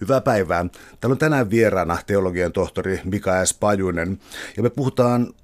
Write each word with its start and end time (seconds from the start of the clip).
Hyvää 0.00 0.20
päivää. 0.20 0.66
Täällä 1.00 1.14
on 1.14 1.18
tänään 1.18 1.50
vieraana 1.50 1.98
teologian 2.06 2.52
tohtori 2.52 3.00
Mika 3.04 3.46
S. 3.46 3.54
Pajunen. 3.54 4.20
Ja 4.56 4.62
me 4.62 4.70
puhutaan 4.70 5.34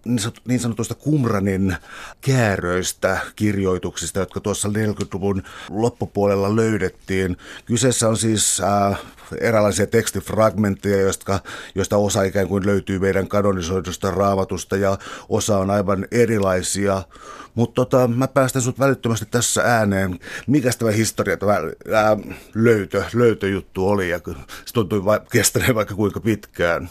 niin 0.48 0.60
sanotusta 0.60 0.94
Kumranin 0.94 1.76
kääröistä, 2.20 3.18
kirjoituksista, 3.36 4.18
jotka 4.18 4.40
tuossa 4.40 4.68
40-luvun 4.68 5.42
loppupuolella 5.70 6.56
löydettiin. 6.56 7.36
Kyseessä 7.66 8.08
on 8.08 8.16
siis 8.16 8.60
äh, 8.60 8.98
eräänlaisia 9.40 9.86
tekstifragmentteja, 9.86 11.00
joista, 11.00 11.40
joista 11.74 11.96
osa 11.96 12.22
ikään 12.22 12.48
kuin 12.48 12.66
löytyy 12.66 12.98
meidän 12.98 13.28
kanonisoidusta 13.28 14.10
raamatusta 14.10 14.76
ja 14.76 14.98
osa 15.28 15.58
on 15.58 15.70
aivan 15.70 16.06
erilaisia. 16.10 17.02
Mutta 17.56 17.74
tota, 17.74 18.08
mä 18.08 18.28
päästän 18.28 18.62
sut 18.62 18.78
välittömästi 18.78 19.26
tässä 19.30 19.62
ääneen. 19.62 20.18
Mikä 20.46 20.70
tämä 20.78 20.90
historia, 20.90 21.36
tämä 21.36 21.52
ää, 21.52 22.16
löytö, 22.54 23.04
löytöjuttu 23.14 23.88
oli 23.88 24.10
ja 24.10 24.20
se 24.64 24.74
tuntui 24.74 25.04
va- 25.04 25.20
kestäneen 25.32 25.74
vaikka 25.74 25.94
kuinka 25.94 26.20
pitkään. 26.20 26.88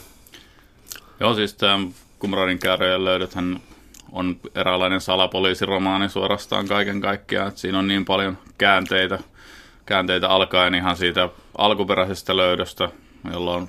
Joo, 1.20 1.34
siis 1.34 1.54
tämä 1.54 1.78
Kumranin 2.18 2.58
kääröjen 2.58 3.04
löydöthän 3.04 3.60
on 4.12 4.36
eräänlainen 4.54 5.00
salapoliisiromaani 5.00 6.08
suorastaan 6.08 6.68
kaiken 6.68 7.00
kaikkiaan. 7.00 7.48
Että 7.48 7.60
siinä 7.60 7.78
on 7.78 7.88
niin 7.88 8.04
paljon 8.04 8.38
käänteitä, 8.58 9.18
käänteitä 9.86 10.28
alkaen 10.28 10.74
ihan 10.74 10.96
siitä 10.96 11.28
alkuperäisestä 11.58 12.36
löydöstä, 12.36 12.88
jolloin 13.32 13.68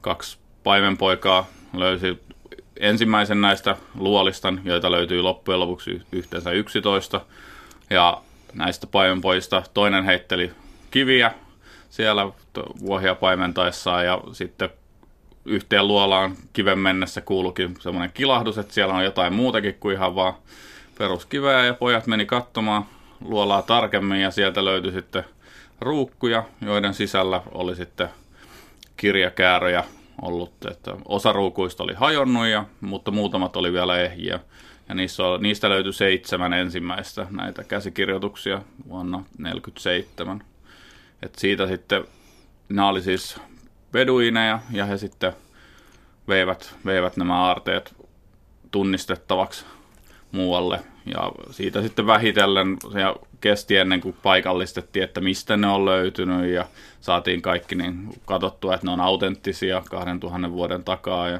kaksi 0.00 0.38
paimenpoikaa 0.64 1.46
löysi 1.72 2.22
ensimmäisen 2.80 3.40
näistä 3.40 3.76
luolistan, 3.94 4.60
joita 4.64 4.90
löytyy 4.90 5.22
loppujen 5.22 5.60
lopuksi 5.60 6.02
yhteensä 6.12 6.50
11. 6.50 7.20
Ja 7.90 8.22
näistä 8.54 8.86
paimenpoista 8.86 9.62
toinen 9.74 10.04
heitteli 10.04 10.52
kiviä 10.90 11.32
siellä 11.90 12.32
vuohia 12.80 13.14
paimentaessaan 13.14 14.06
ja 14.06 14.20
sitten 14.32 14.70
yhteen 15.44 15.88
luolaan 15.88 16.36
kiven 16.52 16.78
mennessä 16.78 17.20
kuulukin 17.20 17.74
semmoinen 17.80 18.10
kilahdus, 18.14 18.58
että 18.58 18.74
siellä 18.74 18.94
on 18.94 19.04
jotain 19.04 19.32
muutakin 19.32 19.74
kuin 19.80 19.94
ihan 19.94 20.14
vaan 20.14 20.34
peruskiveä 20.98 21.64
ja 21.64 21.74
pojat 21.74 22.06
meni 22.06 22.26
katsomaan 22.26 22.86
luolaa 23.20 23.62
tarkemmin 23.62 24.20
ja 24.20 24.30
sieltä 24.30 24.64
löytyi 24.64 24.92
sitten 24.92 25.24
ruukkuja, 25.80 26.44
joiden 26.60 26.94
sisällä 26.94 27.42
oli 27.52 27.76
sitten 27.76 28.08
kirjakääröjä 28.96 29.84
ollut, 30.22 30.52
että 30.70 30.96
osa 31.04 31.32
ruukuista 31.32 31.82
oli 31.82 31.94
hajonnut, 31.94 32.46
ja, 32.46 32.64
mutta 32.80 33.10
muutamat 33.10 33.56
oli 33.56 33.72
vielä 33.72 34.00
ehjiä. 34.00 34.40
Ja 34.88 34.94
niissä, 34.94 35.22
niistä 35.40 35.68
löytyi 35.68 35.92
seitsemän 35.92 36.52
ensimmäistä 36.52 37.26
näitä 37.30 37.64
käsikirjoituksia 37.64 38.62
vuonna 38.88 39.18
1947. 39.18 40.42
Et 41.22 41.34
siitä 41.34 41.66
sitten, 41.66 42.04
nämä 42.68 42.88
oli 42.88 43.02
siis 43.02 43.40
beduineja, 43.92 44.58
ja 44.70 44.86
he 44.86 44.98
sitten 44.98 45.32
veivät, 46.28 46.74
veivät 46.84 47.16
nämä 47.16 47.42
aarteet 47.42 47.94
tunnistettavaksi 48.70 49.64
muualle. 50.32 50.80
Ja 51.06 51.32
siitä 51.50 51.82
sitten 51.82 52.06
vähitellen 52.06 52.76
ja 52.94 53.16
kesti 53.40 53.76
ennen 53.76 54.00
kuin 54.00 54.16
paikallistettiin, 54.22 55.02
että 55.02 55.20
mistä 55.20 55.56
ne 55.56 55.66
on 55.66 55.84
löytynyt 55.84 56.50
ja 56.50 56.66
saatiin 57.00 57.42
kaikki 57.42 57.74
niin 57.74 58.08
katsottua, 58.24 58.74
että 58.74 58.86
ne 58.86 58.92
on 58.92 59.00
autenttisia 59.00 59.82
2000 59.90 60.52
vuoden 60.52 60.84
takaa 60.84 61.28
ja 61.28 61.38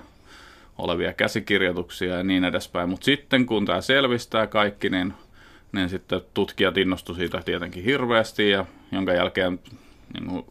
olevia 0.79 1.13
käsikirjoituksia 1.13 2.17
ja 2.17 2.23
niin 2.23 2.45
edespäin. 2.45 2.89
Mutta 2.89 3.05
sitten 3.05 3.47
kun 3.47 3.67
tämä 3.67 3.81
selvistää 3.81 4.47
kaikki, 4.47 4.91
niin, 4.91 5.15
niin 5.73 5.89
sitten 5.89 6.21
tutkijat 6.35 6.79
innostuivat 6.79 7.19
siitä 7.19 7.43
tietenkin 7.45 7.85
hirveästi 7.85 8.51
ja 8.51 8.65
jonka 8.93 9.13
jälkeen 9.13 9.61
niin 10.15 10.27
kuin 10.27 10.47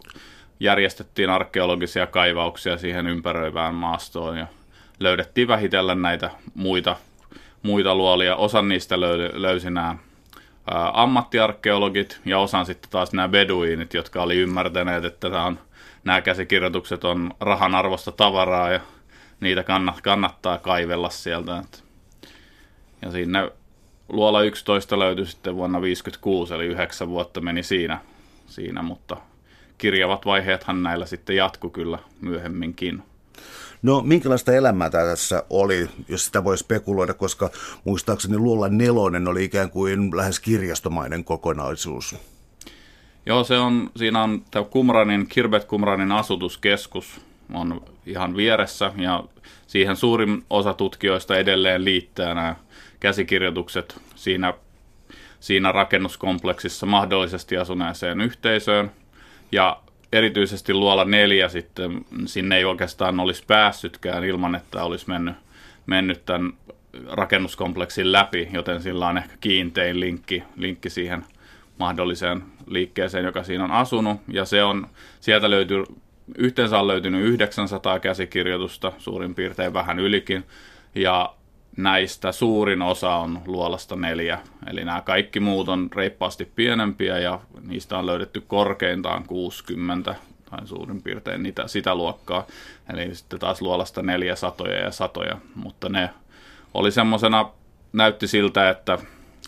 järjestettiin 0.59 1.29
arkeologisia 1.29 2.07
kaivauksia 2.07 2.77
siihen 2.77 3.07
ympäröivään 3.07 3.75
maastoon 3.75 4.37
ja 4.37 4.47
löydettiin 4.99 5.47
vähitellen 5.47 6.01
näitä 6.01 6.29
muita, 6.53 6.95
muita 7.63 7.95
luolia. 7.95 8.35
Osa 8.35 8.61
niistä 8.61 8.99
löysi 9.33 9.69
nämä 9.69 9.95
ammattiarkeologit 10.93 12.19
ja 12.25 12.39
osan 12.39 12.65
sitten 12.65 12.91
taas 12.91 13.13
nämä 13.13 13.27
beduinit, 13.27 13.93
jotka 13.93 14.23
oli 14.23 14.37
ymmärtäneet, 14.37 15.05
että 15.05 15.29
tämä 15.29 15.45
on, 15.45 15.59
nämä 16.03 16.21
käsikirjoitukset 16.21 17.03
on 17.03 17.33
rahan 17.39 17.75
arvosta 17.75 18.11
tavaraa 18.11 18.71
ja 18.71 18.79
niitä 19.39 19.63
kannattaa 20.03 20.57
kaivella 20.57 21.09
sieltä. 21.09 21.63
Ja 23.01 23.11
sinne 23.11 23.51
luola 24.09 24.41
11 24.41 24.99
löytyi 24.99 25.25
sitten 25.25 25.55
vuonna 25.55 25.79
1956, 25.79 26.53
eli 26.53 26.65
yhdeksän 26.65 27.09
vuotta 27.09 27.41
meni 27.41 27.63
siinä, 27.63 27.99
siinä 28.47 28.81
mutta 28.81 29.17
kirjavat 29.77 30.25
vaiheethan 30.25 30.83
näillä 30.83 31.05
sitten 31.05 31.35
jatku 31.35 31.69
kyllä 31.69 31.99
myöhemminkin. 32.21 33.03
No 33.81 34.01
minkälaista 34.01 34.53
elämää 34.53 34.89
tässä 34.89 35.43
oli, 35.49 35.89
jos 36.07 36.25
sitä 36.25 36.43
voi 36.43 36.57
spekuloida, 36.57 37.13
koska 37.13 37.49
muistaakseni 37.83 38.37
Luolla 38.37 38.69
nelonen 38.69 39.27
oli 39.27 39.43
ikään 39.43 39.69
kuin 39.69 40.17
lähes 40.17 40.39
kirjastomainen 40.39 41.23
kokonaisuus. 41.23 42.15
Joo, 43.25 43.43
se 43.43 43.57
on, 43.57 43.89
siinä 43.95 44.23
on 44.23 44.41
tämä 44.51 44.65
Kumranin, 44.65 45.27
Kirbet 45.27 45.65
Kumranin 45.65 46.11
asutuskeskus 46.11 47.21
on 47.53 47.81
ihan 48.05 48.35
vieressä 48.35 48.91
ja 48.97 49.23
siihen 49.67 49.95
suurin 49.95 50.43
osa 50.49 50.73
tutkijoista 50.73 51.37
edelleen 51.37 51.85
liittää 51.85 52.33
nämä 52.33 52.55
käsikirjoitukset 52.99 54.01
siinä, 54.15 54.53
siinä 55.39 55.71
rakennuskompleksissa 55.71 56.85
mahdollisesti 56.85 57.57
asuneeseen 57.57 58.21
yhteisöön. 58.21 58.91
Ja 59.51 59.81
erityisesti 60.11 60.73
luola 60.73 61.05
neljä 61.05 61.49
sitten, 61.49 62.05
sinne 62.25 62.57
ei 62.57 62.65
oikeastaan 62.65 63.19
olisi 63.19 63.43
päässytkään 63.47 64.23
ilman, 64.23 64.55
että 64.55 64.83
olisi 64.83 65.09
mennyt, 65.09 65.35
mennyt 65.85 66.25
tämän 66.25 66.53
rakennuskompleksin 67.07 68.11
läpi, 68.11 68.49
joten 68.53 68.81
sillä 68.81 69.07
on 69.07 69.17
ehkä 69.17 69.37
kiintein 69.41 69.99
linkki, 69.99 70.43
linkki 70.57 70.89
siihen 70.89 71.25
mahdolliseen 71.79 72.43
liikkeeseen, 72.67 73.25
joka 73.25 73.43
siinä 73.43 73.63
on 73.63 73.71
asunut. 73.71 74.21
Ja 74.27 74.45
se 74.45 74.63
on, 74.63 74.87
sieltä 75.19 75.49
löytyy, 75.49 75.83
yhteensä 76.37 76.79
on 76.79 76.87
löytynyt 76.87 77.21
900 77.21 77.99
käsikirjoitusta, 77.99 78.91
suurin 78.97 79.35
piirtein 79.35 79.73
vähän 79.73 79.99
ylikin. 79.99 80.43
Ja 80.95 81.33
näistä 81.77 82.31
suurin 82.31 82.81
osa 82.81 83.15
on 83.15 83.41
luolasta 83.45 83.95
neljä. 83.95 84.39
Eli 84.67 84.85
nämä 84.85 85.01
kaikki 85.01 85.39
muut 85.39 85.69
on 85.69 85.89
reippaasti 85.95 86.45
pienempiä 86.45 87.19
ja 87.19 87.39
niistä 87.67 87.97
on 87.97 88.05
löydetty 88.05 88.41
korkeintaan 88.47 89.23
60 89.27 90.15
tai 90.49 90.67
suurin 90.67 91.01
piirtein 91.01 91.43
niitä, 91.43 91.67
sitä 91.67 91.95
luokkaa. 91.95 92.47
Eli 92.93 93.15
sitten 93.15 93.39
taas 93.39 93.61
luolasta 93.61 94.01
neljä 94.01 94.35
satoja 94.35 94.77
ja 94.77 94.91
satoja, 94.91 95.37
mutta 95.55 95.89
ne 95.89 96.09
oli 96.73 96.91
semmoisena, 96.91 97.49
näytti 97.93 98.27
siltä, 98.27 98.69
että, 98.69 98.97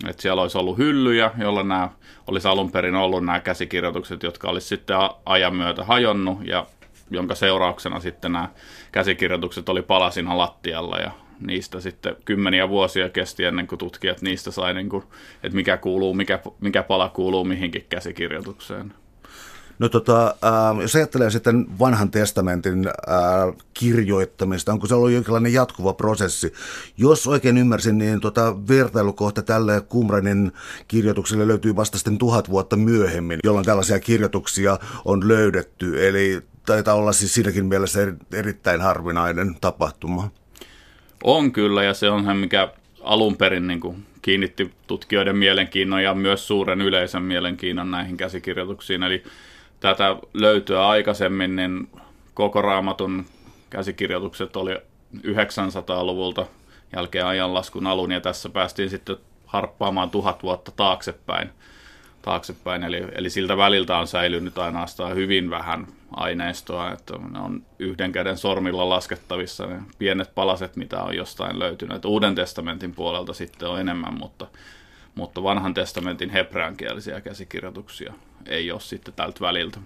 että 0.09 0.21
siellä 0.21 0.41
olisi 0.41 0.57
ollut 0.57 0.77
hyllyjä, 0.77 1.31
jolla 1.37 1.63
nämä 1.63 1.89
olisi 2.27 2.47
alun 2.47 2.71
perin 2.71 2.95
ollut 2.95 3.25
nämä 3.25 3.39
käsikirjoitukset, 3.39 4.23
jotka 4.23 4.49
olisi 4.49 4.67
sitten 4.67 4.97
ajan 5.25 5.55
myötä 5.55 5.83
hajonnut 5.83 6.47
ja 6.47 6.65
jonka 7.11 7.35
seurauksena 7.35 7.99
sitten 7.99 8.31
nämä 8.31 8.49
käsikirjoitukset 8.91 9.69
oli 9.69 9.81
palasina 9.81 10.37
lattialla 10.37 10.97
ja 10.97 11.11
niistä 11.39 11.79
sitten 11.79 12.15
kymmeniä 12.25 12.69
vuosia 12.69 13.09
kesti 13.09 13.43
ennen 13.43 13.67
kuin 13.67 13.79
tutkijat 13.79 14.21
niistä 14.21 14.51
sai, 14.51 14.73
niin 14.73 14.89
kuin, 14.89 15.03
että 15.43 15.55
mikä, 15.55 15.77
kuuluu, 15.77 16.13
mikä, 16.13 16.39
mikä 16.61 16.83
pala 16.83 17.09
kuuluu 17.09 17.43
mihinkin 17.43 17.85
käsikirjoitukseen. 17.89 18.93
No 19.79 19.89
tota, 19.89 20.27
äh, 20.27 20.81
jos 20.81 20.95
ajattelee 20.95 21.29
sitten 21.29 21.79
vanhan 21.79 22.11
testamentin 22.11 22.87
äh, 22.87 23.55
kirjoittamista, 23.73 24.71
onko 24.71 24.87
se 24.87 24.95
ollut 24.95 25.11
jonkinlainen 25.11 25.53
jatkuva 25.53 25.93
prosessi? 25.93 26.53
Jos 26.97 27.27
oikein 27.27 27.57
ymmärsin, 27.57 27.97
niin 27.97 28.19
tota, 28.19 28.67
vertailukohta 28.67 29.41
tälle 29.41 29.81
Kumranin 29.81 30.51
kirjoitukselle 30.87 31.47
löytyy 31.47 31.75
vasta 31.75 31.97
sitten 31.97 32.17
tuhat 32.17 32.49
vuotta 32.49 32.75
myöhemmin, 32.75 33.39
jolloin 33.43 33.65
tällaisia 33.65 33.99
kirjoituksia 33.99 34.79
on 35.05 35.27
löydetty. 35.27 36.07
Eli 36.07 36.41
taitaa 36.65 36.95
olla 36.95 37.13
siis 37.13 37.33
siinäkin 37.33 37.65
mielessä 37.65 37.99
erittäin 38.33 38.81
harvinainen 38.81 39.55
tapahtuma. 39.61 40.29
On 41.23 41.51
kyllä, 41.51 41.83
ja 41.83 41.93
se 41.93 42.09
on 42.09 42.25
se, 42.25 42.33
mikä 42.33 42.67
alun 43.01 43.37
perin 43.37 43.67
niin 43.67 43.79
kuin 43.79 44.05
kiinnitti 44.21 44.73
tutkijoiden 44.87 45.35
mielenkiinnon 45.35 46.03
ja 46.03 46.13
myös 46.13 46.47
suuren 46.47 46.81
yleisön 46.81 47.23
mielenkiinnon 47.23 47.91
näihin 47.91 48.17
käsikirjoituksiin. 48.17 49.03
Eli 49.03 49.23
tätä 49.79 50.15
löytyä 50.33 50.87
aikaisemmin, 50.87 51.55
niin 51.55 51.89
koko 52.33 52.61
raamatun 52.61 53.25
käsikirjoitukset 53.69 54.55
oli 54.55 54.77
900-luvulta 55.17 56.45
jälkeen 56.95 57.25
ajanlaskun 57.25 57.87
alun, 57.87 58.11
ja 58.11 58.21
tässä 58.21 58.49
päästiin 58.49 58.89
sitten 58.89 59.17
harppaamaan 59.45 60.09
tuhat 60.09 60.43
vuotta 60.43 60.71
taaksepäin 60.71 61.49
taaksepäin. 62.23 62.83
Eli, 62.83 63.07
eli 63.15 63.29
siltä 63.29 63.57
väliltä 63.57 63.97
on 63.97 64.07
säilynyt 64.07 64.57
ainoastaan 64.57 65.15
hyvin 65.15 65.49
vähän 65.49 65.87
aineistoa, 66.11 66.91
että 66.91 67.13
ne 67.17 67.39
on 67.39 67.63
yhden 67.79 68.11
käden 68.11 68.37
sormilla 68.37 68.89
laskettavissa 68.89 69.65
ne 69.65 69.81
pienet 69.99 70.35
palaset, 70.35 70.75
mitä 70.75 71.03
on 71.03 71.15
jostain 71.15 71.59
löytynyt. 71.59 71.95
Että 71.95 72.07
Uuden 72.07 72.35
testamentin 72.35 72.95
puolelta 72.95 73.33
sitten 73.33 73.69
on 73.69 73.79
enemmän, 73.79 74.13
mutta, 74.13 74.47
mutta 75.15 75.43
vanhan 75.43 75.73
testamentin 75.73 76.29
hebreankielisiä 76.29 77.21
käsikirjoituksia 77.21 78.13
ei 78.45 78.71
ole 78.71 78.79
sitten 78.79 79.13
tältä 79.13 79.39
väliltä 79.41 79.79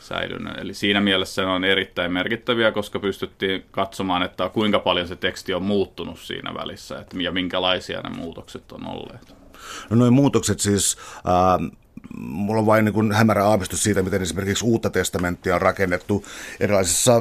säilynyt. 0.00 0.58
Eli 0.58 0.74
siinä 0.74 1.00
mielessä 1.00 1.42
ne 1.42 1.48
on 1.48 1.64
erittäin 1.64 2.12
merkittäviä, 2.12 2.72
koska 2.72 2.98
pystyttiin 2.98 3.64
katsomaan, 3.70 4.22
että 4.22 4.48
kuinka 4.48 4.78
paljon 4.78 5.08
se 5.08 5.16
teksti 5.16 5.54
on 5.54 5.62
muuttunut 5.62 6.18
siinä 6.18 6.54
välissä 6.54 6.98
että, 6.98 7.22
ja 7.22 7.32
minkälaisia 7.32 8.00
ne 8.00 8.10
muutokset 8.10 8.72
on 8.72 8.86
olleet. 8.86 9.34
No 9.90 9.96
noin 9.96 10.12
muutokset 10.12 10.60
siis, 10.60 10.96
äh, 11.16 11.70
mulla 12.18 12.60
on 12.60 12.66
vain 12.66 12.84
niin 12.84 12.92
kuin 12.92 13.12
hämärä 13.12 13.44
aavistus 13.44 13.82
siitä, 13.82 14.02
miten 14.02 14.22
esimerkiksi 14.22 14.64
uutta 14.64 14.90
testamenttia 14.90 15.54
on 15.54 15.62
rakennettu 15.62 16.24
erilaisissa, 16.60 17.14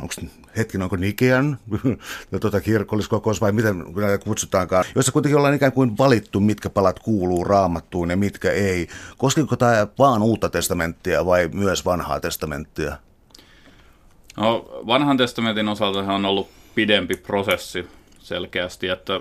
onko 0.00 0.14
hetken, 0.56 0.82
onko 0.82 0.96
Nikean 0.96 1.58
tuota, 2.40 2.60
kirkolliskokous 2.60 3.40
vai 3.40 3.52
miten 3.52 3.84
näitä 3.96 4.24
kutsutaankaan, 4.24 4.84
joissa 4.94 5.12
kuitenkin 5.12 5.36
ollaan 5.36 5.54
ikään 5.54 5.72
kuin 5.72 5.98
valittu, 5.98 6.40
mitkä 6.40 6.70
palat 6.70 6.98
kuuluu 6.98 7.44
raamattuun 7.44 8.10
ja 8.10 8.16
mitkä 8.16 8.50
ei. 8.52 8.88
Koskiko 9.18 9.56
tämä 9.56 9.86
vaan 9.98 10.22
uutta 10.22 10.48
testamenttia 10.48 11.26
vai 11.26 11.48
myös 11.52 11.84
vanhaa 11.84 12.20
testamenttia? 12.20 12.96
No, 14.36 14.68
vanhan 14.86 15.16
testamentin 15.16 15.68
osalta 15.68 15.98
on 15.98 16.24
ollut 16.24 16.48
pidempi 16.74 17.16
prosessi 17.16 17.88
selkeästi, 18.18 18.88
että 18.88 19.20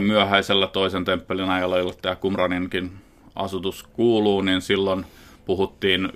myöhäisellä 0.00 0.66
toisen 0.66 1.04
temppelin 1.04 1.50
ajalla, 1.50 1.78
jolle 1.78 1.94
tämä 2.02 2.16
Kumraninkin 2.16 2.92
asutus 3.34 3.82
kuuluu, 3.82 4.40
niin 4.40 4.60
silloin 4.60 5.06
puhuttiin 5.46 6.12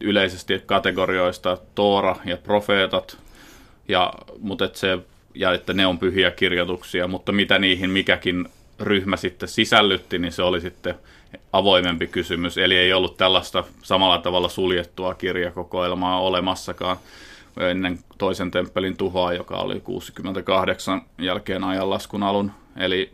yleisesti 0.00 0.62
kategorioista 0.66 1.58
Toora 1.74 2.16
ja 2.24 2.36
profeetat, 2.36 3.18
ja, 3.88 4.12
mutta 4.40 4.64
et 4.64 4.76
se, 4.76 4.98
ja 5.34 5.52
että 5.52 5.74
ne 5.74 5.86
on 5.86 5.98
pyhiä 5.98 6.30
kirjoituksia, 6.30 7.08
mutta 7.08 7.32
mitä 7.32 7.58
niihin 7.58 7.90
mikäkin 7.90 8.48
ryhmä 8.80 9.16
sitten 9.16 9.48
sisällytti, 9.48 10.18
niin 10.18 10.32
se 10.32 10.42
oli 10.42 10.60
sitten 10.60 10.94
avoimempi 11.52 12.06
kysymys. 12.06 12.58
Eli 12.58 12.76
ei 12.76 12.92
ollut 12.92 13.16
tällaista 13.16 13.64
samalla 13.82 14.18
tavalla 14.18 14.48
suljettua 14.48 15.14
kirjakokoelmaa 15.14 16.20
olemassakaan 16.20 16.96
ennen 17.56 17.98
toisen 18.18 18.50
temppelin 18.50 18.96
tuhoa, 18.96 19.32
joka 19.32 19.56
oli 19.56 19.80
68 19.80 21.02
jälkeen 21.18 21.64
ajanlaskun 21.64 22.22
alun. 22.22 22.50
Eli 22.78 23.12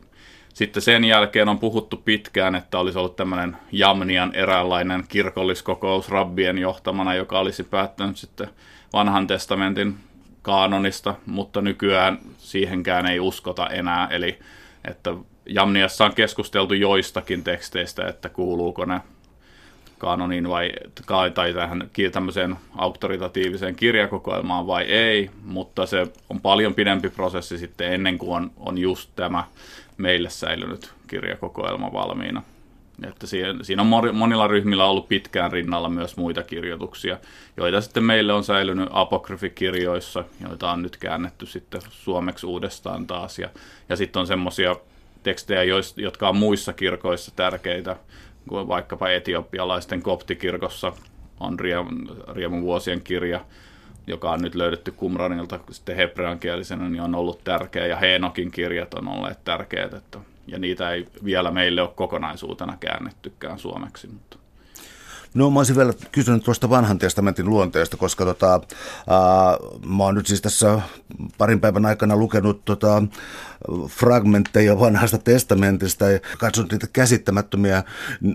sitten 0.55 0.83
sen 0.83 1.05
jälkeen 1.05 1.49
on 1.49 1.59
puhuttu 1.59 1.97
pitkään, 1.97 2.55
että 2.55 2.79
olisi 2.79 2.99
ollut 2.99 3.17
tämmöinen 3.17 3.57
Jamnian 3.73 4.35
eräänlainen 4.35 5.05
kirkolliskokous 5.09 6.09
rabbien 6.09 6.59
johtamana, 6.59 7.15
joka 7.15 7.39
olisi 7.39 7.65
päättänyt 7.65 8.17
sitten 8.17 8.49
vanhan 8.93 9.27
testamentin 9.27 9.97
kaanonista, 10.43 11.15
mutta 11.27 11.61
nykyään 11.61 12.19
siihenkään 12.39 13.07
ei 13.07 13.21
uskota 13.21 13.67
enää. 13.67 14.09
Eli 14.11 14.39
että 14.85 15.15
Jamniassa 15.47 16.05
on 16.05 16.15
keskusteltu 16.15 16.75
joistakin 16.75 17.45
teksteistä, 17.45 18.09
että 18.09 18.29
kuuluuko 18.29 18.85
ne 18.85 19.01
kanoniin 20.05 20.49
vai, 20.49 20.71
tai 21.35 21.55
tähän 21.55 21.91
tämmöiseen 22.13 22.57
auktoritatiiviseen 22.77 23.77
kirjakokoelmaan 23.77 24.67
vai 24.67 24.83
ei, 24.83 25.31
mutta 25.45 25.87
se 25.87 26.07
on 26.31 26.41
paljon 26.41 26.75
pidempi 26.75 27.09
prosessi 27.09 27.59
sitten 27.59 27.93
ennen 27.93 28.19
kuin 28.19 28.37
on, 28.37 28.51
on 28.57 28.79
just 28.79 29.11
tämä 29.17 29.45
meille 29.97 30.31
säilynyt 30.31 30.93
kirjakokoelma 31.07 31.93
valmiina. 31.93 32.43
Että 33.09 33.27
siinä, 33.27 33.83
on 33.83 34.15
monilla 34.15 34.47
ryhmillä 34.47 34.85
ollut 34.85 35.09
pitkään 35.09 35.53
rinnalla 35.53 35.89
myös 35.89 36.17
muita 36.17 36.43
kirjoituksia, 36.43 37.19
joita 37.57 37.81
sitten 37.81 38.05
meille 38.05 38.33
on 38.33 38.45
säilynyt 38.45 38.89
apokryfikirjoissa, 38.93 40.25
joita 40.49 40.73
on 40.73 40.83
nyt 40.83 40.97
käännetty 40.97 41.47
sitten 41.47 41.81
suomeksi 41.91 42.47
uudestaan 42.47 43.07
taas. 43.07 43.39
Ja, 43.39 43.49
ja 43.89 43.97
sitten 43.97 44.21
on 44.21 44.27
semmoisia 44.27 44.77
tekstejä, 45.23 45.63
jotka 45.97 46.29
on 46.29 46.37
muissa 46.37 46.73
kirkoissa 46.73 47.33
tärkeitä, 47.37 47.97
kuin 48.49 48.69
vaikkapa 48.69 49.09
etiopialaisten 49.09 50.03
koptikirkossa 50.03 50.93
on 51.41 51.59
Riemun 52.33 52.63
vuosien 52.63 53.01
kirja, 53.01 53.41
joka 54.07 54.31
on 54.31 54.43
nyt 54.43 54.55
löydetty 54.55 54.95
Qumranilta 55.03 55.61
sitten 55.71 55.97
hebreankielisenä, 55.97 56.89
niin 56.89 57.03
on 57.03 57.15
ollut 57.15 57.45
tärkeä, 57.45 57.87
ja 57.87 57.97
Heenokin 57.97 58.51
kirjat 58.51 58.95
on 58.95 59.09
olleet 59.09 59.45
tärkeät, 59.45 59.95
että, 59.95 60.19
ja 60.47 60.59
niitä 60.59 60.91
ei 60.91 61.07
vielä 61.25 61.51
meille 61.51 61.83
ole 61.83 61.91
kokonaisuutena 61.95 62.77
käännettykään 62.81 63.59
suomeksi. 63.59 64.07
Mutta. 64.07 64.39
No 65.35 65.51
mä 65.51 65.61
olisin 65.61 65.77
vielä 65.77 65.93
kysynyt 66.13 66.45
tuosta 66.45 66.71
vanhan 66.71 66.99
testamentin 66.99 67.51
luonteesta, 67.51 67.97
koska 67.97 68.25
tota, 68.25 68.53
ää, 68.53 69.57
mä 69.87 70.05
oon 70.05 70.15
nyt 70.15 70.27
siis 70.27 70.43
tässä 70.43 70.81
parin 71.39 71.61
päivän 71.61 71.87
aikana 71.87 72.17
lukenut 72.17 72.65
tota, 72.65 73.03
fragmentteja 73.89 74.81
vanhasta 74.81 75.19
testamentista 75.19 76.11
ja 76.11 76.21
katsonut 76.39 76.73
niitä 76.73 76.87
käsittämättömiä 76.93 77.83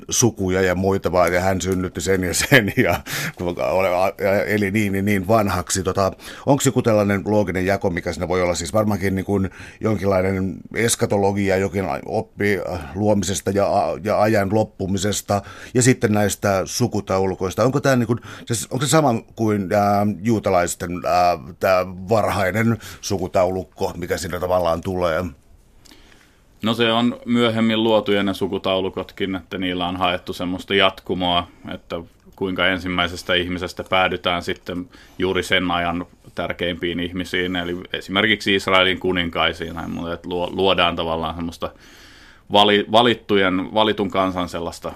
sukuja 0.09 0.61
ja 0.61 0.75
muita 0.75 1.11
vaan, 1.11 1.33
ja 1.33 1.41
hän 1.41 1.61
synnytti 1.61 2.01
sen 2.01 2.23
ja 2.23 2.33
sen, 2.33 2.73
ja, 2.77 3.01
eli 4.45 4.71
niin, 4.71 4.91
niin, 4.91 5.05
niin 5.05 5.27
vanhaksi. 5.27 5.83
Tota, 5.83 6.11
Onko 6.45 6.61
joku 6.65 6.81
tällainen 6.81 7.21
looginen 7.25 7.65
jako, 7.65 7.89
mikä 7.89 8.13
siinä 8.13 8.27
voi 8.27 8.41
olla? 8.41 8.55
Siis 8.55 8.73
varmaankin 8.73 9.15
niin 9.15 9.25
kuin 9.25 9.49
jonkinlainen 9.79 10.57
eskatologia, 10.75 11.57
jokin 11.57 11.85
oppi 12.05 12.59
luomisesta 12.95 13.51
ja, 13.51 13.69
ja 14.03 14.21
ajan 14.21 14.53
loppumisesta, 14.53 15.41
ja 15.73 15.81
sitten 15.81 16.11
näistä 16.11 16.61
sukutaulukoista. 16.65 17.63
Onko 17.63 17.81
tämä 17.81 17.95
niin 17.95 18.07
kuin, 18.07 18.19
onko 18.71 18.85
se 18.85 18.89
sama 18.89 19.21
kuin 19.35 19.73
ää, 19.73 20.07
juutalaisten 20.23 20.91
ää, 21.05 21.37
tämä 21.59 21.85
varhainen 21.87 22.77
sukutaulukko, 23.01 23.93
mikä 23.97 24.17
siinä 24.17 24.39
tavallaan 24.39 24.81
tulee? 24.81 25.18
No 26.63 26.73
se 26.73 26.91
on 26.91 27.19
myöhemmin 27.25 27.83
luotu 27.83 28.11
ne 28.23 28.33
sukutaulukotkin, 28.33 29.35
että 29.35 29.57
niillä 29.57 29.87
on 29.87 29.97
haettu 29.97 30.33
semmoista 30.33 30.75
jatkumoa, 30.75 31.47
että 31.73 31.95
kuinka 32.35 32.67
ensimmäisestä 32.67 33.33
ihmisestä 33.33 33.83
päädytään 33.83 34.43
sitten 34.43 34.89
juuri 35.17 35.43
sen 35.43 35.71
ajan 35.71 36.05
tärkeimpiin 36.35 36.99
ihmisiin, 36.99 37.55
eli 37.55 37.77
esimerkiksi 37.93 38.55
Israelin 38.55 38.99
kuninkaisiin, 38.99 39.73
että 40.13 40.29
luodaan 40.29 40.95
tavallaan 40.95 41.35
semmoista 41.35 41.71
valittujen, 42.91 43.73
valitun 43.73 44.11
kansan 44.11 44.49
sellaista 44.49 44.91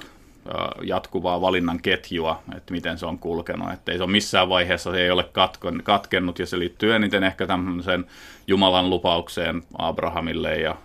jatkuvaa 0.84 1.42
valinnan 1.42 1.82
ketjua, 1.82 2.44
että 2.58 2.74
miten 2.74 2.98
se 2.98 3.06
on 3.06 3.20
kulkenut. 3.20 3.74
Että 3.74 3.92
ei 3.92 3.98
se 3.98 4.04
ole 4.04 4.12
missään 4.12 4.50
vaiheessa, 4.50 4.92
se 4.92 5.02
ei 5.02 5.12
ole 5.12 5.30
katkennut 5.84 6.40
ja 6.40 6.46
se 6.46 6.60
liittyy 6.60 6.96
eniten 6.96 7.24
ehkä 7.24 7.48
tämmöiseen 7.48 8.06
Jumalan 8.48 8.90
lupaukseen 8.90 9.64
Abrahamille 9.78 10.56
ja 10.56 10.76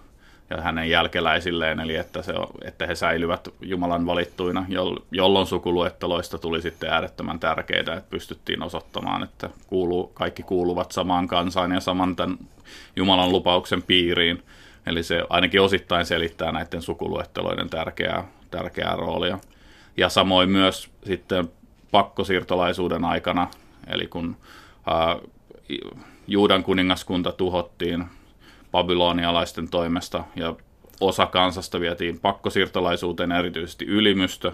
ja 0.51 0.61
hänen 0.61 0.91
jälkeläisilleen, 0.91 1.81
eli 1.81 1.97
että, 1.97 2.23
se, 2.23 2.33
että 2.65 2.87
he 2.87 2.95
säilyvät 2.95 3.49
Jumalan 3.61 4.07
valittuina, 4.07 4.67
jolloin 5.11 5.47
sukuluetteloista 5.47 6.39
tuli 6.39 6.63
sitten 6.63 6.91
äärettömän 6.91 7.41
tärkeää, 7.41 7.81
että 7.81 8.03
pystyttiin 8.11 8.63
osoittamaan, 8.63 9.23
että 9.23 9.51
kuuluu, 9.67 10.07
kaikki 10.07 10.43
kuuluvat 10.43 10.93
samaan 10.93 11.29
kansaan 11.29 11.73
ja 11.73 11.81
saman 11.81 12.17
tämän 12.17 12.39
Jumalan 12.97 13.33
lupauksen 13.33 13.83
piiriin. 13.83 14.43
Eli 14.87 15.03
se 15.03 15.23
ainakin 15.31 15.61
osittain 15.61 16.07
selittää 16.07 16.53
näiden 16.53 16.83
sukuluetteloiden 16.83 17.71
tärkeää, 17.71 18.25
tärkeää 18.51 18.97
roolia. 18.97 19.39
Ja 19.99 20.09
samoin 20.09 20.51
myös 20.51 20.91
sitten 21.07 21.51
pakkosiirtolaisuuden 21.91 23.05
aikana, 23.05 23.49
eli 23.87 24.07
kun 24.07 24.37
ää, 24.87 25.17
Juudan 26.27 26.65
kuningaskunta 26.65 27.33
tuhottiin 27.33 28.05
babylonialaisten 28.73 29.69
toimesta 29.69 30.25
ja 30.37 30.55
osa 31.01 31.27
kansasta 31.27 31.81
vietiin 31.81 32.21
pakkosiirtolaisuuteen, 32.21 33.33
erityisesti 33.33 33.85
ylimystö, 33.85 34.53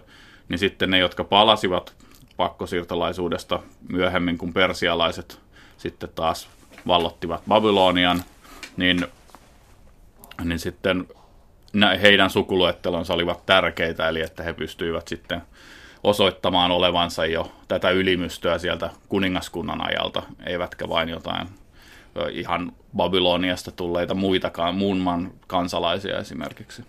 niin 0.49 0.59
sitten 0.59 0.91
ne, 0.91 0.99
jotka 0.99 1.25
palasivat 1.25 1.95
pakkosiirtolaisuudesta 2.37 3.61
myöhemmin, 3.89 4.39
kun 4.39 4.53
persialaiset 4.53 5.41
sitten 5.77 6.09
taas 6.15 6.49
vallottivat 6.87 7.43
Babylonian, 7.49 8.23
niin, 8.77 9.07
niin 10.45 10.59
sitten 10.59 11.09
heidän 12.03 12.31
sukuluettelonsa 12.31 13.15
olivat 13.15 13.47
tärkeitä, 13.47 14.09
eli 14.09 14.21
että 14.21 14.43
he 14.43 14.53
pystyivät 14.53 15.09
sitten 15.09 15.43
osoittamaan 16.05 16.71
olevansa 16.71 17.27
jo 17.27 17.53
tätä 17.69 17.91
ylimystöä 17.91 18.59
sieltä 18.59 18.91
kuningaskunnan 19.09 19.87
ajalta, 19.87 20.23
eivätkä 20.47 20.89
vain 20.89 21.09
jotain 21.09 21.49
ihan 22.31 22.73
Babyloniasta 22.97 23.71
tulleita 23.71 24.15
muitakaan, 24.15 24.75
muun 24.75 24.97
maan 24.97 25.33
kansalaisia 25.47 26.19
esimerkiksi. 26.19 26.85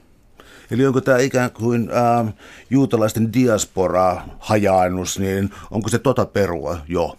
Eli 0.72 0.86
onko 0.86 1.02
tämä 1.02 1.18
ikään 1.18 1.52
kuin 1.52 1.90
äh, 1.92 2.34
juutalaisten 2.70 3.34
diaspora-hajaannus, 3.34 5.20
niin 5.20 5.50
onko 5.72 5.90
se 5.90 6.00
tota 6.00 6.26
perua 6.26 6.78
jo? 6.88 7.18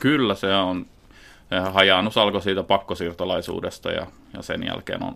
Kyllä 0.00 0.34
se 0.34 0.54
on. 0.54 0.86
Hajaannus 1.72 2.18
alkoi 2.18 2.42
siitä 2.42 2.62
pakkosiirtolaisuudesta 2.62 3.90
ja, 3.90 4.06
ja 4.32 4.42
sen 4.42 4.66
jälkeen 4.66 5.02
on, 5.02 5.14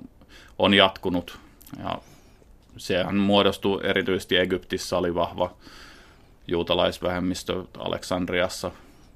on 0.58 0.74
jatkunut. 0.74 1.38
Ja 1.78 1.98
sehän 2.76 3.16
muodostui 3.16 3.80
erityisesti 3.84 4.36
Egyptissä 4.36 4.98
oli 4.98 5.14
vahva 5.14 5.54
juutalaisvähemmistö 6.48 7.64
Aleksandriassa, 7.78 8.70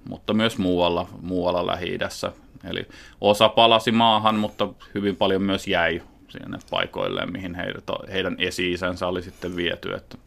mutta 0.08 0.34
myös 0.34 0.58
muualla, 0.58 1.08
muualla 1.20 1.66
Lähi-idässä 1.66 2.32
Eli 2.70 2.87
osa 3.20 3.49
palasi 3.49 3.92
maahan, 3.92 4.34
mutta 4.34 4.68
hyvin 4.94 5.16
paljon 5.16 5.42
myös 5.42 5.68
jäi 5.68 6.02
sinne 6.28 6.58
paikoilleen, 6.70 7.32
mihin 7.32 7.54
heidät, 7.54 7.84
heidän 8.12 8.37
esi-isänsä 8.38 9.06
oli 9.06 9.23
sitten 9.23 9.56
viety. 9.56 9.94
Että, 9.94 10.18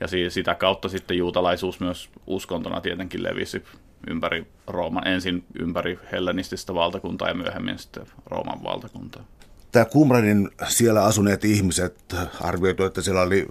ja 0.00 0.08
sitä 0.30 0.54
kautta 0.54 0.88
sitten 0.88 1.18
juutalaisuus 1.18 1.80
myös 1.80 2.10
uskontona 2.26 2.80
tietenkin 2.80 3.22
levisi 3.22 3.62
ympäri 4.06 4.46
Rooman, 4.66 5.06
ensin 5.06 5.44
ympäri 5.58 5.98
hellenististä 6.12 6.74
valtakuntaa 6.74 7.28
ja 7.28 7.34
myöhemmin 7.34 7.78
sitten 7.78 8.06
Rooman 8.26 8.62
valtakuntaa. 8.62 9.24
Tämä 9.72 9.84
Kumranin 9.84 10.50
siellä 10.68 11.04
asuneet 11.04 11.44
ihmiset, 11.44 12.14
arvioitu, 12.40 12.84
että 12.84 13.02
siellä 13.02 13.22
oli 13.22 13.46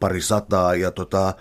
pari 0.00 0.20
sataa, 0.20 0.74
ja 0.74 0.90
tota, 0.90 1.34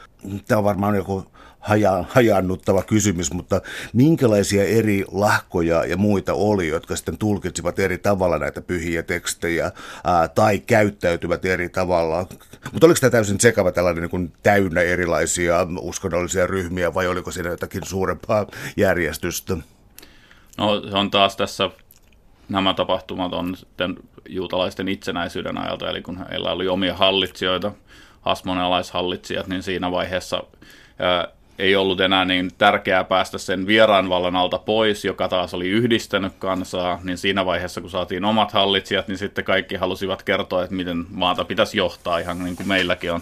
tämä 0.48 0.60
on 0.60 0.64
varmaan 0.64 0.96
joku 0.96 1.32
haja, 1.62 2.06
hajannuttava 2.10 2.84
kysymys, 2.84 3.34
mutta 3.34 3.62
minkälaisia 3.94 4.64
eri 4.64 5.06
lahkoja 5.12 5.86
ja 5.86 5.98
muita 5.98 6.34
oli, 6.34 6.68
jotka 6.68 6.96
sitten 6.96 7.18
tulkitsivat 7.18 7.80
eri 7.80 7.98
tavalla 7.98 8.38
näitä 8.38 8.62
pyhiä 8.62 9.04
tekstejä 9.04 9.72
ää, 10.04 10.28
tai 10.28 10.60
käyttäytyvät 10.60 11.46
eri 11.46 11.70
tavalla? 11.70 12.28
Mutta 12.72 12.88
oliko 12.88 13.00
tämä 13.00 13.12
täysin 13.12 13.40
sekava 13.40 13.72
tällainen 13.72 14.10
niin 14.12 14.34
täynnä 14.44 14.82
erilaisia 14.82 15.68
uskonnollisia 15.82 16.48
ryhmiä 16.48 16.94
vai 16.94 17.08
oliko 17.08 17.32
siinä 17.32 17.50
jotakin 17.50 17.86
suurempaa 17.86 18.48
järjestystä? 18.78 19.58
No 20.58 20.82
se 20.90 20.98
on 20.98 21.12
taas 21.12 21.36
tässä, 21.36 21.70
nämä 22.52 22.74
tapahtumat 22.74 23.34
on 23.34 23.56
sitten 23.56 23.96
juutalaisten 24.30 24.88
itsenäisyyden 24.88 25.58
ajalta, 25.58 25.90
eli 25.90 26.02
kun 26.02 26.26
heillä 26.30 26.52
oli 26.52 26.68
omia 26.68 26.96
hallitsijoita, 26.96 27.72
hasmonalaishallitsijat, 28.22 29.48
niin 29.48 29.64
siinä 29.64 29.92
vaiheessa 29.92 30.44
ää, 31.00 31.28
ei 31.60 31.76
ollut 31.76 32.02
enää 32.02 32.26
niin 32.26 32.52
tärkeää 32.58 33.04
päästä 33.04 33.38
sen 33.38 33.68
vieraanvallan 33.68 34.36
alta 34.36 34.58
pois, 34.58 35.06
joka 35.06 35.28
taas 35.28 35.54
oli 35.54 35.70
yhdistänyt 35.70 36.34
kansaa, 36.40 37.00
niin 37.04 37.18
siinä 37.18 37.46
vaiheessa, 37.46 37.82
kun 37.82 37.90
saatiin 37.90 38.26
omat 38.26 38.52
hallitsijat, 38.52 39.08
niin 39.08 39.18
sitten 39.18 39.46
kaikki 39.46 39.76
halusivat 39.76 40.24
kertoa, 40.24 40.64
että 40.64 40.76
miten 40.76 41.06
maata 41.10 41.44
pitäisi 41.44 41.78
johtaa, 41.78 42.20
ihan 42.20 42.44
niin 42.44 42.56
kuin 42.56 42.68
meilläkin 42.68 43.12
on 43.12 43.22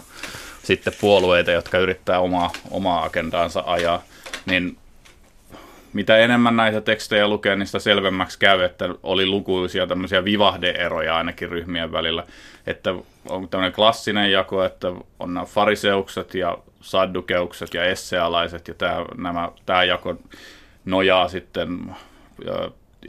sitten 0.64 0.94
puolueita, 1.02 1.52
jotka 1.52 1.78
yrittää 1.78 2.20
omaa, 2.20 2.52
omaa 2.72 3.04
agendaansa 3.04 3.64
ajaa, 3.66 4.04
niin 4.46 4.78
mitä 5.94 6.18
enemmän 6.18 6.56
näitä 6.56 6.82
tekstejä 6.82 7.28
lukee, 7.28 7.56
niin 7.56 7.66
sitä 7.66 7.80
selvemmäksi 7.80 8.40
käy, 8.40 8.64
että 8.64 8.90
oli 9.04 9.26
lukuisia 9.26 9.88
tämmöisiä 9.88 10.26
vivahdeeroja 10.26 11.18
ainakin 11.18 11.50
ryhmien 11.50 11.92
välillä. 11.92 12.24
Että 12.68 12.96
on 13.30 13.50
tämmöinen 13.50 13.74
klassinen 13.74 14.32
jako, 14.32 14.64
että 14.64 14.88
on 15.20 15.34
nämä 15.34 15.46
fariseukset 15.46 16.34
ja 16.34 16.58
saddukeukset 16.82 17.74
ja 17.74 17.86
essealaiset, 17.86 18.68
ja 18.68 18.74
tämä, 18.74 19.06
nämä, 19.18 19.52
tämä 19.66 19.84
jako 19.84 20.16
nojaa 20.86 21.28
sitten 21.28 21.96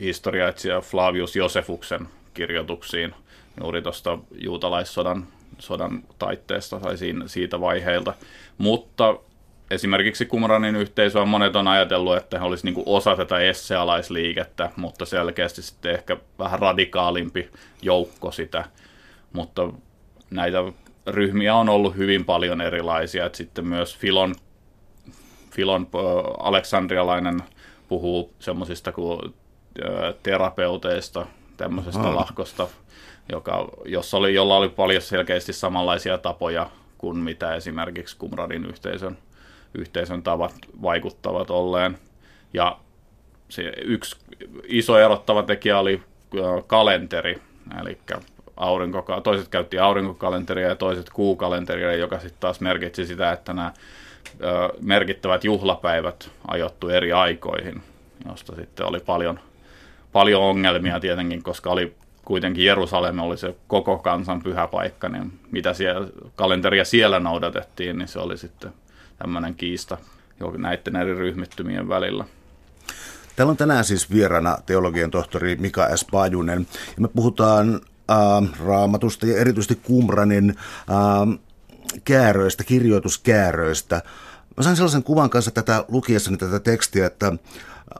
historiaitsija 0.00 0.80
Flavius 0.80 1.36
Josefuksen 1.36 2.08
kirjoituksiin 2.34 3.14
juuri 3.60 3.82
tuosta 3.82 4.18
juutalaissodan 4.32 5.26
sodan 5.58 6.02
taitteesta 6.18 6.80
tai 6.80 6.96
siitä 7.26 7.60
vaiheilta. 7.60 8.14
Mutta 8.58 9.14
esimerkiksi 9.70 10.26
Kumranin 10.26 10.76
yhteisö 10.76 11.20
on 11.20 11.28
monet 11.28 11.56
on 11.56 11.68
ajatellut, 11.68 12.16
että 12.16 12.38
he 12.38 12.44
olisi 12.44 12.70
niin 12.70 12.82
osa 12.86 13.16
tätä 13.16 13.38
essealaisliikettä, 13.38 14.70
mutta 14.76 15.04
selkeästi 15.04 15.62
sitten 15.62 15.92
ehkä 15.92 16.16
vähän 16.38 16.58
radikaalimpi 16.58 17.50
joukko 17.82 18.32
sitä. 18.32 18.64
Mutta 19.32 19.68
näitä 20.30 20.58
ryhmiä 21.06 21.54
on 21.54 21.68
ollut 21.68 21.96
hyvin 21.96 22.24
paljon 22.24 22.60
erilaisia. 22.60 23.26
että 23.26 23.38
sitten 23.38 23.66
myös 23.66 23.98
Filon, 23.98 24.34
Filon 25.50 25.88
aleksandrialainen 26.38 27.42
puhuu 27.88 28.34
semmoisista 28.38 28.92
kuin 28.92 29.34
terapeuteista, 30.22 31.26
tämmöisestä 31.56 32.08
oh. 32.08 32.14
lahkosta, 32.14 32.68
joka, 33.32 33.68
jossa 33.84 34.16
oli, 34.16 34.34
jolla 34.34 34.56
oli 34.56 34.68
paljon 34.68 35.02
selkeästi 35.02 35.52
samanlaisia 35.52 36.18
tapoja 36.18 36.70
kuin 36.98 37.16
mitä 37.16 37.54
esimerkiksi 37.54 38.16
Kumradin 38.16 38.66
yhteisön, 38.66 39.18
yhteisön 39.74 40.22
tavat 40.22 40.54
vaikuttavat 40.82 41.50
olleen. 41.50 41.98
Ja 42.54 42.78
se 43.48 43.62
yksi 43.82 44.16
iso 44.64 44.98
erottava 44.98 45.42
tekijä 45.42 45.78
oli 45.78 46.02
kalenteri, 46.66 47.38
eli 47.80 47.98
aurinko, 48.56 49.20
toiset 49.22 49.48
käytti 49.48 49.78
aurinkokalenteria 49.78 50.68
ja 50.68 50.76
toiset 50.76 51.10
kuukalenteria, 51.10 51.94
joka 51.96 52.18
sitten 52.18 52.40
taas 52.40 52.60
merkitsi 52.60 53.06
sitä, 53.06 53.32
että 53.32 53.52
nämä 53.52 53.72
ö, 54.42 54.68
merkittävät 54.80 55.44
juhlapäivät 55.44 56.30
ajoittu 56.48 56.88
eri 56.88 57.12
aikoihin, 57.12 57.82
josta 58.28 58.56
sitten 58.56 58.86
oli 58.86 59.00
paljon, 59.00 59.40
paljon 60.12 60.42
ongelmia 60.42 61.00
tietenkin, 61.00 61.42
koska 61.42 61.70
oli 61.70 61.94
kuitenkin 62.24 62.64
Jerusalem 62.64 63.18
oli 63.18 63.36
se 63.36 63.54
koko 63.66 63.98
kansan 63.98 64.42
pyhä 64.42 64.66
paikka, 64.66 65.08
niin 65.08 65.32
mitä 65.50 65.74
siellä, 65.74 66.08
kalenteria 66.36 66.84
siellä 66.84 67.20
noudatettiin, 67.20 67.98
niin 67.98 68.08
se 68.08 68.18
oli 68.18 68.36
sitten 68.36 68.72
tämmöinen 69.20 69.54
kiista 69.54 69.98
näiden 70.58 70.96
eri 70.96 71.14
ryhmittymien 71.14 71.88
välillä. 71.88 72.24
Täällä 73.36 73.50
on 73.50 73.56
tänään 73.56 73.84
siis 73.84 74.10
vieraana 74.10 74.58
teologian 74.66 75.10
tohtori 75.10 75.56
Mika 75.56 75.96
S. 75.96 76.06
Pajunen, 76.10 76.66
ja 76.96 77.02
me 77.02 77.08
puhutaan 77.08 77.80
äh, 78.10 78.60
raamatusta 78.66 79.26
ja 79.26 79.38
erityisesti 79.38 79.80
Kumranin 79.82 80.50
äh, 80.50 81.38
kääröistä, 82.04 82.64
kirjoituskääröistä. 82.64 84.02
Mä 84.56 84.62
sain 84.62 84.76
sellaisen 84.76 85.02
kuvan 85.02 85.30
kanssa 85.30 85.50
tätä 85.50 85.84
lukiessani 85.88 86.36
tätä 86.36 86.60
tekstiä, 86.60 87.06
että 87.06 87.32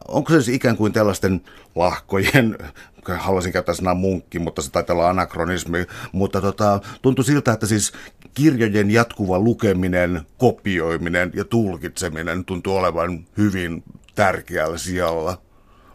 onko 0.08 0.30
se 0.32 0.42
siis 0.42 0.56
ikään 0.56 0.76
kuin 0.76 0.92
tällaisten 0.92 1.40
lahkojen, 1.74 2.58
haluaisin 3.18 3.52
käyttää 3.52 3.74
sanaa 3.74 3.94
munkki, 3.94 4.38
mutta 4.38 4.62
se 4.62 4.70
taitaa 4.70 4.94
olla 4.94 5.10
anakronismi, 5.10 5.86
mutta 6.12 6.40
tota, 6.40 6.80
tuntui 7.02 7.24
siltä, 7.24 7.52
että 7.52 7.66
siis 7.66 7.92
kirjojen 8.34 8.90
jatkuva 8.90 9.38
lukeminen, 9.38 10.20
kopioiminen 10.38 11.30
ja 11.34 11.44
tulkitseminen 11.44 12.44
tuntuu 12.44 12.76
olevan 12.76 13.26
hyvin 13.37 13.82
tärkeällä 14.14 14.78
sijalla. 14.78 15.38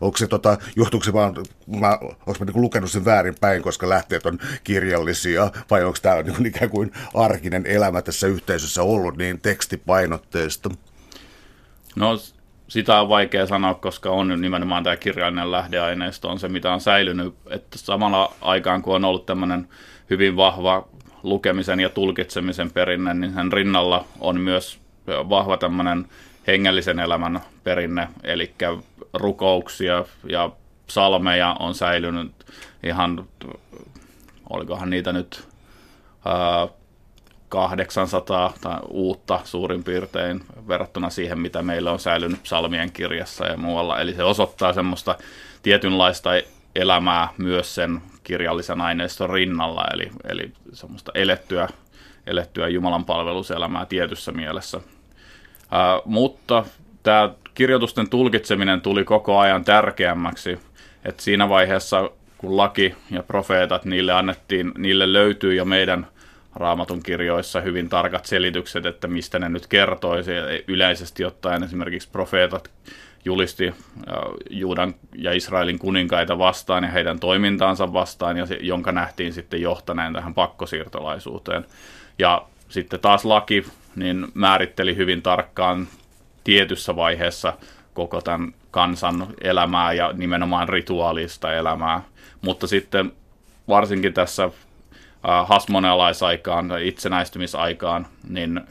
Onko 0.02 0.18
se, 0.18 0.28
tota, 0.28 0.58
johtuuko 0.76 1.04
se 1.04 1.14
vaan, 1.14 1.36
mä, 1.80 1.98
onko 2.02 2.36
mä 2.40 2.46
niin 2.46 2.62
lukenut 2.62 2.92
sen 2.92 3.06
väärin 3.06 3.36
päin, 3.42 3.62
koska 3.62 3.90
lähteet 3.90 4.26
on 4.26 4.40
kirjallisia, 4.64 5.52
vai 5.72 5.84
onko 5.84 5.98
tämä 6.02 6.22
niin 6.22 6.46
ikään 6.56 6.70
kuin 6.70 6.92
arkinen 7.14 7.66
elämä 7.66 8.02
tässä 8.02 8.28
yhteisössä 8.28 8.84
ollut 8.84 9.18
niin 9.18 9.42
tekstipainotteista? 9.42 10.70
No 11.96 12.18
sitä 12.68 13.02
on 13.02 13.10
vaikea 13.10 13.48
sanoa, 13.48 13.74
koska 13.74 14.10
on 14.10 14.42
nimenomaan 14.42 14.84
tämä 14.84 14.98
kirjallinen 14.98 15.52
lähdeaineisto 15.52 16.30
on 16.30 16.40
se, 16.40 16.50
mitä 16.50 16.74
on 16.74 16.82
säilynyt. 16.82 17.36
Että 17.50 17.78
samalla 17.78 18.34
aikaan, 18.42 18.82
kun 18.82 18.96
on 18.96 19.06
ollut 19.06 19.26
tämmöinen 19.26 19.68
hyvin 20.10 20.36
vahva 20.36 20.88
lukemisen 21.26 21.80
ja 21.80 21.90
tulkitsemisen 21.90 22.72
perinne, 22.72 23.14
niin 23.14 23.34
sen 23.34 23.54
rinnalla 23.54 24.06
on 24.20 24.42
myös 24.42 24.80
vahva 25.08 25.58
tämmöinen 25.58 26.06
hengellisen 26.48 27.00
elämän 27.00 27.42
perinne, 27.64 28.08
eli 28.24 28.54
rukouksia 29.14 30.06
ja 30.30 30.50
psalmeja 30.88 31.56
on 31.60 31.76
säilynyt 31.76 32.32
ihan, 32.84 33.28
olikohan 34.50 34.90
niitä 34.90 35.14
nyt 35.14 35.48
ää, 36.26 36.68
800 37.50 38.54
tai 38.62 38.80
uutta 38.90 39.40
suurin 39.44 39.84
piirtein 39.84 40.44
verrattuna 40.68 41.10
siihen, 41.10 41.40
mitä 41.40 41.62
meillä 41.62 41.92
on 41.92 42.00
säilynyt 42.00 42.44
psalmien 42.44 42.92
kirjassa 42.92 43.46
ja 43.46 43.58
muualla. 43.58 44.00
Eli 44.00 44.14
se 44.14 44.24
osoittaa 44.24 44.74
semmoista 44.74 45.18
tietynlaista 45.62 46.30
elämää 46.76 47.30
myös 47.38 47.76
sen 47.76 48.02
kirjallisen 48.26 48.82
aineiston 48.82 49.30
rinnalla, 49.30 49.86
eli, 49.94 50.10
eli 50.30 50.52
semmoista 50.74 51.12
elettyä, 51.16 51.68
elettyä 52.28 52.68
Jumalan 52.68 53.06
palveluselämää 53.06 53.86
tietyssä 53.86 54.32
mielessä. 54.32 54.82
Ää, 55.72 56.02
mutta 56.06 56.66
tämä 57.04 57.30
kirjoitusten 57.54 58.10
tulkitseminen 58.10 58.82
tuli 58.82 59.04
koko 59.04 59.40
ajan 59.40 59.64
tärkeämmäksi, 59.64 60.60
että 61.06 61.24
siinä 61.24 61.50
vaiheessa, 61.50 62.10
kun 62.38 62.58
laki 62.58 62.96
ja 63.12 63.24
profeetat, 63.24 63.86
niille 63.86 64.14
annettiin, 64.14 64.72
niille 64.78 65.14
löytyy 65.14 65.56
jo 65.56 65.66
meidän 65.66 66.08
raamatun 66.56 67.04
kirjoissa 67.04 67.62
hyvin 67.62 67.90
tarkat 67.90 68.26
selitykset, 68.26 68.86
että 68.86 69.08
mistä 69.08 69.40
ne 69.40 69.50
nyt 69.50 69.68
kertoisi. 69.68 70.32
Yleisesti 70.68 71.26
ottaen 71.26 71.64
esimerkiksi 71.64 72.10
profeetat 72.12 72.72
julisti 73.26 73.74
Juudan 74.50 74.96
ja 75.16 75.32
Israelin 75.32 75.80
kuninkaita 75.80 76.38
vastaan 76.38 76.84
ja 76.84 76.90
heidän 76.90 77.20
toimintaansa 77.20 77.94
vastaan, 77.94 78.38
ja 78.38 78.46
se, 78.46 78.58
jonka 78.62 78.92
nähtiin 78.92 79.34
sitten 79.34 79.62
johtaneen 79.62 80.14
tähän 80.14 80.34
pakkosiirtolaisuuteen. 80.34 81.66
Ja 82.20 82.46
sitten 82.70 83.00
taas 83.00 83.26
laki 83.26 83.66
niin 83.96 84.28
määritteli 84.34 84.96
hyvin 84.96 85.22
tarkkaan 85.22 85.88
tietyssä 86.44 86.96
vaiheessa 86.96 87.54
koko 87.94 88.22
tämän 88.22 88.54
kansan 88.72 89.28
elämää 89.42 89.94
ja 89.94 90.14
nimenomaan 90.14 90.70
rituaalista 90.70 91.54
elämää. 91.54 92.02
Mutta 92.42 92.68
sitten 92.68 93.12
varsinkin 93.68 94.14
tässä 94.14 94.44
äh, 94.44 94.52
hasmonelaisaikaan 95.48 96.68
tai 96.68 96.88
itsenäistymisaikaan, 96.88 98.08
niin 98.30 98.62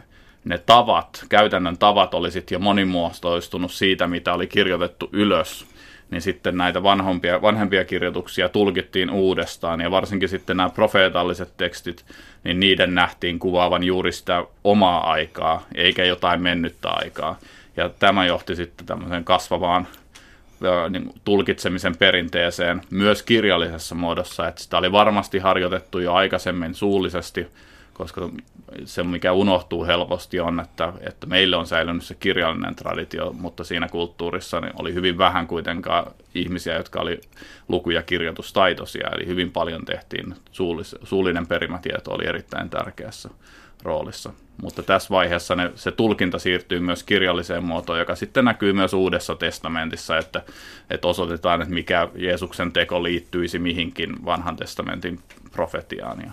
ne 0.44 0.58
tavat, 0.58 1.24
käytännön 1.28 1.78
tavat 1.78 2.14
oli 2.14 2.30
sitten 2.30 2.56
jo 2.56 2.60
monimuotoistunut 2.60 3.72
siitä, 3.72 4.06
mitä 4.06 4.34
oli 4.34 4.46
kirjoitettu 4.46 5.08
ylös. 5.12 5.66
niin 6.10 6.22
sitten 6.22 6.56
näitä 6.56 6.82
vanhempia, 6.82 7.42
vanhempia 7.42 7.84
kirjoituksia 7.84 8.48
tulkittiin 8.48 9.10
uudestaan, 9.10 9.80
ja 9.80 9.90
varsinkin 9.90 10.28
sitten 10.28 10.56
nämä 10.56 10.68
profeetalliset 10.68 11.56
tekstit, 11.56 12.04
niin 12.44 12.60
niiden 12.60 12.94
nähtiin 12.94 13.38
kuvaavan 13.38 13.84
juuri 13.84 14.12
sitä 14.12 14.44
omaa 14.64 15.10
aikaa, 15.10 15.62
eikä 15.74 16.04
jotain 16.04 16.42
mennyttä 16.42 16.88
aikaa. 16.90 17.38
Ja 17.76 17.88
tämä 17.88 18.26
johti 18.26 18.56
sitten 18.56 18.86
tämmöiseen 18.86 19.24
kasvavaan 19.24 19.86
niin 20.90 21.12
tulkitsemisen 21.24 21.96
perinteeseen 21.96 22.82
myös 22.90 23.22
kirjallisessa 23.22 23.94
muodossa, 23.94 24.48
että 24.48 24.62
sitä 24.62 24.78
oli 24.78 24.92
varmasti 24.92 25.38
harjoitettu 25.38 25.98
jo 25.98 26.14
aikaisemmin 26.14 26.74
suullisesti, 26.74 27.46
koska 27.94 28.30
se, 28.84 29.02
mikä 29.02 29.32
unohtuu 29.32 29.84
helposti 29.84 30.40
on, 30.40 30.60
että, 30.60 30.92
että 31.00 31.26
meille 31.26 31.56
on 31.56 31.66
säilynyt 31.66 32.04
se 32.04 32.14
kirjallinen 32.14 32.74
traditio, 32.74 33.32
mutta 33.32 33.64
siinä 33.64 33.88
kulttuurissa 33.88 34.60
niin 34.60 34.72
oli 34.78 34.94
hyvin 34.94 35.18
vähän 35.18 35.46
kuitenkaan 35.46 36.12
ihmisiä, 36.34 36.76
jotka 36.76 37.00
oli 37.00 37.20
luku- 37.68 37.90
ja 37.90 38.02
kirjoitustaitoisia, 38.02 39.08
eli 39.12 39.26
hyvin 39.26 39.52
paljon 39.52 39.84
tehtiin, 39.84 40.34
suullis, 40.52 40.96
suullinen 41.02 41.46
perimätieto 41.46 42.10
oli 42.10 42.26
erittäin 42.26 42.70
tärkeässä 42.70 43.30
roolissa. 43.82 44.32
Mutta 44.62 44.82
tässä 44.82 45.10
vaiheessa 45.10 45.54
ne, 45.54 45.72
se 45.74 45.90
tulkinta 45.90 46.38
siirtyy 46.38 46.80
myös 46.80 47.02
kirjalliseen 47.02 47.64
muotoon, 47.64 47.98
joka 47.98 48.14
sitten 48.14 48.44
näkyy 48.44 48.72
myös 48.72 48.94
Uudessa 48.94 49.34
testamentissa, 49.34 50.18
että, 50.18 50.42
että 50.90 51.08
osoitetaan, 51.08 51.62
että 51.62 51.74
mikä 51.74 52.08
Jeesuksen 52.14 52.72
teko 52.72 53.02
liittyisi 53.02 53.58
mihinkin 53.58 54.24
vanhan 54.24 54.56
testamentin 54.56 55.20
profetiaan 55.52 56.20
ja 56.20 56.32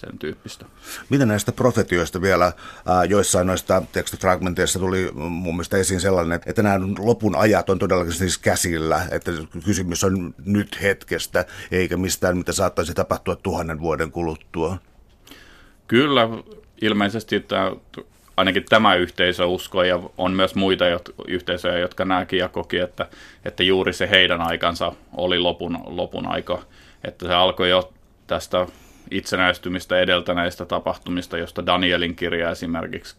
sen 0.00 0.18
tyyppistä. 0.18 0.66
Mitä 1.08 1.26
näistä 1.26 1.52
profetioista 1.52 2.22
vielä, 2.22 2.52
ää, 2.86 3.04
joissain 3.04 3.46
noista 3.46 3.82
tekstifragmenteissa 3.92 4.78
tuli 4.78 5.10
mun 5.12 5.54
mielestä 5.54 5.76
esiin 5.76 6.00
sellainen, 6.00 6.40
että 6.46 6.62
nämä 6.62 6.86
lopun 6.98 7.36
ajat 7.36 7.70
on 7.70 7.78
todellakin 7.78 8.12
siis 8.12 8.38
käsillä, 8.38 9.02
että 9.10 9.32
kysymys 9.64 10.04
on 10.04 10.34
nyt 10.44 10.82
hetkestä, 10.82 11.44
eikä 11.70 11.96
mistään, 11.96 12.36
mitä 12.36 12.52
saattaisi 12.52 12.94
tapahtua 12.94 13.36
tuhannen 13.36 13.80
vuoden 13.80 14.10
kuluttua. 14.10 14.76
Kyllä, 15.86 16.28
ilmeisesti 16.82 17.36
että 17.36 17.72
ainakin 18.36 18.64
tämä 18.68 18.94
yhteisö 18.94 19.46
uskoi 19.46 19.88
ja 19.88 20.00
on 20.18 20.32
myös 20.32 20.54
muita 20.54 20.84
yhteisöjä, 21.28 21.78
jotka 21.78 22.04
näki 22.04 22.36
ja 22.36 22.48
koki, 22.48 22.78
että, 22.78 23.06
että 23.44 23.62
juuri 23.62 23.92
se 23.92 24.10
heidän 24.10 24.40
aikansa 24.40 24.92
oli 25.16 25.38
lopun, 25.38 25.78
lopun 25.84 26.26
aika. 26.26 26.62
Että 27.04 27.26
se 27.26 27.34
alkoi 27.34 27.70
jo 27.70 27.92
tästä 28.26 28.66
itsenäistymistä 29.10 29.98
edeltäneistä 29.98 30.64
tapahtumista, 30.64 31.38
josta 31.38 31.66
Danielin 31.66 32.16
kirja 32.16 32.50
esimerkiksi 32.50 33.16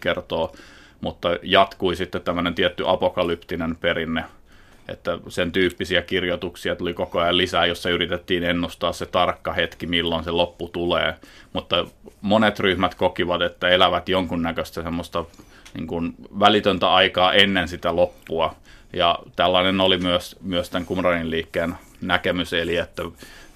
kertoo, 0.00 0.56
mutta 1.00 1.28
jatkui 1.42 1.96
sitten 1.96 2.22
tämmöinen 2.22 2.54
tietty 2.54 2.84
apokalyptinen 2.86 3.76
perinne, 3.76 4.24
että 4.88 5.18
sen 5.28 5.52
tyyppisiä 5.52 6.02
kirjoituksia 6.02 6.76
tuli 6.76 6.94
koko 6.94 7.20
ajan 7.20 7.36
lisää, 7.36 7.66
jossa 7.66 7.90
yritettiin 7.90 8.44
ennustaa 8.44 8.92
se 8.92 9.06
tarkka 9.06 9.52
hetki, 9.52 9.86
milloin 9.86 10.24
se 10.24 10.30
loppu 10.30 10.68
tulee. 10.68 11.14
Mutta 11.52 11.86
monet 12.20 12.60
ryhmät 12.60 12.94
kokivat, 12.94 13.42
että 13.42 13.68
elävät 13.68 14.08
jonkunnäköistä 14.08 14.82
semmoista 14.82 15.24
niin 15.74 15.86
kuin 15.86 16.14
välitöntä 16.40 16.92
aikaa 16.92 17.32
ennen 17.32 17.68
sitä 17.68 17.96
loppua. 17.96 18.54
Ja 18.92 19.18
tällainen 19.36 19.80
oli 19.80 19.98
myös, 19.98 20.36
myös 20.42 20.70
tämän 20.70 20.86
Qumranin 20.86 21.30
liikkeen 21.30 21.74
näkemys, 22.00 22.52
eli 22.52 22.76
että 22.76 23.02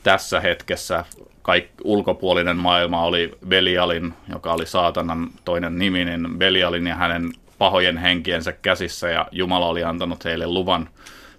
tässä 0.02 0.40
hetkessä 0.40 1.04
kaik, 1.42 1.70
ulkopuolinen 1.84 2.56
maailma 2.56 3.02
oli 3.02 3.32
Belialin, 3.48 4.14
joka 4.32 4.52
oli 4.52 4.66
saatanan 4.66 5.30
toinen 5.44 5.78
nimi, 5.78 6.04
niin 6.04 6.38
Belialin 6.38 6.86
ja 6.86 6.94
hänen 6.94 7.32
pahojen 7.58 7.96
henkiensä 7.96 8.52
käsissä, 8.52 9.08
ja 9.08 9.26
Jumala 9.32 9.66
oli 9.66 9.84
antanut 9.84 10.24
heille 10.24 10.46
luvan 10.46 10.88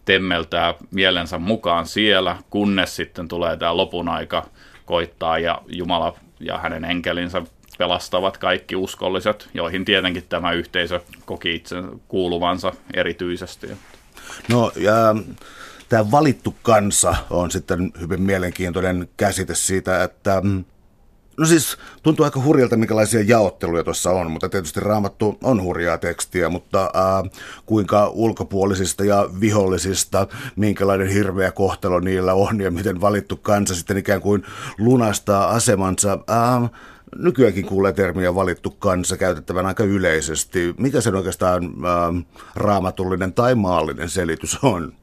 temmeltää 0.06 0.74
mielensä 0.92 1.38
mukaan 1.38 1.86
siellä, 1.86 2.36
kunnes 2.50 2.96
sitten 2.96 3.28
tulee 3.28 3.58
tämä 3.58 3.78
lopun 3.78 4.10
aika 4.10 4.46
koittaa 4.86 5.40
ja 5.40 5.62
Jumala 5.68 6.18
ja 6.40 6.58
hänen 6.58 6.86
enkelinsä 6.86 7.42
pelastavat 7.78 8.38
kaikki 8.38 8.76
uskolliset, 8.76 9.50
joihin 9.54 9.86
tietenkin 9.86 10.24
tämä 10.30 10.52
yhteisö 10.52 11.00
koki 11.26 11.56
itse 11.56 11.76
kuuluvansa 12.08 12.72
erityisesti. 12.94 13.68
No 14.50 14.72
ja 14.76 15.16
tämä 15.92 16.12
valittu 16.12 16.56
kansa 16.64 17.16
on 17.30 17.52
sitten 17.52 17.92
hyvin 18.00 18.22
mielenkiintoinen 18.22 19.10
käsite 19.18 19.56
siitä, 19.56 20.04
että 20.04 20.42
mm, 20.44 20.64
No 21.38 21.46
siis 21.46 21.78
tuntuu 22.04 22.26
aika 22.26 22.42
hurjalta, 22.42 22.78
minkälaisia 22.78 23.24
jaotteluja 23.28 23.84
tuossa 23.84 24.12
on, 24.12 24.32
mutta 24.32 24.50
tietysti 24.50 24.80
raamattu 24.80 25.38
on 25.44 25.64
hurjaa 25.64 25.98
tekstiä, 25.98 26.50
mutta 26.50 26.92
ää, 26.94 27.24
kuinka 27.66 28.08
ulkopuolisista 28.08 29.04
ja 29.06 29.30
vihollisista, 29.40 30.28
minkälainen 30.56 31.08
hirveä 31.08 31.52
kohtelo 31.52 32.00
niillä 32.00 32.34
on 32.34 32.62
ja 32.62 32.72
miten 32.72 33.02
valittu 33.02 33.38
kansa 33.38 33.76
sitten 33.76 33.98
ikään 33.98 34.22
kuin 34.22 34.44
lunastaa 34.78 35.50
asemansa. 35.50 36.20
Ää, 36.28 36.70
nykyäänkin 37.16 37.66
kuulee 37.66 37.94
termiä 37.94 38.36
valittu 38.36 38.70
kansa 38.70 39.18
käytettävän 39.18 39.66
aika 39.66 39.84
yleisesti. 39.84 40.76
Mikä 40.78 41.02
se 41.02 41.10
oikeastaan 41.10 41.64
ää, 41.64 42.14
raamatullinen 42.56 43.34
tai 43.34 43.56
maallinen 43.56 44.10
selitys 44.10 44.58
on? 44.64 44.94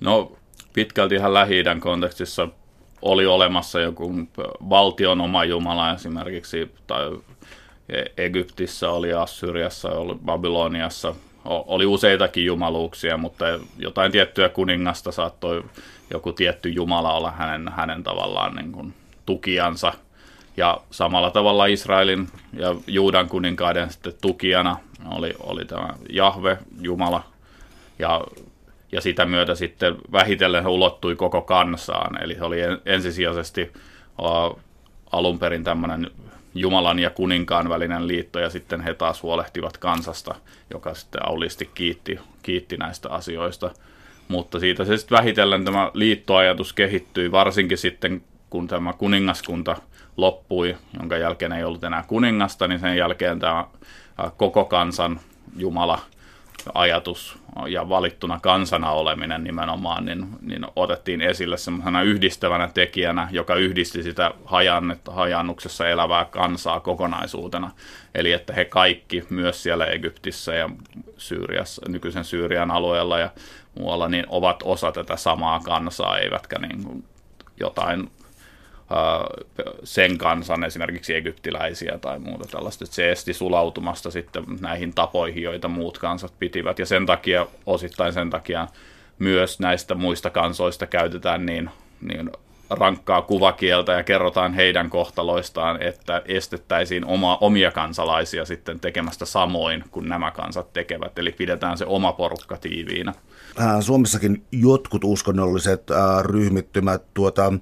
No 0.00 0.32
pitkälti 0.72 1.14
ihan 1.14 1.34
lähi 1.34 1.64
kontekstissa 1.80 2.48
oli 3.02 3.26
olemassa 3.26 3.80
joku 3.80 4.14
valtion 4.70 5.20
oma 5.20 5.44
jumala 5.44 5.94
esimerkiksi, 5.94 6.74
tai 6.86 7.18
Egyptissä 8.16 8.90
oli, 8.90 9.12
Assyriassa 9.12 9.90
oli, 9.90 10.14
Babyloniassa, 10.24 11.14
oli 11.44 11.86
useitakin 11.86 12.44
jumaluuksia, 12.44 13.16
mutta 13.16 13.44
jotain 13.78 14.12
tiettyä 14.12 14.48
kuningasta 14.48 15.12
saattoi 15.12 15.64
joku 16.10 16.32
tietty 16.32 16.68
jumala 16.68 17.12
olla 17.12 17.30
hänen, 17.30 17.72
hänen 17.76 18.02
tavallaan 18.02 18.56
niin 18.56 18.72
kuin 18.72 18.94
tukijansa. 19.26 19.92
Ja 20.56 20.80
samalla 20.90 21.30
tavalla 21.30 21.66
Israelin 21.66 22.28
ja 22.52 22.74
Juudan 22.86 23.28
kuninkaiden 23.28 23.90
sitten 23.90 24.12
tukijana 24.20 24.76
oli, 25.10 25.34
oli 25.40 25.64
tämä 25.64 25.88
Jahve, 26.10 26.58
Jumala. 26.80 27.22
Ja 27.98 28.20
ja 28.96 29.00
sitä 29.00 29.26
myötä 29.26 29.54
sitten 29.54 29.96
vähitellen 30.12 30.62
he 30.62 30.68
ulottui 30.68 31.16
koko 31.16 31.42
kansaan. 31.42 32.22
Eli 32.22 32.34
se 32.34 32.44
oli 32.44 32.58
ensisijaisesti 32.86 33.72
uh, 34.18 34.58
alun 35.12 35.38
perin 35.38 35.64
tämmöinen 35.64 36.10
Jumalan 36.54 36.98
ja 36.98 37.10
kuninkaan 37.10 37.68
välinen 37.68 38.08
liitto, 38.08 38.38
ja 38.38 38.50
sitten 38.50 38.80
he 38.80 38.94
taas 38.94 39.22
huolehtivat 39.22 39.76
kansasta, 39.76 40.34
joka 40.70 40.94
sitten 40.94 41.28
aulisti 41.28 41.70
kiitti, 41.74 42.18
kiitti 42.42 42.76
näistä 42.76 43.10
asioista. 43.10 43.70
Mutta 44.28 44.58
siitä 44.60 44.84
se 44.84 44.96
sitten 44.96 45.18
vähitellen 45.18 45.64
tämä 45.64 45.90
liittoajatus 45.94 46.72
kehittyi, 46.72 47.32
varsinkin 47.32 47.78
sitten 47.78 48.22
kun 48.50 48.68
tämä 48.68 48.92
kuningaskunta 48.92 49.76
loppui, 50.16 50.76
jonka 50.98 51.16
jälkeen 51.16 51.52
ei 51.52 51.64
ollut 51.64 51.84
enää 51.84 52.04
kuningasta, 52.08 52.68
niin 52.68 52.80
sen 52.80 52.96
jälkeen 52.96 53.38
tämä 53.38 53.64
koko 54.36 54.64
kansan 54.64 55.20
Jumala– 55.56 55.98
ajatus 56.74 57.38
ja 57.68 57.88
valittuna 57.88 58.40
kansana 58.40 58.90
oleminen 58.90 59.44
nimenomaan, 59.44 60.04
niin, 60.04 60.26
niin 60.40 60.66
otettiin 60.76 61.20
esille 61.20 61.56
semmoisena 61.56 62.02
yhdistävänä 62.02 62.68
tekijänä, 62.74 63.28
joka 63.32 63.54
yhdisti 63.54 64.02
sitä 64.02 64.30
hajannuksessa 65.06 65.88
elävää 65.88 66.24
kansaa 66.24 66.80
kokonaisuutena. 66.80 67.70
Eli 68.14 68.32
että 68.32 68.52
he 68.52 68.64
kaikki, 68.64 69.24
myös 69.30 69.62
siellä 69.62 69.86
Egyptissä 69.86 70.54
ja 70.54 70.70
Syyriassa, 71.16 71.82
nykyisen 71.88 72.24
Syyrian 72.24 72.70
alueella 72.70 73.18
ja 73.18 73.30
muualla, 73.78 74.08
niin 74.08 74.24
ovat 74.28 74.62
osa 74.64 74.92
tätä 74.92 75.16
samaa 75.16 75.60
kansaa, 75.60 76.18
eivätkä 76.18 76.58
niin 76.58 77.04
jotain 77.60 78.10
sen 79.84 80.18
kansan, 80.18 80.64
esimerkiksi 80.64 81.14
egyptiläisiä 81.14 81.98
tai 81.98 82.18
muuta 82.18 82.48
tällaista, 82.50 82.84
että 82.84 82.94
se 82.94 83.10
esti 83.10 83.34
sulautumasta 83.34 84.10
sitten 84.10 84.44
näihin 84.60 84.94
tapoihin, 84.94 85.42
joita 85.42 85.68
muut 85.68 85.98
kansat 85.98 86.32
pitivät, 86.38 86.78
ja 86.78 86.86
sen 86.86 87.06
takia, 87.06 87.46
osittain 87.66 88.12
sen 88.12 88.30
takia 88.30 88.68
myös 89.18 89.60
näistä 89.60 89.94
muista 89.94 90.30
kansoista 90.30 90.86
käytetään 90.86 91.46
niin, 91.46 91.70
niin 92.00 92.30
rankkaa 92.70 93.22
kuvakieltä 93.22 93.92
ja 93.92 94.02
kerrotaan 94.02 94.54
heidän 94.54 94.90
kohtaloistaan, 94.90 95.82
että 95.82 96.22
estettäisiin 96.24 97.04
oma, 97.04 97.38
omia 97.40 97.70
kansalaisia 97.70 98.44
sitten 98.44 98.80
tekemästä 98.80 99.24
samoin 99.24 99.84
kuin 99.90 100.08
nämä 100.08 100.30
kansat 100.30 100.72
tekevät, 100.72 101.18
eli 101.18 101.32
pidetään 101.32 101.78
se 101.78 101.86
oma 101.86 102.12
porukka 102.12 102.56
tiiviinä. 102.56 103.12
Suomessakin 103.80 104.44
jotkut 104.52 105.04
uskonnolliset 105.04 105.90
äh, 105.90 106.24
ryhmittymät 106.24 107.02
tuota, 107.14 107.52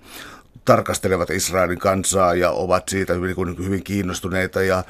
tarkastelevat 0.65 1.31
Israelin 1.31 1.79
kansaa 1.79 2.35
ja 2.35 2.51
ovat 2.51 2.89
siitä 2.89 3.13
hyvin, 3.13 3.37
hyvin 3.65 3.85
kiinnostuneita. 3.85 4.63
Ja 4.63 4.85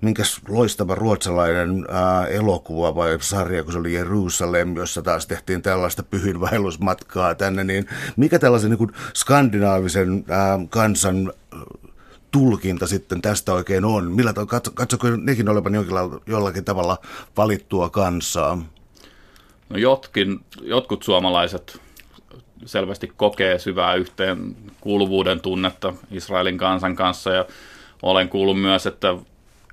minkäs 0.00 0.40
loistava 0.48 0.94
ruotsalainen 0.94 1.86
ää, 1.90 2.26
elokuva 2.26 2.94
vai 2.94 3.18
sarja, 3.20 3.62
kun 3.62 3.72
se 3.72 3.78
oli 3.78 3.92
Jerusalem, 3.92 4.76
jossa 4.76 5.02
taas 5.02 5.26
tehtiin 5.26 5.62
tällaista 5.62 6.02
pyhinvaellusmatkaa 6.02 7.34
tänne, 7.34 7.64
niin 7.64 7.86
mikä 8.16 8.38
tällaisen 8.38 8.70
niin 8.70 8.78
kuin 8.78 8.92
skandinaavisen 9.14 10.24
ää, 10.28 10.58
kansan 10.70 11.32
tulkinta 12.30 12.86
sitten 12.86 13.22
tästä 13.22 13.52
oikein 13.52 13.84
on? 13.84 14.12
Millä 14.12 14.34
katso, 14.48 14.70
katsoko 14.70 15.08
nekin 15.10 15.48
olevan 15.48 15.72
jollakin 16.26 16.64
tavalla 16.64 16.98
valittua 17.36 17.90
kansaa? 17.90 18.62
No 19.68 19.76
jotkin, 19.76 20.40
jotkut 20.62 21.02
suomalaiset 21.02 21.80
selvästi 22.66 23.12
kokee 23.16 23.58
syvää 23.58 23.94
yhteen 23.94 24.56
kuuluvuuden 24.80 25.40
tunnetta 25.40 25.94
Israelin 26.10 26.58
kansan 26.58 26.96
kanssa 26.96 27.30
ja 27.30 27.44
olen 28.02 28.28
kuullut 28.28 28.60
myös, 28.60 28.86
että 28.86 29.14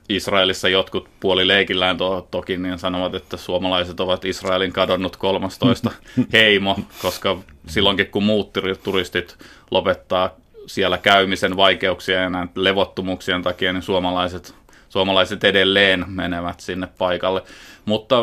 Israelissa 0.09 0.69
jotkut 0.69 1.09
puoli 1.19 1.47
leikillään 1.47 1.97
to, 1.97 2.27
toki 2.31 2.57
niin 2.57 2.79
sanovat, 2.79 3.15
että 3.15 3.37
suomalaiset 3.37 3.99
ovat 3.99 4.25
Israelin 4.25 4.73
kadonnut 4.73 5.15
13 5.15 5.91
heimo, 6.33 6.79
koska 7.01 7.37
silloinkin 7.67 8.07
kun 8.07 8.23
muut 8.23 8.53
turistit 8.83 9.37
lopettaa 9.71 10.35
siellä 10.67 10.97
käymisen 10.97 11.57
vaikeuksia 11.57 12.21
ja 12.21 12.29
näin 12.29 12.49
levottomuuksien 12.55 13.43
takia, 13.43 13.73
niin 13.73 13.83
suomalaiset, 13.83 14.55
suomalaiset 14.89 15.43
edelleen 15.43 16.05
menevät 16.07 16.59
sinne 16.59 16.87
paikalle. 16.97 17.43
Mutta 17.85 18.15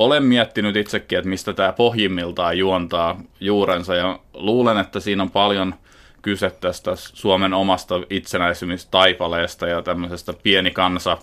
olen 0.00 0.22
miettinyt 0.22 0.76
itsekin, 0.76 1.18
että 1.18 1.28
mistä 1.28 1.52
tämä 1.52 1.72
pohjimmiltaan 1.72 2.58
juontaa 2.58 3.20
juurensa 3.40 3.94
ja 3.94 4.18
luulen, 4.34 4.78
että 4.78 5.00
siinä 5.00 5.22
on 5.22 5.30
paljon 5.30 5.74
kyse 6.22 6.50
tästä 6.50 6.90
Suomen 6.96 7.54
omasta 7.54 7.94
itsenäisymistaipaleesta 8.10 9.66
ja 9.66 9.82
tämmöisestä 9.82 10.32
pieni 10.42 10.70
kansa 10.70 11.18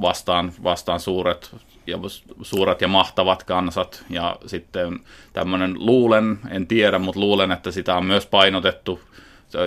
vastaan, 0.00 0.52
vastaan 0.62 1.00
suuret 1.00 1.56
ja, 1.86 1.98
suuret 2.42 2.80
ja 2.80 2.88
mahtavat 2.88 3.44
kansat. 3.44 4.04
Ja 4.10 4.36
sitten 4.46 5.00
tämmöinen 5.32 5.74
luulen, 5.86 6.38
en 6.50 6.66
tiedä, 6.66 6.98
mutta 6.98 7.20
luulen, 7.20 7.52
että 7.52 7.70
sitä 7.70 7.96
on 7.96 8.04
myös 8.04 8.26
painotettu 8.26 9.00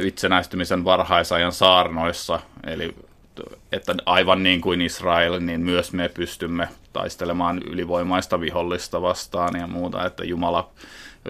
itsenäistymisen 0.04 0.84
varhaisajan 0.84 1.51
saarnoissa. 1.51 2.39
Eli 2.67 2.95
että 3.71 3.95
aivan 4.06 4.43
niin 4.43 4.62
kuin 4.62 4.82
Israel, 4.82 5.39
niin 5.39 5.62
myös 5.62 5.93
me 5.93 6.10
pystymme 6.10 6.67
taistelemaan 6.93 7.62
ylivoimaista 7.63 8.39
vihollista 8.39 9.01
vastaan 9.01 9.60
ja 9.60 9.67
muuta, 9.67 10.06
että 10.06 10.23
Jumala, 10.23 10.69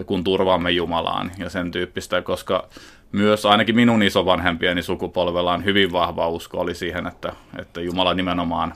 kun 0.05 0.23
turvaamme 0.23 0.71
Jumalaan 0.71 1.31
ja 1.37 1.49
sen 1.49 1.71
tyyppistä, 1.71 2.21
koska 2.21 2.67
myös 3.11 3.45
ainakin 3.45 3.75
minun 3.75 4.03
isovanhempieni 4.03 4.83
sukupolvella 4.83 5.53
on 5.53 5.65
hyvin 5.65 5.91
vahva 5.91 6.29
usko 6.29 6.59
oli 6.59 6.75
siihen, 6.75 7.07
että, 7.07 7.33
että 7.59 7.81
Jumala 7.81 8.13
nimenomaan 8.13 8.73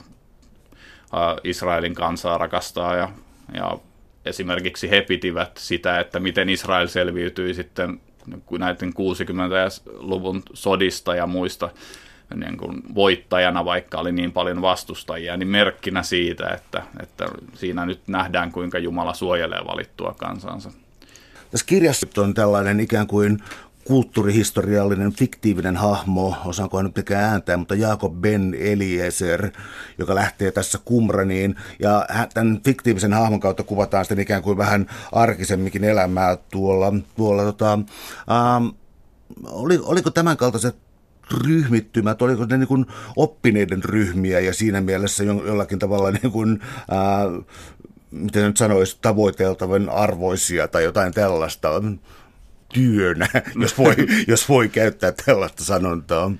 Israelin 1.44 1.94
kansaa 1.94 2.38
rakastaa 2.38 2.96
ja, 2.96 3.08
ja 3.54 3.78
esimerkiksi 4.24 4.90
he 4.90 5.00
pitivät 5.00 5.56
sitä, 5.56 6.00
että 6.00 6.20
miten 6.20 6.48
Israel 6.48 6.86
selviytyi 6.86 7.54
sitten 7.54 8.00
näiden 8.58 8.92
60-luvun 8.92 10.42
sodista 10.54 11.14
ja 11.14 11.26
muista 11.26 11.70
niin 12.34 12.56
kuin 12.56 12.82
voittajana, 12.94 13.64
vaikka 13.64 13.98
oli 13.98 14.12
niin 14.12 14.32
paljon 14.32 14.62
vastustajia, 14.62 15.36
niin 15.36 15.48
merkkinä 15.48 16.02
siitä, 16.02 16.48
että, 16.48 16.82
että 17.02 17.24
siinä 17.54 17.86
nyt 17.86 18.00
nähdään, 18.06 18.52
kuinka 18.52 18.78
Jumala 18.78 19.14
suojelee 19.14 19.60
valittua 19.66 20.14
kansansa. 20.18 20.70
Tässä 21.50 21.66
kirjassa 21.66 22.06
on 22.16 22.34
tällainen 22.34 22.80
ikään 22.80 23.06
kuin 23.06 23.38
kulttuurihistoriallinen 23.86 25.12
fiktiivinen 25.12 25.76
hahmo, 25.76 26.34
osaanko 26.44 26.82
nyt 26.82 26.96
mikään 26.96 27.24
ääntää, 27.24 27.56
mutta 27.56 27.74
Jaakob 27.74 28.14
Ben 28.20 28.56
Eliezer, 28.58 29.50
joka 29.98 30.14
lähtee 30.14 30.50
tässä 30.52 30.78
Kumraniin. 30.84 31.56
Ja 31.78 32.06
tämän 32.34 32.60
fiktiivisen 32.64 33.12
hahmon 33.12 33.40
kautta 33.40 33.62
kuvataan 33.62 34.04
sitten 34.04 34.20
ikään 34.20 34.42
kuin 34.42 34.58
vähän 34.58 34.86
arkisemminkin 35.12 35.84
elämää 35.84 36.36
tuolla. 36.50 36.92
tuolla 37.16 37.44
tota, 37.44 37.72
ähm, 37.72 38.66
oli, 39.44 39.78
oliko 39.82 40.10
tämän 40.10 40.36
kaltaiset 40.36 40.85
ryhmittymät, 41.30 42.22
oliko 42.22 42.44
ne 42.44 42.56
niin 42.56 42.68
kuin 42.68 42.86
oppineiden 43.16 43.84
ryhmiä 43.84 44.40
ja 44.40 44.54
siinä 44.54 44.80
mielessä 44.80 45.24
jollakin 45.24 45.78
tavalla 45.78 46.10
niin 46.10 46.32
kuin, 46.32 46.60
ää, 46.90 47.24
miten 48.10 48.44
nyt 48.44 48.56
sanoisi, 48.56 48.98
tavoiteltavan 49.02 49.88
arvoisia 49.88 50.68
tai 50.68 50.84
jotain 50.84 51.12
tällaista 51.12 51.68
työnä, 52.74 53.28
jos 53.62 53.78
voi, 53.78 53.94
jos 54.28 54.48
voi 54.48 54.68
käyttää 54.68 55.12
tällaista 55.26 55.64
sanontaa. 55.64 56.30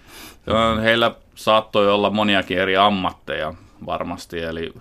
Heillä 0.83 1.15
saattoi 1.35 1.93
olla 1.93 2.11
moniakin 2.11 2.59
eri 2.59 2.77
ammatteja 2.77 3.55
varmasti, 3.87 4.39
eli 4.39 4.73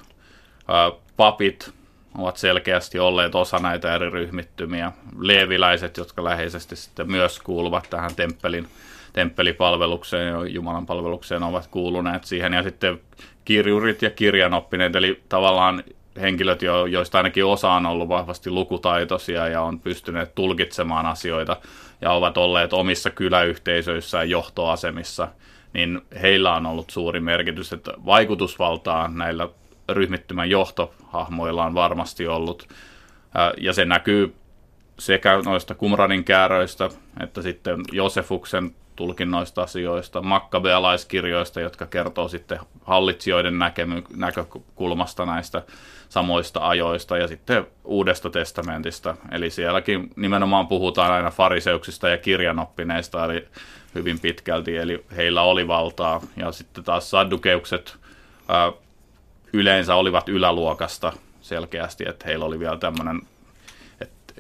ää, 0.68 0.91
papit 1.18 1.74
ovat 2.18 2.38
selkeästi 2.38 3.00
olleet 3.00 3.36
osa 3.36 3.60
näitä 3.60 3.96
eri 3.96 4.10
ryhmittymiä. 4.10 4.91
Leeviläiset, 5.20 5.98
jotka 5.98 6.24
läheisesti 6.24 6.76
sitten 6.76 7.12
myös 7.12 7.39
kuuluvat 7.39 7.88
tähän 7.89 8.15
temppelin 8.15 8.68
temppelipalvelukseen 9.15 10.28
ja 10.28 10.45
Jumalan 10.45 10.86
palvelukseen 10.86 11.43
ovat 11.43 11.67
kuuluneet 11.67 12.23
siihen. 12.23 12.54
Ja 12.54 12.63
sitten 12.63 13.01
kirjurit 13.45 14.01
ja 14.01 14.10
kirjanoppineet, 14.10 14.95
eli 14.95 15.21
tavallaan 15.30 15.84
henkilöt, 16.21 16.62
joista 16.91 17.17
ainakin 17.17 17.45
osa 17.45 17.71
on 17.71 17.86
ollut 17.86 18.10
vahvasti 18.10 18.49
lukutaitoisia 18.49 19.47
ja 19.47 19.62
on 19.62 19.80
pystyneet 19.80 20.36
tulkitsemaan 20.36 21.06
asioita 21.06 21.58
ja 22.01 22.12
ovat 22.12 22.38
olleet 22.38 22.73
omissa 22.73 23.10
kyläyhteisöissään 23.10 24.30
johtoasemissa, 24.30 25.28
niin 25.73 26.01
heillä 26.21 26.56
on 26.56 26.65
ollut 26.65 26.89
suuri 26.89 27.19
merkitys, 27.19 27.73
että 27.73 27.91
vaikutusvaltaa 28.06 29.08
näillä 29.08 29.49
ryhmittymän 29.89 30.49
johtohahmoilla 30.49 31.65
on 31.65 31.73
varmasti 31.73 32.28
ollut. 32.28 32.67
Ja 33.58 33.73
se 33.73 33.86
näkyy 33.86 34.36
sekä 34.99 35.41
noista 35.45 35.75
Kumranin 35.75 36.23
kääröistä 36.23 36.89
että 37.23 37.41
sitten 37.41 37.82
Josefuksen 37.91 38.75
tulkinnoista 38.95 39.63
asioista, 39.63 40.21
makkabealaiskirjoista, 40.21 41.62
jotka 41.62 41.86
kertoo 41.86 42.27
sitten 42.27 42.60
hallitsijoiden 42.84 43.53
näkemy- 43.53 44.15
näkökulmasta 44.15 45.25
näistä 45.25 45.62
samoista 46.10 46.67
ajoista 46.67 47.17
ja 47.17 47.27
sitten 47.27 47.67
Uudesta 47.84 48.29
testamentista. 48.29 49.17
Eli 49.31 49.49
sielläkin 49.49 50.10
nimenomaan 50.15 50.67
puhutaan 50.67 51.12
aina 51.12 51.31
fariseuksista 51.31 52.10
ja 52.10 52.17
kirjanoppineista, 52.17 53.25
eli 53.25 53.47
hyvin 53.95 54.19
pitkälti, 54.19 54.77
eli 54.77 55.05
heillä 55.15 55.41
oli 55.41 55.67
valtaa. 55.67 56.21
Ja 56.38 56.51
sitten 56.51 56.84
taas 56.84 57.10
saddukeukset 57.10 57.97
ää, 58.47 58.71
yleensä 59.53 59.95
olivat 59.95 60.29
yläluokasta 60.29 61.13
selkeästi, 61.41 62.03
että 62.08 62.25
heillä 62.25 62.45
oli 62.45 62.60
vielä 62.60 62.77
tämmöinen 62.77 63.21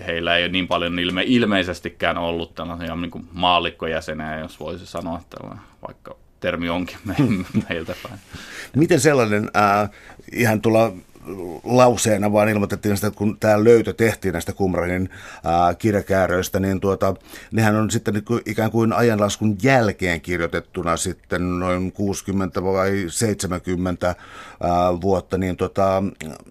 heillä 0.07 0.37
ei 0.37 0.43
ole 0.43 0.51
niin 0.51 0.67
paljon 0.67 0.99
ilme, 0.99 1.23
ilmeisestikään 1.25 2.17
ollut 2.17 2.55
tällaisia 2.55 2.95
niin 2.95 3.11
kuin 3.11 3.27
maallikkojäseniä, 3.31 4.39
jos 4.39 4.59
voisi 4.59 4.85
sanoa 4.85 5.21
tällainen, 5.29 5.65
vaikka 5.87 6.15
termi 6.39 6.69
onkin 6.69 6.97
me, 7.05 7.15
meiltä 7.69 7.95
päin. 8.03 8.19
Miten 8.75 8.99
sellainen, 8.99 9.51
äh, 9.55 9.89
ihan 10.31 10.61
tulla 10.61 10.93
lauseena 11.63 12.31
vaan 12.31 12.49
ilmoitettiin 12.49 12.95
sitä, 12.95 13.07
että 13.07 13.17
kun 13.17 13.37
tämä 13.39 13.63
löytö 13.63 13.93
tehtiin 13.93 14.31
näistä 14.31 14.53
Kumranin 14.53 15.09
ää, 15.43 15.73
kirjakääröistä, 15.73 16.59
niin 16.59 16.79
tuota, 16.79 17.13
nehän 17.51 17.75
on 17.75 17.91
sitten 17.91 18.13
niin 18.13 18.41
ikään 18.45 18.71
kuin 18.71 18.93
ajanlaskun 18.93 19.57
jälkeen 19.63 20.21
kirjoitettuna 20.21 20.97
sitten 20.97 21.59
noin 21.59 21.91
60 21.91 22.63
vai 22.63 23.05
70 23.07 24.07
ää, 24.07 24.15
vuotta, 25.01 25.37
niin 25.37 25.57
tota, 25.57 26.03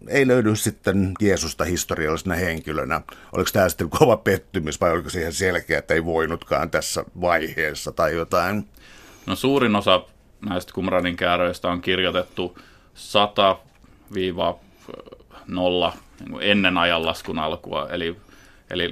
ei 0.09 0.27
löydy 0.27 0.57
sitten 0.57 1.13
Jeesusta 1.21 1.65
historiallisena 1.65 2.35
henkilönä. 2.35 3.01
Oliko 3.33 3.51
tämä 3.53 3.69
sitten 3.69 3.91
kova 3.91 4.17
pettymys 4.17 4.81
vai 4.81 4.91
oliko 4.91 5.11
siihen 5.11 5.33
selkeä, 5.33 5.79
että 5.79 5.95
ei 5.95 6.05
voinutkaan 6.05 6.71
tässä 6.71 7.05
vaiheessa 7.21 7.93
tai 7.93 8.15
jotain? 8.15 8.69
No 9.27 9.37
suurin 9.37 9.77
osa 9.77 10.05
näistä 10.49 10.73
Kumranin 10.75 11.17
kääröistä 11.17 11.69
on 11.69 11.81
kirjoitettu 11.81 12.59
100 12.95 13.57
viiva 14.15 14.59
nolla 15.47 15.93
niin 16.21 16.39
ennen 16.41 16.79
ajanlaskun 16.79 17.39
alkua. 17.39 17.89
Eli, 17.91 18.17
eli 18.71 18.91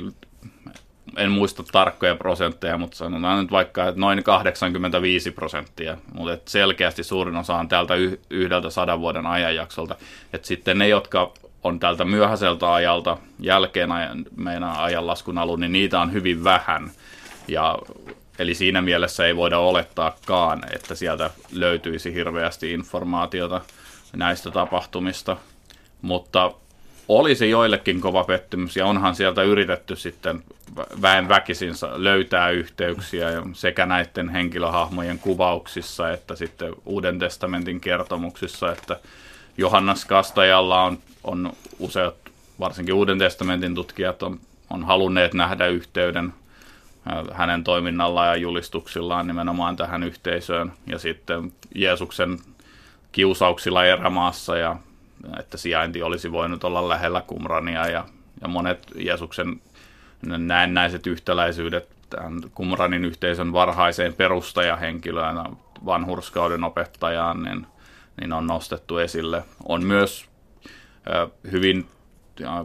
en 1.16 1.30
muista 1.30 1.62
tarkkoja 1.72 2.14
prosentteja, 2.14 2.78
mutta 2.78 2.96
sanotaan 2.96 3.42
nyt 3.42 3.50
vaikka, 3.50 3.88
että 3.88 4.00
noin 4.00 4.24
85 4.24 5.30
prosenttia, 5.30 5.96
mutta 6.14 6.32
että 6.32 6.50
selkeästi 6.50 7.04
suurin 7.04 7.36
osa 7.36 7.54
on 7.54 7.68
tältä 7.68 7.94
yhdeltä 8.30 8.70
sadan 8.70 9.00
vuoden 9.00 9.26
ajanjaksolta. 9.26 9.96
Että 10.32 10.48
sitten 10.48 10.78
ne, 10.78 10.88
jotka 10.88 11.32
on 11.62 11.78
tältä 11.78 12.04
myöhäiseltä 12.04 12.74
ajalta 12.74 13.16
jälkeen 13.40 13.90
meidän 14.36 14.64
ajanlaskun 14.76 15.38
alun, 15.38 15.60
niin 15.60 15.72
niitä 15.72 16.00
on 16.00 16.12
hyvin 16.12 16.44
vähän. 16.44 16.90
Ja, 17.48 17.78
eli 18.38 18.54
siinä 18.54 18.82
mielessä 18.82 19.26
ei 19.26 19.36
voida 19.36 19.58
olettaakaan, 19.58 20.62
että 20.74 20.94
sieltä 20.94 21.30
löytyisi 21.52 22.14
hirveästi 22.14 22.72
informaatiota 22.72 23.60
näistä 24.12 24.50
tapahtumista– 24.50 25.36
mutta 26.02 26.52
olisi 27.08 27.50
joillekin 27.50 28.00
kova 28.00 28.24
pettymys 28.24 28.76
ja 28.76 28.86
onhan 28.86 29.14
sieltä 29.14 29.42
yritetty 29.42 29.96
sitten 29.96 30.42
väen 31.02 31.28
väkisin 31.28 31.74
löytää 31.96 32.50
yhteyksiä 32.50 33.28
sekä 33.52 33.86
näiden 33.86 34.28
henkilöhahmojen 34.28 35.18
kuvauksissa 35.18 36.12
että 36.12 36.36
sitten 36.36 36.74
Uuden 36.86 37.18
testamentin 37.18 37.80
kertomuksissa, 37.80 38.72
että 38.72 39.00
Johannas 39.56 40.04
Kastajalla 40.04 40.82
on, 40.82 40.98
on 41.24 41.52
useat, 41.78 42.14
varsinkin 42.60 42.94
Uuden 42.94 43.18
testamentin 43.18 43.74
tutkijat 43.74 44.22
on, 44.22 44.40
on 44.70 44.84
halunneet 44.84 45.34
nähdä 45.34 45.66
yhteyden 45.66 46.32
hänen 47.32 47.64
toiminnallaan 47.64 48.28
ja 48.28 48.36
julistuksillaan 48.36 49.26
nimenomaan 49.26 49.76
tähän 49.76 50.02
yhteisöön. 50.02 50.72
Ja 50.86 50.98
sitten 50.98 51.52
Jeesuksen 51.74 52.38
kiusauksilla 53.12 53.84
erämaassa 53.84 54.56
ja 54.56 54.76
että 55.38 55.56
sijainti 55.56 56.02
olisi 56.02 56.32
voinut 56.32 56.64
olla 56.64 56.88
lähellä 56.88 57.22
Kumrania 57.26 57.88
ja, 57.88 58.04
ja 58.40 58.48
monet 58.48 58.86
Jeesuksen 58.94 59.60
näennäiset 60.22 61.06
yhtäläisyydet 61.06 61.88
tämän 62.10 62.40
Kumranin 62.54 63.04
yhteisön 63.04 63.52
varhaiseen 63.52 64.14
perustajahenkilöön, 64.14 65.36
vanhurskauden 65.86 66.64
opettajaan, 66.64 67.42
niin, 67.42 67.66
niin 68.20 68.32
on 68.32 68.46
nostettu 68.46 68.98
esille. 68.98 69.44
On 69.64 69.84
myös 69.84 70.28
ö, 71.10 71.28
hyvin 71.50 71.86
ja, 72.40 72.64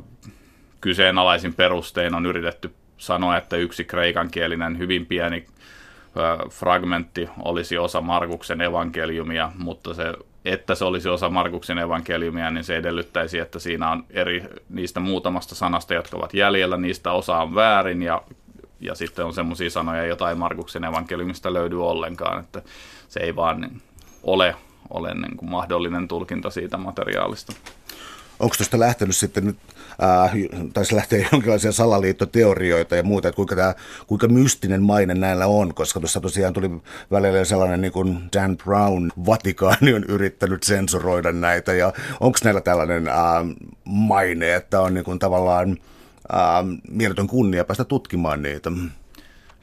kyseenalaisin 0.81 1.53
perustein 1.53 2.15
on 2.15 2.25
yritetty 2.25 2.73
sanoa, 2.97 3.37
että 3.37 3.55
yksi 3.55 3.85
kreikankielinen 3.85 4.77
hyvin 4.77 5.05
pieni 5.05 5.47
fragmentti 6.49 7.29
olisi 7.39 7.77
osa 7.77 8.01
Markuksen 8.01 8.61
evankeliumia, 8.61 9.51
mutta 9.57 9.93
se 9.93 10.13
että 10.47 10.75
se 10.75 10.85
olisi 10.85 11.09
osa 11.09 11.29
Markuksen 11.29 11.77
evankeliumia, 11.77 12.51
niin 12.51 12.63
se 12.63 12.75
edellyttäisi, 12.77 13.39
että 13.39 13.59
siinä 13.59 13.91
on 13.91 14.03
eri 14.09 14.43
niistä 14.69 14.99
muutamasta 14.99 15.55
sanasta, 15.55 15.93
jotka 15.93 16.17
ovat 16.17 16.33
jäljellä, 16.33 16.77
niistä 16.77 17.11
osa 17.11 17.37
on 17.37 17.55
väärin 17.55 18.03
ja, 18.03 18.21
ja 18.79 18.95
sitten 18.95 19.25
on 19.25 19.33
semmoisia 19.33 19.69
sanoja, 19.69 20.05
joita 20.05 20.29
ei 20.29 20.35
Markuksen 20.35 20.83
evankeliumista 20.83 21.53
löydy 21.53 21.83
ollenkaan, 21.83 22.39
että 22.39 22.61
se 23.07 23.19
ei 23.19 23.35
vaan 23.35 23.71
ole, 24.23 24.55
ole 24.89 25.13
niin 25.13 25.37
kuin 25.37 25.49
mahdollinen 25.49 26.07
tulkinta 26.07 26.49
siitä 26.49 26.77
materiaalista. 26.77 27.53
Onko 28.39 28.55
tuosta 28.57 28.79
lähtenyt 28.79 29.15
sitten 29.15 29.45
nyt, 29.45 29.57
ää, 30.01 30.29
tai 30.73 30.85
se 30.85 30.95
lähtee 30.95 31.27
jonkinlaisia 31.31 31.71
salaliittoteorioita 31.71 32.95
ja 32.95 33.03
muuta, 33.03 33.27
että 33.27 33.35
kuinka, 33.35 33.55
tämä, 33.55 33.73
kuinka 34.07 34.27
mystinen 34.27 34.83
maine 34.83 35.13
näillä 35.13 35.47
on, 35.47 35.73
koska 35.73 35.99
tuossa 35.99 36.21
tosiaan 36.21 36.53
tuli 36.53 36.69
välillä 37.11 37.45
sellainen 37.45 37.81
niin 37.81 37.91
kuin 37.91 38.19
Dan 38.35 38.57
Brown, 38.57 39.11
Vatikaani 39.25 39.93
on 39.93 40.03
yrittänyt 40.03 40.63
sensuroida 40.63 41.31
näitä, 41.31 41.73
ja 41.73 41.93
onko 42.19 42.37
näillä 42.43 42.61
tällainen 42.61 43.07
ää, 43.07 43.45
maine, 43.83 44.55
että 44.55 44.81
on 44.81 44.93
niin 44.93 45.05
kuin 45.05 45.19
tavallaan 45.19 45.77
ää, 46.31 46.63
mieletön 46.89 47.27
kunnia 47.27 47.65
päästä 47.65 47.83
tutkimaan 47.83 48.41
niitä? 48.41 48.71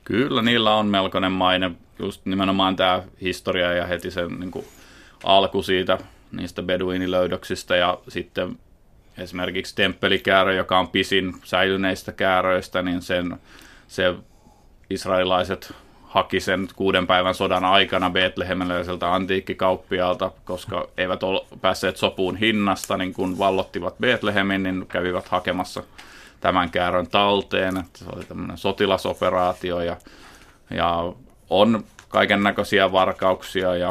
Kyllä, 0.05 0.43
niillä 0.43 0.75
on 0.75 0.87
melkoinen 0.87 1.33
maine, 1.33 1.71
just 1.99 2.27
nimenomaan 2.27 2.77
tämä 2.77 3.03
historia 3.21 3.73
ja 3.73 3.87
heti 3.87 4.11
sen 4.11 4.41
niin 4.41 4.51
kuin 4.51 4.65
alku 5.25 5.63
siitä 5.63 5.99
niistä 6.37 6.63
beduinilöydöksistä 6.63 7.77
ja 7.77 7.99
sitten 8.09 8.59
esimerkiksi 9.19 9.75
temppelikäärö, 9.75 10.55
joka 10.55 10.79
on 10.79 10.89
pisin 10.89 11.35
säilyneistä 11.45 12.13
kääröistä, 12.13 12.83
niin 12.83 13.03
sen, 13.03 13.37
se 13.89 14.15
israelilaiset 14.91 15.75
haki 16.03 16.41
sen 16.41 16.69
kuuden 16.77 17.07
päivän 17.07 17.35
sodan 17.35 17.65
aikana 17.65 18.11
Betlehemiläiseltä 18.11 19.15
antiikkikauppialta, 19.15 20.31
koska 20.45 20.89
eivät 20.97 21.23
ole 21.23 21.47
päässeet 21.61 21.97
sopuun 21.97 22.37
hinnasta, 22.37 22.97
niin 22.97 23.15
kun 23.15 23.39
vallottivat 23.39 23.99
Betlehemin, 23.99 24.63
niin 24.63 24.87
kävivät 24.87 25.29
hakemassa 25.29 25.83
tämän 26.41 26.71
käärön 26.71 27.07
talteen. 27.07 27.77
Että 27.77 27.99
se 27.99 28.05
oli 28.17 28.25
tämmöinen 28.25 28.59
sotilasoperaatio 28.59 29.81
ja, 29.81 29.97
ja 30.71 31.13
on 31.51 31.85
kaiken 32.09 32.43
näköisiä 32.43 32.93
varkauksia 32.93 33.77
ja 33.77 33.91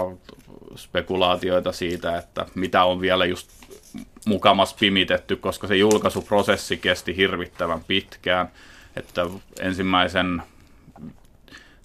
spekulaatioita 0.75 1.71
siitä, 1.71 2.17
että 2.17 2.45
mitä 2.55 2.83
on 2.83 3.01
vielä 3.01 3.25
just 3.25 3.49
mukamas 4.25 4.73
pimitetty, 4.73 5.36
koska 5.36 5.67
se 5.67 5.75
julkaisuprosessi 5.75 6.77
kesti 6.77 7.17
hirvittävän 7.17 7.83
pitkään. 7.88 8.49
Että 8.95 9.25
ensimmäisen 9.59 10.43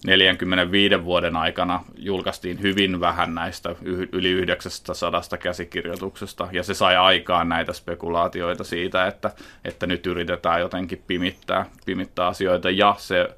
45 0.05 1.03
vuoden 1.03 1.35
aikana 1.35 1.83
julkaistiin 1.97 2.61
hyvin 2.61 2.99
vähän 2.99 3.35
näistä 3.35 3.75
yli 4.11 4.29
900 4.29 5.21
käsikirjoituksesta, 5.39 6.47
ja 6.51 6.63
se 6.63 6.73
sai 6.73 6.97
aikaan 6.97 7.49
näitä 7.49 7.73
spekulaatioita 7.73 8.63
siitä, 8.63 9.07
että, 9.07 9.31
että 9.65 9.87
nyt 9.87 10.07
yritetään 10.07 10.59
jotenkin 10.59 11.03
pimittää, 11.07 11.65
pimittää 11.85 12.27
asioita, 12.27 12.69
ja 12.69 12.95
se 12.97 13.29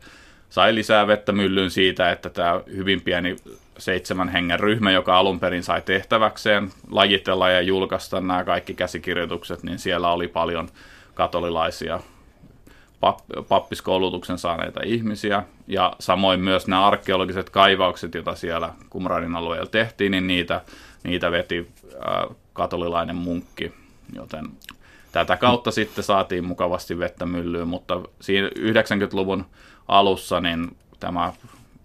sai 0.50 0.76
lisää 0.76 1.08
vettä 1.08 1.32
myllyyn 1.32 1.72
siitä, 1.72 2.12
että 2.12 2.30
tämä 2.30 2.62
hyvin 2.76 3.02
pieni 3.02 3.36
seitsemän 3.82 4.30
hengen 4.30 4.60
ryhmä, 4.60 4.92
joka 4.92 5.18
alun 5.18 5.40
perin 5.40 5.64
sai 5.64 5.82
tehtäväkseen 5.82 6.72
lajitella 6.92 7.50
ja 7.50 7.62
julkaista 7.62 8.22
nämä 8.22 8.44
kaikki 8.44 8.74
käsikirjoitukset, 8.74 9.64
niin 9.64 9.80
siellä 9.80 10.12
oli 10.12 10.28
paljon 10.28 10.70
katolilaisia 11.14 12.00
pappiskoulutuksen 13.50 14.38
saaneita 14.38 14.80
ihmisiä. 14.86 15.44
Ja 15.68 15.96
samoin 16.00 16.40
myös 16.40 16.68
nämä 16.68 16.88
arkeologiset 16.88 17.50
kaivaukset, 17.50 18.14
joita 18.14 18.36
siellä 18.36 18.74
Kumranin 18.90 19.36
alueella 19.36 19.70
tehtiin, 19.70 20.12
niin 20.12 20.28
niitä, 20.28 20.62
niitä 21.04 21.32
veti 21.32 21.72
katolilainen 22.54 23.16
munkki. 23.16 23.74
Joten 24.16 24.46
tätä 25.12 25.38
kautta 25.38 25.72
sitten 25.72 26.04
saatiin 26.04 26.46
mukavasti 26.46 27.00
vettä 27.00 27.26
myllyyn, 27.26 27.68
mutta 27.68 28.02
siinä 28.20 28.48
90-luvun 28.48 29.46
alussa 29.88 30.40
niin 30.40 30.78
tämä 31.00 31.34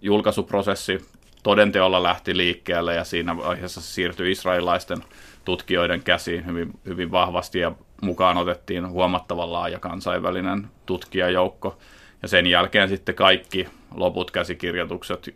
julkaisuprosessi 0.01 1.05
todenteolla 1.47 2.03
lähti 2.03 2.37
liikkeelle 2.37 2.95
ja 2.95 3.03
siinä 3.03 3.37
vaiheessa 3.37 3.81
se 3.81 3.87
siirtyi 3.93 4.31
israelilaisten 4.31 4.97
tutkijoiden 5.45 6.03
käsiin 6.03 6.45
hyvin, 6.45 6.79
hyvin 6.85 7.11
vahvasti 7.11 7.59
ja 7.59 7.71
mukaan 8.01 8.37
otettiin 8.37 8.89
huomattavan 8.89 9.53
laaja 9.53 9.79
kansainvälinen 9.79 10.67
tutkijajoukko. 10.85 11.77
Ja 12.21 12.27
sen 12.27 12.47
jälkeen 12.47 12.89
sitten 12.89 13.15
kaikki 13.15 13.67
loput 13.95 14.31
käsikirjoitukset 14.31 15.35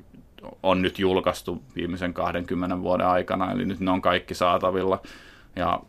on 0.63 0.81
nyt 0.81 0.99
julkaistu 0.99 1.63
viimeisen 1.75 2.13
20 2.13 2.81
vuoden 2.81 3.07
aikana, 3.07 3.51
eli 3.51 3.65
nyt 3.65 3.79
ne 3.79 3.91
on 3.91 4.01
kaikki 4.01 4.33
saatavilla. 4.33 5.01
Ja 5.55 5.79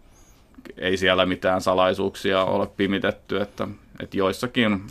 ei 0.76 0.96
siellä 0.96 1.26
mitään 1.26 1.60
salaisuuksia 1.60 2.44
ole 2.44 2.66
pimitetty, 2.66 3.40
että, 3.40 3.68
että 4.00 4.16
joissakin 4.16 4.82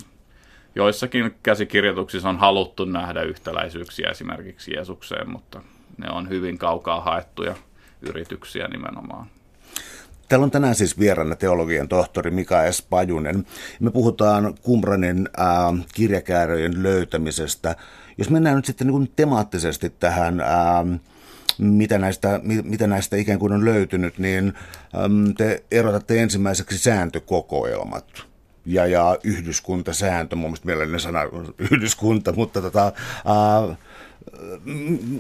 joissakin 0.75 1.36
käsikirjoituksissa 1.43 2.29
on 2.29 2.38
haluttu 2.38 2.86
nähdä 2.86 3.21
yhtäläisyyksiä 3.21 4.10
esimerkiksi 4.10 4.73
Jeesukseen, 4.73 5.29
mutta 5.29 5.62
ne 5.97 6.10
on 6.12 6.29
hyvin 6.29 6.57
kaukaa 6.57 7.01
haettuja 7.01 7.55
yrityksiä 8.01 8.67
nimenomaan. 8.67 9.27
Täällä 10.29 10.43
on 10.43 10.51
tänään 10.51 10.75
siis 10.75 10.99
vieraana 10.99 11.36
teologian 11.36 11.88
tohtori 11.88 12.31
Mika 12.31 12.71
S. 12.71 12.81
Pajunen. 12.81 13.45
Me 13.79 13.91
puhutaan 13.91 14.53
Kumranin 14.62 15.29
äh, 15.39 15.86
kirjakääröjen 15.93 16.84
löytämisestä. 16.84 17.75
Jos 18.17 18.29
mennään 18.29 18.55
nyt 18.55 18.65
sitten 18.65 18.88
niin 18.88 19.12
temaattisesti 19.15 19.89
tähän, 19.89 20.39
äh, 20.39 20.99
mitä, 21.57 21.97
näistä, 21.97 22.39
mitä 22.63 22.88
näistä 22.88 23.17
ikään 23.17 23.39
kuin 23.39 23.53
on 23.53 23.65
löytynyt, 23.65 24.17
niin 24.17 24.53
ähm, 24.95 25.31
te 25.38 25.63
erotatte 25.71 26.21
ensimmäiseksi 26.21 26.77
sääntökokoelmat 26.77 28.31
ja, 28.65 28.88
ja 28.88 29.17
yhdyskuntasääntö, 29.24 30.36
mun 30.36 30.50
mielestä 30.50 30.65
mielelläinen 30.65 31.00
sana 31.00 31.19
yhdyskunta, 31.71 32.32
mutta 32.32 32.62
tota, 32.62 32.91
ää, 33.26 33.76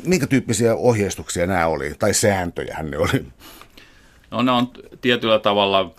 minkä 0.03 0.27
tyyppisiä 0.27 0.75
ohjeistuksia 0.75 1.47
nämä 1.47 1.67
oli, 1.67 1.95
tai 1.99 2.13
sääntöjähän 2.13 2.91
ne 2.91 2.97
oli? 2.97 3.25
No 4.31 4.41
ne 4.41 4.51
on 4.51 4.69
tietyllä 5.01 5.39
tavalla, 5.39 5.91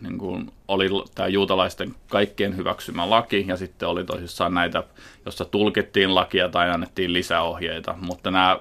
niin 0.00 0.18
kuin 0.18 0.50
oli 0.68 0.88
tämä 1.14 1.28
juutalaisten 1.28 1.94
kaikkien 2.08 2.56
hyväksymä 2.56 3.10
laki, 3.10 3.44
ja 3.48 3.56
sitten 3.56 3.88
oli 3.88 4.04
tosissaan 4.04 4.54
näitä, 4.54 4.84
jossa 5.26 5.44
tulkittiin 5.44 6.14
lakia 6.14 6.48
tai 6.48 6.70
annettiin 6.70 7.12
lisäohjeita, 7.12 7.94
mutta 8.00 8.30
nämä 8.30 8.60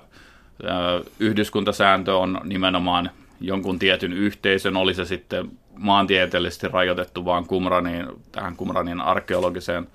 yhdyskuntasääntö 1.20 2.18
on 2.18 2.42
nimenomaan 2.44 3.10
jonkun 3.42 3.80
tietyn 3.80 4.14
yhteisön, 4.14 4.78
oli 4.78 4.94
se 4.94 5.06
sitten 5.06 5.52
maantieteellisesti 5.78 6.68
rajoitettu 6.68 7.26
vaan 7.26 7.46
Kumraniin, 7.46 8.08
tähän 8.32 8.56
Kumranin 8.56 9.02
arkeologiseen 9.02 9.88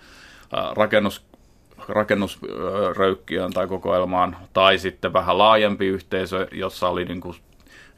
rakennus, 0.75 1.25
rakennusröykkiön 1.89 3.53
tai 3.53 3.67
kokoelmaan, 3.67 4.37
tai 4.53 4.79
sitten 4.79 5.13
vähän 5.13 5.39
laajempi 5.39 5.87
yhteisö, 5.87 6.49
jossa 6.53 6.89
oli 6.89 7.05
niin 7.05 7.21
kuin 7.21 7.37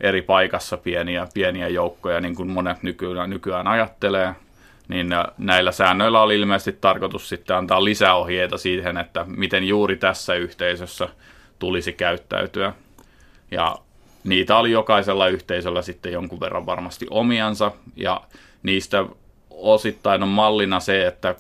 eri 0.01 0.23
paikassa 0.23 0.77
pieniä, 0.77 1.27
pieniä 1.35 1.69
joukkoja, 1.69 2.21
niin 2.21 2.35
kuin 2.35 2.51
monet 2.51 2.83
nykyään, 2.83 3.31
nykyään 3.31 3.67
ajattelee, 3.67 4.35
niin 4.89 5.09
näillä 5.39 5.73
säännöillä 5.73 6.23
oli 6.23 6.37
ilmeisesti 6.37 6.79
tarkoitus 6.81 7.29
sitten 7.29 7.57
antaa 7.57 7.85
lisäohjeita 7.85 8.59
siihen, 8.59 8.97
että 8.97 9.25
miten 9.29 9.69
juuri 9.69 9.97
tässä 9.97 10.35
yhteisössä 10.35 11.09
tulisi 11.59 11.93
käyttäytyä. 11.93 12.73
Ja 13.51 13.77
niitä 14.25 14.57
oli 14.57 14.71
jokaisella 14.71 15.29
yhteisöllä 15.29 15.83
sitten 15.83 16.13
jonkun 16.13 16.41
verran 16.41 16.67
varmasti 16.67 17.07
omiansa, 17.11 17.73
ja 17.97 18.21
niistä 18.63 19.05
osittain 19.51 20.23
on 20.23 20.29
mallina 20.29 20.81
se, 20.81 21.07
että 21.07 21.35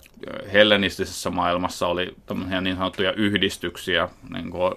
hellenistisessä 0.53 1.31
maailmassa 1.31 1.87
oli 1.87 2.15
tämmöisiä 2.27 2.61
niin 2.61 2.77
sanottuja 2.77 3.13
yhdistyksiä, 3.13 4.09
niin 4.35 4.51
kuin 4.51 4.75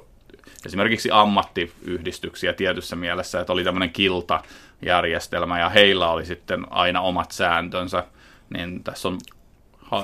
esimerkiksi 0.65 1.09
ammattiyhdistyksiä 1.11 2.53
tietyssä 2.53 2.95
mielessä, 2.95 3.39
että 3.39 3.53
oli 3.53 3.63
tämmöinen 3.63 3.89
kiltajärjestelmä, 3.89 5.59
ja 5.59 5.69
heillä 5.69 6.09
oli 6.09 6.25
sitten 6.25 6.65
aina 6.69 7.01
omat 7.01 7.31
sääntönsä, 7.31 8.03
niin 8.49 8.83
tässä 8.83 9.07
on 9.07 9.19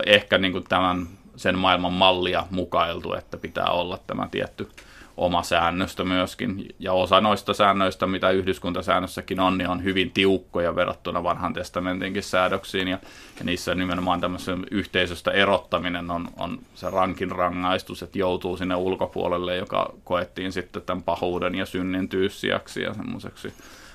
ehkä 0.06 0.38
niin 0.38 0.52
kuin 0.52 0.64
tämän 0.64 1.08
sen 1.36 1.58
maailman 1.58 1.94
mallia 1.94 2.48
mukailtu, 2.50 3.14
että 3.14 3.38
pitää 3.38 3.68
olla 3.68 4.00
tämä 4.08 4.28
tietty 4.32 4.70
oma 5.18 5.44
säännöstö 5.44 6.04
myöskin. 6.04 6.76
Ja 6.80 6.94
osa 6.94 7.22
noista 7.22 7.54
säännöistä, 7.54 8.08
mitä 8.08 8.30
yhdyskuntasäännössäkin 8.30 9.40
on, 9.40 9.58
niin 9.58 9.70
on 9.70 9.84
hyvin 9.84 10.12
tiukkoja 10.12 10.76
verrattuna 10.76 11.24
vanhan 11.24 11.54
testamentinkin 11.54 12.24
säädöksiin. 12.24 12.88
Ja, 12.88 13.00
ja 13.40 13.46
niissä 13.46 13.76
nimenomaan 13.76 14.22
tämmöisen 14.22 14.66
yhteisöstä 14.72 15.32
erottaminen 15.32 16.12
on, 16.12 16.28
on 16.38 16.60
se 16.76 16.90
rankin 16.90 17.32
rangaistus, 17.32 18.04
että 18.04 18.20
joutuu 18.20 18.58
sinne 18.58 18.76
ulkopuolelle, 18.76 19.56
joka 19.56 19.94
koettiin 20.04 20.52
sitten 20.52 20.82
tämän 20.82 21.04
pahuuden 21.04 21.56
ja 21.56 21.66
synnin 21.66 22.10
tyyssiäksi 22.10 22.82
ja 22.82 22.94
semmoiseksi 22.94 23.54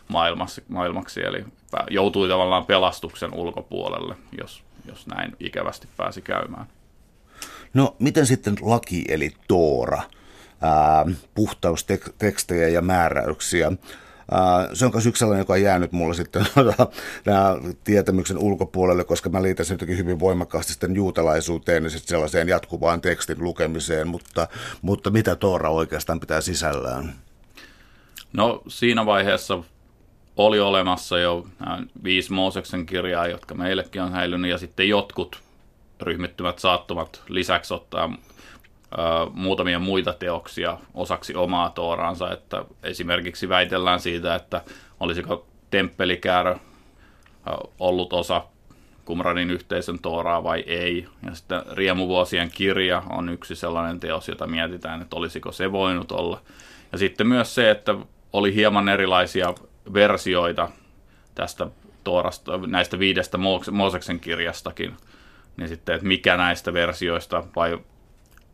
maailmaksi, 0.08 0.64
maailmaksi. 0.68 1.22
Eli 1.24 1.44
joutui 1.90 2.28
tavallaan 2.28 2.66
pelastuksen 2.66 3.34
ulkopuolelle, 3.34 4.14
jos, 4.40 4.62
jos 4.84 5.06
näin 5.06 5.36
ikävästi 5.40 5.88
pääsi 5.96 6.22
käymään. 6.22 6.66
No, 7.74 7.96
miten 7.98 8.26
sitten 8.26 8.56
laki 8.62 9.04
eli 9.08 9.30
Toora? 9.48 10.02
Puhtaustekstejä 11.34 12.68
ja 12.68 12.82
määräyksiä. 12.82 13.72
Ää, 14.30 14.68
se 14.74 14.86
on 14.86 14.90
myös 14.94 15.06
yksi 15.06 15.18
sellainen, 15.18 15.42
joka 15.42 15.52
on 15.52 15.62
jäänyt 15.62 15.92
mulle 15.92 16.14
sitten 16.14 16.46
nämä 17.26 17.56
tietämyksen 17.84 18.38
ulkopuolelle, 18.38 19.04
koska 19.04 19.30
mä 19.30 19.42
liitän 19.42 19.66
sen 19.66 19.74
jotenkin 19.74 19.98
hyvin 19.98 20.20
voimakkaasti 20.20 20.72
sitten 20.72 20.94
juutalaisuuteen 20.94 21.84
ja 21.84 21.90
sitten 21.90 22.08
sellaiseen 22.08 22.48
jatkuvaan 22.48 23.00
tekstin 23.00 23.44
lukemiseen, 23.44 24.08
mutta, 24.08 24.48
mutta 24.82 25.10
mitä 25.10 25.36
Toora 25.36 25.70
oikeastaan 25.70 26.20
pitää 26.20 26.40
sisällään? 26.40 27.14
No 28.32 28.62
siinä 28.68 29.06
vaiheessa 29.06 29.62
oli 30.36 30.60
olemassa 30.60 31.18
jo 31.18 31.46
viisi 32.04 32.32
Mooseksen 32.32 32.86
kirjaa, 32.86 33.26
jotka 33.26 33.54
meillekin 33.54 34.02
on 34.02 34.12
häilynyt, 34.12 34.50
ja 34.50 34.58
sitten 34.58 34.88
jotkut 34.88 35.42
ryhmittymät 36.00 36.58
saattuvat 36.58 37.22
lisäksi 37.28 37.74
ottaa 37.74 38.12
muutamia 39.32 39.78
muita 39.78 40.12
teoksia 40.12 40.78
osaksi 40.94 41.34
omaa 41.34 41.70
tooraansa, 41.70 42.32
että 42.32 42.64
esimerkiksi 42.82 43.48
väitellään 43.48 44.00
siitä, 44.00 44.34
että 44.34 44.62
olisiko 45.00 45.46
temppelikäärö 45.70 46.56
ollut 47.78 48.12
osa 48.12 48.44
Kumranin 49.04 49.50
yhteisön 49.50 49.98
tooraa 49.98 50.44
vai 50.44 50.60
ei. 50.66 51.06
Ja 51.26 51.34
sitten 51.34 51.62
Riemuvuosien 51.72 52.50
kirja 52.50 53.02
on 53.10 53.28
yksi 53.28 53.56
sellainen 53.56 54.00
teos, 54.00 54.28
jota 54.28 54.46
mietitään, 54.46 55.02
että 55.02 55.16
olisiko 55.16 55.52
se 55.52 55.72
voinut 55.72 56.12
olla. 56.12 56.40
Ja 56.92 56.98
sitten 56.98 57.26
myös 57.26 57.54
se, 57.54 57.70
että 57.70 57.94
oli 58.32 58.54
hieman 58.54 58.88
erilaisia 58.88 59.54
versioita 59.94 60.68
tästä 61.34 61.66
toorasta, 62.04 62.58
näistä 62.66 62.98
viidestä 62.98 63.38
Mooseksen 63.70 64.20
kirjastakin. 64.20 64.96
Niin 65.56 65.68
sitten, 65.68 65.94
että 65.94 66.06
mikä 66.06 66.36
näistä 66.36 66.72
versioista 66.72 67.44
vai 67.56 67.78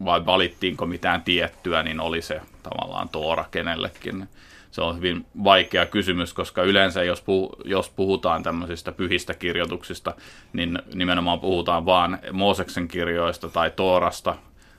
vai 0.04 0.26
valittiinko 0.26 0.86
mitään 0.86 1.22
tiettyä, 1.22 1.82
niin 1.82 2.00
oli 2.00 2.22
se 2.22 2.40
tavallaan 2.62 3.08
Toora 3.08 3.44
kenellekin. 3.50 4.28
Se 4.70 4.82
on 4.82 4.96
hyvin 4.96 5.26
vaikea 5.44 5.86
kysymys, 5.86 6.32
koska 6.32 6.62
yleensä 6.62 7.02
jos, 7.02 7.20
puh- 7.22 7.60
jos 7.64 7.90
puhutaan 7.90 8.42
tämmöisistä 8.42 8.92
pyhistä 8.92 9.34
kirjoituksista, 9.34 10.14
niin 10.52 10.78
nimenomaan 10.94 11.40
puhutaan 11.40 11.86
vaan 11.86 12.18
Mooseksen 12.32 12.88
kirjoista 12.88 13.48
tai 13.48 13.70
Toorasta 13.70 14.34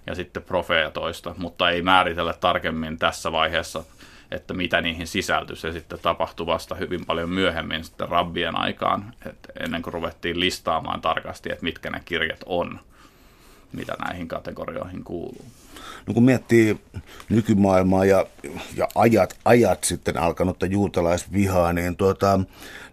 ja 0.08 0.15
sitten 0.15 0.43
profeetoista, 0.43 1.36
mutta 1.38 1.69
ei 1.69 1.82
määritellä 1.82 2.34
tarkemmin 2.34 2.97
tässä 2.97 3.32
vaiheessa, 3.32 3.84
että 4.32 4.54
mitä 4.54 4.82
niihin 4.82 5.08
sisältyy. 5.08 5.56
Se 5.56 5.71
sitten 5.71 5.99
tapahtui 6.01 6.45
vasta 6.45 6.75
hyvin 6.75 7.06
paljon 7.06 7.30
myöhemmin 7.30 7.84
sitten 7.84 8.10
rabbien 8.10 8.56
aikaan, 8.58 9.13
että 9.25 9.54
ennen 9.60 9.82
kuin 9.82 9.93
ruvettiin 9.93 10.39
listaamaan 10.39 11.01
tarkasti, 11.01 11.51
että 11.51 11.63
mitkä 11.63 11.89
ne 11.89 12.01
kirjat 12.06 12.43
on 12.45 12.80
mitä 13.73 13.93
näihin 14.06 14.28
kategorioihin 14.28 15.04
kuuluu. 15.04 15.45
No 16.08 16.13
kun 16.13 16.23
miettii 16.23 16.80
nykymaailmaa 17.30 18.06
ja, 18.06 18.25
ja 18.75 18.88
ajat, 18.95 19.38
ajat 19.45 19.84
sitten 19.84 20.17
alkanutta 20.17 20.65
juutalaisvihaa, 20.65 21.73
niin 21.73 21.95
tuota, 21.95 22.39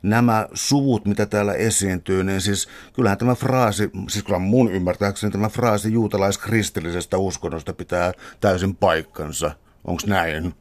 nämä 0.02 0.48
suvut, 0.54 1.04
mitä 1.04 1.26
täällä 1.26 1.52
esiintyy, 1.52 2.24
niin 2.24 2.40
siis 2.40 2.68
kyllähän 2.92 3.18
tämä 3.18 3.34
fraasi, 3.34 3.90
siis 4.08 4.24
kyllä 4.24 4.38
mun 4.38 4.72
ymmärtääkseni 4.72 5.32
tämä 5.32 5.48
fraasi 5.48 5.92
juutalaiskristillisestä 5.92 7.18
uskonnosta 7.18 7.72
pitää 7.72 8.12
täysin 8.40 8.76
paikkansa. 8.76 9.50
Onko 9.84 10.02
näin? 10.06 10.54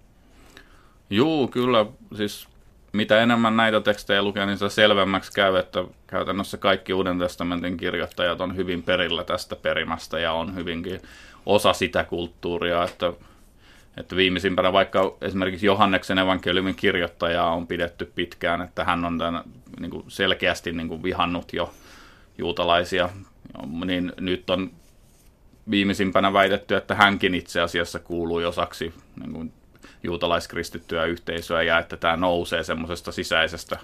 Joo, 1.10 1.48
kyllä. 1.48 1.86
Siis 2.18 2.48
mitä 2.94 3.24
enemmän 3.24 3.58
näitä 3.58 3.82
tekstejä 3.82 4.24
lukee, 4.24 4.46
niin 4.46 4.58
se 4.58 4.70
selvemmäksi 4.70 5.32
käy, 5.32 5.56
että 5.56 5.84
käytännössä 6.08 6.58
kaikki 6.58 6.94
Uuden 6.94 7.20
testamentin 7.20 7.78
kirjoittajat 7.78 8.42
on 8.42 8.56
hyvin 8.56 8.84
perillä 8.84 9.24
tästä 9.24 9.56
perimästä 9.56 10.20
ja 10.20 10.34
on 10.34 10.56
hyvinkin 10.56 11.02
osa 11.46 11.74
sitä 11.74 12.04
kulttuuria, 12.04 12.84
että, 12.84 13.14
että 13.98 14.16
viimeisimpänä 14.16 14.74
vaikka 14.74 15.18
esimerkiksi 15.22 15.66
Johanneksen 15.66 16.18
evankeliumin 16.18 16.76
kirjoittajaa 16.76 17.54
on 17.54 17.68
pidetty 17.68 18.12
pitkään, 18.16 18.62
että 18.62 18.84
hän 18.84 19.06
on 19.06 19.18
tämän, 19.18 19.44
niin 19.80 19.92
kuin 19.92 20.06
selkeästi 20.08 20.72
niin 20.72 20.88
kuin 20.88 21.04
vihannut 21.04 21.54
jo 21.54 21.74
juutalaisia, 22.38 23.10
niin 23.86 24.14
nyt 24.20 24.50
on 24.50 24.72
viimeisimpänä 25.70 26.34
väitetty, 26.34 26.76
että 26.76 26.96
hänkin 26.96 27.36
itse 27.36 27.62
asiassa 27.62 28.00
kuului 28.00 28.46
osaksi 28.46 28.94
niin 29.20 29.34
kuin 29.34 29.54
juutalaiskristittyä 30.04 31.06
yhteisöä 31.06 31.64
ja 31.64 31.80
että 31.80 31.98
tämä 31.98 32.16
nousee 32.16 32.64
semmoisesta 32.64 33.12
sisäisestä 33.12 33.80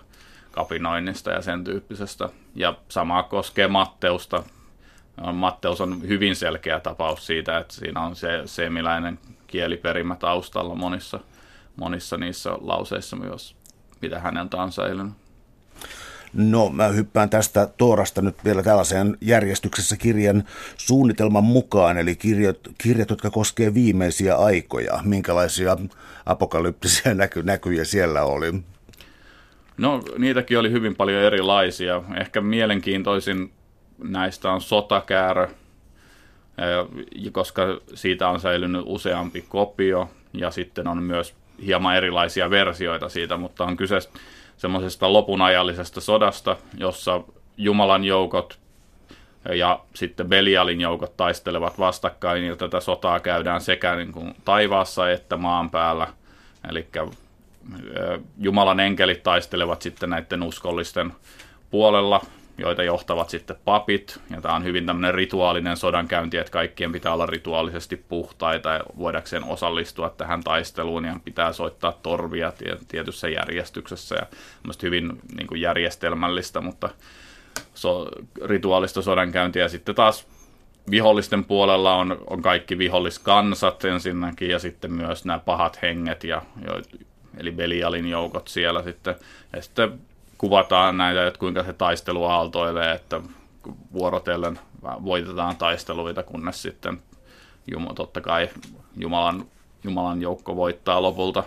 kapinoinnista 0.52 1.32
ja 1.32 1.42
sen 1.42 1.64
tyyppisestä. 1.64 2.30
Ja 2.56 2.74
sama 2.90 3.24
koskee 3.24 3.68
Matteusta. 3.68 4.44
Matteus 5.34 5.82
on 5.82 6.02
hyvin 6.08 6.36
selkeä 6.36 6.80
tapaus 6.80 7.26
siitä, 7.26 7.58
että 7.58 7.74
siinä 7.74 8.02
on 8.02 8.16
se 8.16 8.42
semiläinen 8.46 9.20
kieliperimä 9.48 10.16
taustalla 10.16 10.76
monissa, 10.76 11.20
monissa 11.76 12.18
niissä 12.18 12.50
lauseissa 12.62 13.16
myös, 13.16 13.56
mitä 14.02 14.20
häneltä 14.20 14.58
on 14.58 14.72
säilynyt. 14.72 15.14
No, 16.34 16.70
mä 16.70 16.88
hyppään 16.88 17.30
tästä 17.30 17.68
Toorasta 17.78 18.22
nyt 18.22 18.46
vielä 18.46 18.63
tällaiseen 18.63 19.18
järjestyksessä 19.22 19.98
kirjan 19.98 20.44
suunnitelman 20.78 21.44
mukaan, 21.44 21.98
eli 21.98 22.16
kirjat, 22.16 22.58
kirjat 22.78 23.10
jotka 23.10 23.30
koskevat 23.30 23.74
viimeisiä 23.74 24.36
aikoja. 24.36 25.00
Minkälaisia 25.04 25.78
apokalyptisia 26.26 27.13
näky, 27.24 27.44
näkyjä 27.44 27.84
siellä 27.84 28.24
oli? 28.24 28.54
No, 29.78 30.04
niitäkin 30.18 30.60
oli 30.60 30.72
hyvin 30.72 30.96
paljon 30.96 31.24
erilaisia. 31.24 32.04
Ehkä 32.20 32.42
mielenkiintoisin 32.42 33.52
näistä 34.04 34.52
on 34.52 34.62
sotakäärö, 34.62 35.48
koska 37.32 37.63
siitä 37.94 38.30
on 38.30 38.40
säilynyt 38.40 38.82
useampi 38.86 39.46
kopio, 39.50 40.10
ja 40.34 40.52
sitten 40.52 40.88
on 40.88 41.04
myös 41.04 41.36
hieman 41.66 41.96
erilaisia 41.96 42.50
versioita 42.50 43.10
siitä, 43.10 43.38
mutta 43.38 43.63
on 43.63 43.78
kyse 43.78 44.00
semmoisesta 44.58 45.13
lopunajallisesta 45.13 46.02
sodasta, 46.02 46.56
jossa 46.78 47.22
Jumalan 47.58 48.04
joukot 48.04 48.60
ja 49.56 49.80
sitten 49.93 50.30
Belialin 50.30 50.82
joukot 50.82 51.17
taistelevat 51.17 51.80
vastakkain, 51.80 52.43
ja 52.43 52.56
tätä 52.56 52.80
sotaa 52.80 53.20
käydään 53.20 53.62
sekä 53.62 53.96
niin 53.96 54.12
kuin 54.12 54.36
taivaassa 54.46 55.12
että 55.12 55.38
maan 55.38 55.70
päällä. 55.70 56.08
Eli 56.70 56.88
Jumalan 58.39 58.80
enkelit 58.80 59.24
taistelevat 59.24 59.82
sitten 59.82 60.10
näiden 60.10 60.43
uskollisten 60.43 61.13
puolella, 61.72 62.22
joita 62.58 62.84
johtavat 62.84 63.30
sitten 63.30 63.56
papit. 63.65 64.20
Ja 64.30 64.41
tämä 64.41 64.56
on 64.56 64.63
hyvin 64.63 64.86
tämmöinen 64.86 65.13
rituaalinen 65.13 65.78
sodankäynti, 65.78 66.38
että 66.38 66.52
kaikkien 66.52 66.91
pitää 66.91 67.13
olla 67.13 67.26
rituaalisesti 67.26 67.96
puhtaita 67.96 68.70
ja 68.70 68.84
voidakseen 68.98 69.43
osallistua 69.43 70.10
tähän 70.10 70.43
taisteluun 70.43 71.06
ja 71.06 71.20
pitää 71.26 71.54
soittaa 71.54 72.00
torvia 72.04 72.54
tietyssä 72.88 73.30
järjestyksessä 73.30 74.15
ja 74.15 74.26
hyvin 74.84 75.20
niin 75.38 75.48
kuin 75.48 75.62
järjestelmällistä, 75.62 76.62
mutta 76.62 76.89
so, 77.74 78.10
rituaalista 78.46 79.02
sodankäyntiä. 79.02 79.63
Ja 79.63 79.70
sitten 79.70 79.96
taas 79.96 80.28
vihollisten 80.91 81.46
puolella 81.46 81.96
on, 81.96 82.17
on 82.30 82.41
kaikki 82.41 82.78
viholliskansat 82.78 83.86
ensinnäkin 83.86 84.50
ja 84.50 84.60
sitten 84.60 84.93
myös 84.93 85.26
nämä 85.26 85.39
pahat 85.39 85.82
henget, 85.82 86.24
ja, 86.24 86.41
jo, 86.67 86.82
eli 87.38 87.52
Belialin 87.52 88.10
joukot 88.10 88.48
siellä 88.48 88.84
sitten. 88.84 89.15
Ja 89.54 89.62
sitten 89.62 90.00
kuvataan 90.38 90.97
näitä, 90.97 91.28
että 91.28 91.39
kuinka 91.39 91.63
se 91.63 91.73
taistelu 91.73 92.23
aaltoilee, 92.23 92.91
että 92.91 93.21
vuorotellen 93.93 94.60
voitetaan 94.84 95.56
taisteluita, 95.56 96.23
kunnes 96.23 96.62
sitten 96.62 97.02
totta 97.95 98.21
kai 98.21 98.50
Jumalan, 98.97 99.45
Jumalan 99.84 100.21
joukko 100.21 100.56
voittaa 100.56 101.02
lopulta, 101.02 101.43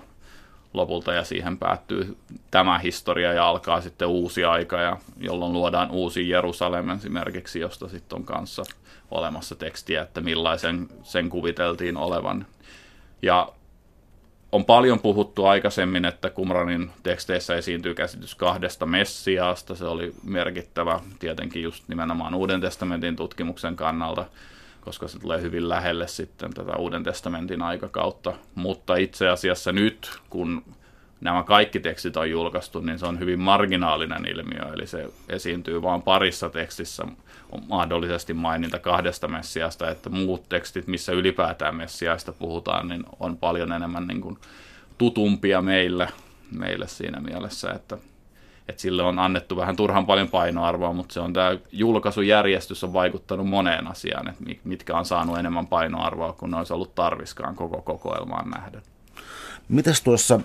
lopulta 0.74 1.12
ja 1.12 1.24
siihen 1.24 1.58
päättyy 1.58 2.16
tämä 2.50 2.78
historia 2.78 3.32
ja 3.32 3.48
alkaa 3.48 3.80
sitten 3.80 4.08
uusi 4.08 4.44
aika, 4.44 4.80
ja 4.80 4.96
jolloin 5.20 5.52
luodaan 5.52 5.90
uusi 5.90 6.28
Jerusalem 6.28 6.90
esimerkiksi, 6.90 7.60
josta 7.60 7.88
sitten 7.88 8.16
on 8.16 8.24
kanssa 8.24 8.62
olemassa 9.10 9.54
tekstiä, 9.54 10.02
että 10.02 10.20
millaisen 10.20 10.88
sen 11.02 11.30
kuviteltiin 11.30 11.96
olevan. 11.96 12.46
Ja 13.22 13.52
on 14.52 14.64
paljon 14.64 15.00
puhuttu 15.00 15.46
aikaisemmin, 15.46 16.04
että 16.04 16.30
Kumranin 16.30 16.90
teksteissä 17.02 17.54
esiintyy 17.54 17.94
käsitys 17.94 18.34
kahdesta 18.34 18.86
Messiaasta. 18.86 19.74
Se 19.74 19.84
oli 19.84 20.14
merkittävä 20.24 21.00
tietenkin 21.18 21.62
just 21.62 21.84
nimenomaan 21.88 22.34
Uuden 22.34 22.60
testamentin 22.60 23.16
tutkimuksen 23.16 23.76
kannalta. 23.76 24.24
koska 24.80 25.08
se 25.08 25.18
tulee 25.18 25.42
hyvin 25.42 25.68
lähelle 25.68 26.08
sitten 26.08 26.54
tätä 26.54 26.72
Uuden 26.76 27.02
testamentin 27.04 27.62
aikakautta. 27.62 28.32
Mutta 28.54 28.96
itse 28.96 29.28
asiassa 29.28 29.72
nyt, 29.72 30.10
kun 30.30 30.64
nämä 31.20 31.42
kaikki 31.42 31.80
tekstit 31.80 32.16
on 32.16 32.30
julkaistu, 32.30 32.80
niin 32.80 32.98
se 32.98 33.06
on 33.06 33.18
hyvin 33.18 33.40
marginaalinen 33.40 34.26
ilmiö, 34.26 34.72
eli 34.74 34.86
se 34.86 35.08
esiintyy 35.28 35.82
vain 35.82 36.02
parissa 36.02 36.50
tekstissä, 36.50 37.04
mahdollisesti 37.68 38.34
maininta 38.34 38.78
kahdesta 38.78 39.28
Messiasta, 39.28 39.90
että 39.90 40.10
muut 40.10 40.48
tekstit, 40.48 40.86
missä 40.86 41.12
ylipäätään 41.12 41.74
Messiaista 41.74 42.32
puhutaan, 42.32 42.88
niin 42.88 43.04
on 43.20 43.36
paljon 43.36 43.72
enemmän 43.72 44.06
niin 44.06 44.20
kuin 44.20 44.38
tutumpia 44.98 45.62
meille, 45.62 46.08
meille 46.58 46.88
siinä 46.88 47.20
mielessä, 47.20 47.70
että, 47.70 47.98
että 48.68 48.82
sille 48.82 49.02
on 49.02 49.18
annettu 49.18 49.56
vähän 49.56 49.76
turhan 49.76 50.06
paljon 50.06 50.28
painoarvoa, 50.28 50.92
mutta 50.92 51.12
se 51.12 51.20
on 51.20 51.32
tämä 51.32 51.56
julkaisujärjestys 51.72 52.84
on 52.84 52.92
vaikuttanut 52.92 53.48
moneen 53.48 53.86
asiaan, 53.86 54.28
että 54.28 54.44
mitkä 54.64 54.96
on 54.96 55.04
saanut 55.04 55.38
enemmän 55.38 55.66
painoarvoa 55.66 56.32
kuin 56.32 56.50
ne 56.50 56.56
olisi 56.56 56.72
ollut 56.72 56.94
tarviskaan 56.94 57.56
koko 57.56 57.82
kokoelmaan 57.82 58.50
nähden. 58.50 58.82
Mitäs 59.68 60.00
tuossa 60.00 60.40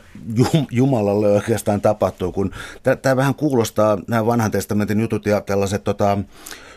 Jumalalle 0.71 1.27
oikeastaan 1.27 1.81
tapahtuu, 1.81 2.31
kun 2.31 2.51
tämä 3.01 3.15
vähän 3.15 3.35
kuulostaa, 3.35 3.97
nämä 4.07 4.25
vanhan 4.25 4.51
testamentin 4.51 4.99
jutut 4.99 5.25
ja 5.25 5.41
tällaiset 5.41 5.83
tota, 5.83 6.17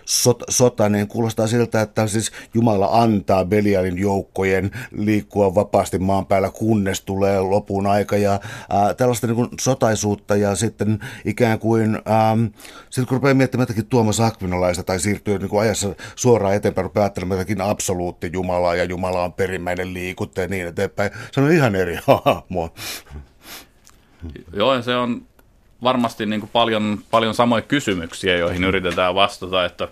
sot, 0.08 0.42
sota, 0.48 0.88
niin 0.88 1.08
kuulostaa 1.08 1.46
siltä, 1.46 1.80
että 1.80 2.06
siis 2.06 2.32
Jumala 2.54 2.88
antaa 2.92 3.44
Belialin 3.44 3.98
joukkojen 3.98 4.70
liikkua 4.90 5.54
vapaasti 5.54 5.98
maan 5.98 6.26
päällä, 6.26 6.50
kunnes 6.50 7.00
tulee 7.00 7.40
lopun 7.40 7.86
aika 7.86 8.16
ja 8.16 8.40
ää, 8.70 8.94
tällaista 8.94 9.26
niin 9.26 9.34
kuin 9.36 9.48
sotaisuutta 9.60 10.36
ja 10.36 10.54
sitten 10.54 10.98
ikään 11.24 11.58
kuin, 11.58 11.94
ähm, 11.94 12.44
sitten 12.90 13.06
kun 13.06 13.16
rupeaa 13.16 13.34
miettimään 13.34 13.62
jotakin 13.62 13.86
Tuomas 13.86 14.20
Akvinolaista 14.20 14.82
tai 14.82 15.00
siirtyy 15.00 15.38
niin 15.38 15.48
kuin 15.48 15.60
ajassa 15.60 15.94
suoraan 16.16 16.54
eteenpäin, 16.54 16.84
rupeaa 16.84 17.04
ajattelemaan 17.04 17.38
jotakin 17.38 17.60
absoluutti 17.60 18.30
Jumalaa 18.32 18.74
ja 18.74 18.84
Jumala 18.84 19.24
on 19.24 19.32
perimmäinen 19.32 19.94
liikuttaja 19.94 20.44
ja 20.44 20.48
niin 20.48 20.66
eteenpäin. 20.66 21.10
Se 21.32 21.40
on 21.40 21.52
ihan 21.52 21.74
eri 21.74 21.98
hahmo. 22.06 22.74
Joo, 24.52 24.82
se 24.82 24.96
on 24.96 25.26
varmasti 25.82 26.26
niin 26.26 26.40
kuin 26.40 26.50
paljon, 26.52 26.98
paljon 27.10 27.34
samoja 27.34 27.62
kysymyksiä, 27.62 28.36
joihin 28.36 28.64
yritetään 28.64 29.14
vastata, 29.14 29.64
että 29.64 29.88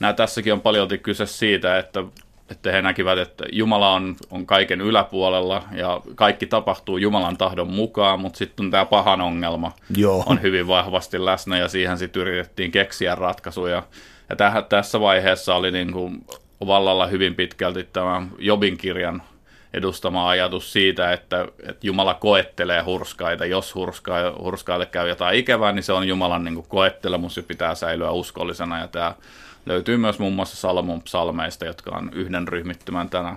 nämä 0.00 0.12
tässäkin 0.12 0.52
on 0.52 0.60
paljon 0.60 0.88
kyse 1.02 1.26
siitä, 1.26 1.78
että, 1.78 2.04
että 2.50 2.72
he 2.72 2.82
näkivät, 2.82 3.18
että 3.18 3.44
Jumala 3.52 3.92
on, 3.92 4.16
on 4.30 4.46
kaiken 4.46 4.80
yläpuolella 4.80 5.62
ja 5.72 6.00
kaikki 6.14 6.46
tapahtuu 6.46 6.96
Jumalan 6.96 7.36
tahdon 7.36 7.72
mukaan, 7.72 8.20
mutta 8.20 8.36
sitten 8.36 8.70
tämä 8.70 8.84
pahan 8.84 9.20
ongelma 9.20 9.72
Joo. 9.96 10.22
on 10.26 10.42
hyvin 10.42 10.68
vahvasti 10.68 11.24
läsnä 11.24 11.58
ja 11.58 11.68
siihen 11.68 11.98
sitten 11.98 12.22
yritettiin 12.22 12.70
keksiä 12.70 13.14
ratkaisuja. 13.14 13.82
Ja 14.30 14.36
täh, 14.36 14.54
tässä 14.68 15.00
vaiheessa 15.00 15.54
oli 15.54 15.70
niin 15.70 15.92
kuin 15.92 16.24
vallalla 16.66 17.06
hyvin 17.06 17.34
pitkälti 17.34 17.88
tämä 17.92 18.22
Jobin 18.38 18.76
kirjan 18.76 19.22
edustama 19.74 20.28
ajatus 20.28 20.72
siitä, 20.72 21.12
että, 21.12 21.48
että 21.68 21.86
Jumala 21.86 22.14
koettelee 22.14 22.82
hurskaita. 22.82 23.46
Jos 23.46 23.74
hurska, 23.74 24.14
hurskaille 24.38 24.86
käy 24.86 25.08
jotain 25.08 25.38
ikävää, 25.38 25.72
niin 25.72 25.82
se 25.82 25.92
on 25.92 26.08
Jumalan 26.08 26.44
niin 26.44 26.54
kuin 26.54 26.66
koettelemus 26.68 27.36
ja 27.36 27.42
pitää 27.42 27.74
säilyä 27.74 28.10
uskollisena. 28.10 28.78
Ja 28.78 28.88
tämä 28.88 29.14
löytyy 29.66 29.96
myös 29.96 30.18
muun 30.18 30.32
muassa 30.32 30.56
Salmon 30.56 31.02
psalmeista, 31.02 31.64
jotka 31.64 31.96
on 31.96 32.10
yhden 32.14 32.48
ryhmittymän 32.48 33.10
tänä 33.10 33.36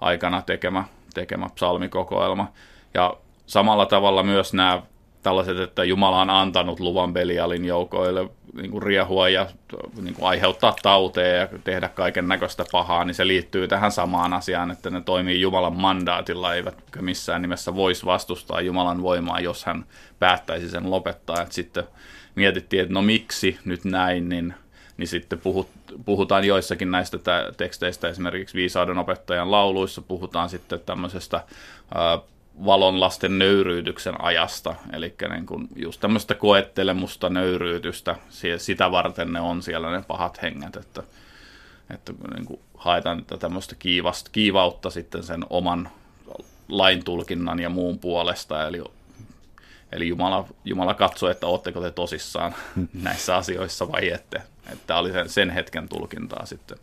aikana 0.00 0.42
tekemä, 0.42 0.84
tekemä 1.14 1.48
psalmikokoelma. 1.54 2.52
Ja 2.94 3.16
samalla 3.46 3.86
tavalla 3.86 4.22
myös 4.22 4.54
nämä 4.54 4.82
tällaiset, 5.22 5.58
että 5.58 5.84
Jumala 5.84 6.20
on 6.20 6.30
antanut 6.30 6.80
luvan 6.80 7.12
Belialin 7.12 7.64
joukoille 7.64 8.28
niin 8.54 8.70
kuin 8.70 8.82
riehua 8.82 9.28
ja 9.28 9.46
niin 10.02 10.14
kuin 10.14 10.28
aiheuttaa 10.28 10.76
tauteja 10.82 11.36
ja 11.36 11.48
tehdä 11.64 11.88
kaiken 11.88 12.28
näköistä 12.28 12.64
pahaa, 12.72 13.04
niin 13.04 13.14
se 13.14 13.26
liittyy 13.26 13.68
tähän 13.68 13.92
samaan 13.92 14.32
asiaan, 14.32 14.70
että 14.70 14.90
ne 14.90 15.00
toimii 15.00 15.40
Jumalan 15.40 15.76
mandaatilla, 15.76 16.54
eivätkä 16.54 17.02
missään 17.02 17.42
nimessä 17.42 17.74
voisi 17.74 18.06
vastustaa 18.06 18.60
Jumalan 18.60 19.02
voimaa, 19.02 19.40
jos 19.40 19.64
hän 19.64 19.84
päättäisi 20.18 20.68
sen 20.68 20.90
lopettaa. 20.90 21.42
Et 21.42 21.52
sitten 21.52 21.84
mietittiin, 22.34 22.82
että 22.82 22.94
no 22.94 23.02
miksi 23.02 23.58
nyt 23.64 23.84
näin, 23.84 24.28
niin, 24.28 24.54
niin 24.96 25.08
sitten 25.08 25.38
puhut, 25.38 25.68
puhutaan 26.04 26.44
joissakin 26.44 26.90
näistä 26.90 27.18
teksteistä, 27.56 28.08
esimerkiksi 28.08 28.54
viisauden 28.54 28.98
opettajan 28.98 29.50
lauluissa 29.50 30.02
puhutaan 30.02 30.48
sitten 30.48 30.80
tämmöisestä 30.86 31.44
ää, 31.94 32.18
valonlasten 32.64 33.38
nöyryytyksen 33.38 34.24
ajasta, 34.24 34.74
eli 34.92 35.14
niin 35.30 35.46
kuin 35.46 35.68
just 35.76 36.00
tämmöistä 36.00 36.34
koettelemusta, 36.34 37.30
nöyryytystä, 37.30 38.16
sitä 38.56 38.90
varten 38.90 39.32
ne 39.32 39.40
on 39.40 39.62
siellä 39.62 39.90
ne 39.90 40.02
pahat 40.08 40.42
henget, 40.42 40.76
että, 40.76 41.02
että 41.94 42.12
niin 42.34 42.46
kuin 42.46 42.60
haetaan 42.74 43.24
tämmöistä 43.38 43.74
kiivasta, 43.78 44.30
kiivautta 44.32 44.90
sitten 44.90 45.22
sen 45.22 45.44
oman 45.50 45.90
laintulkinnan 46.68 47.60
ja 47.60 47.70
muun 47.70 47.98
puolesta, 47.98 48.68
eli, 48.68 48.84
eli 49.92 50.08
Jumala, 50.08 50.46
Jumala 50.64 50.94
katsoo, 50.94 51.30
että 51.30 51.46
ootteko 51.46 51.80
te 51.80 51.90
tosissaan 51.90 52.54
näissä 52.92 53.36
asioissa 53.36 53.92
vai 53.92 54.10
ette. 54.10 54.42
Että 54.72 54.96
oli 54.96 55.12
sen, 55.12 55.28
sen 55.28 55.50
hetken 55.50 55.88
tulkintaa 55.88 56.46
sitten 56.46 56.78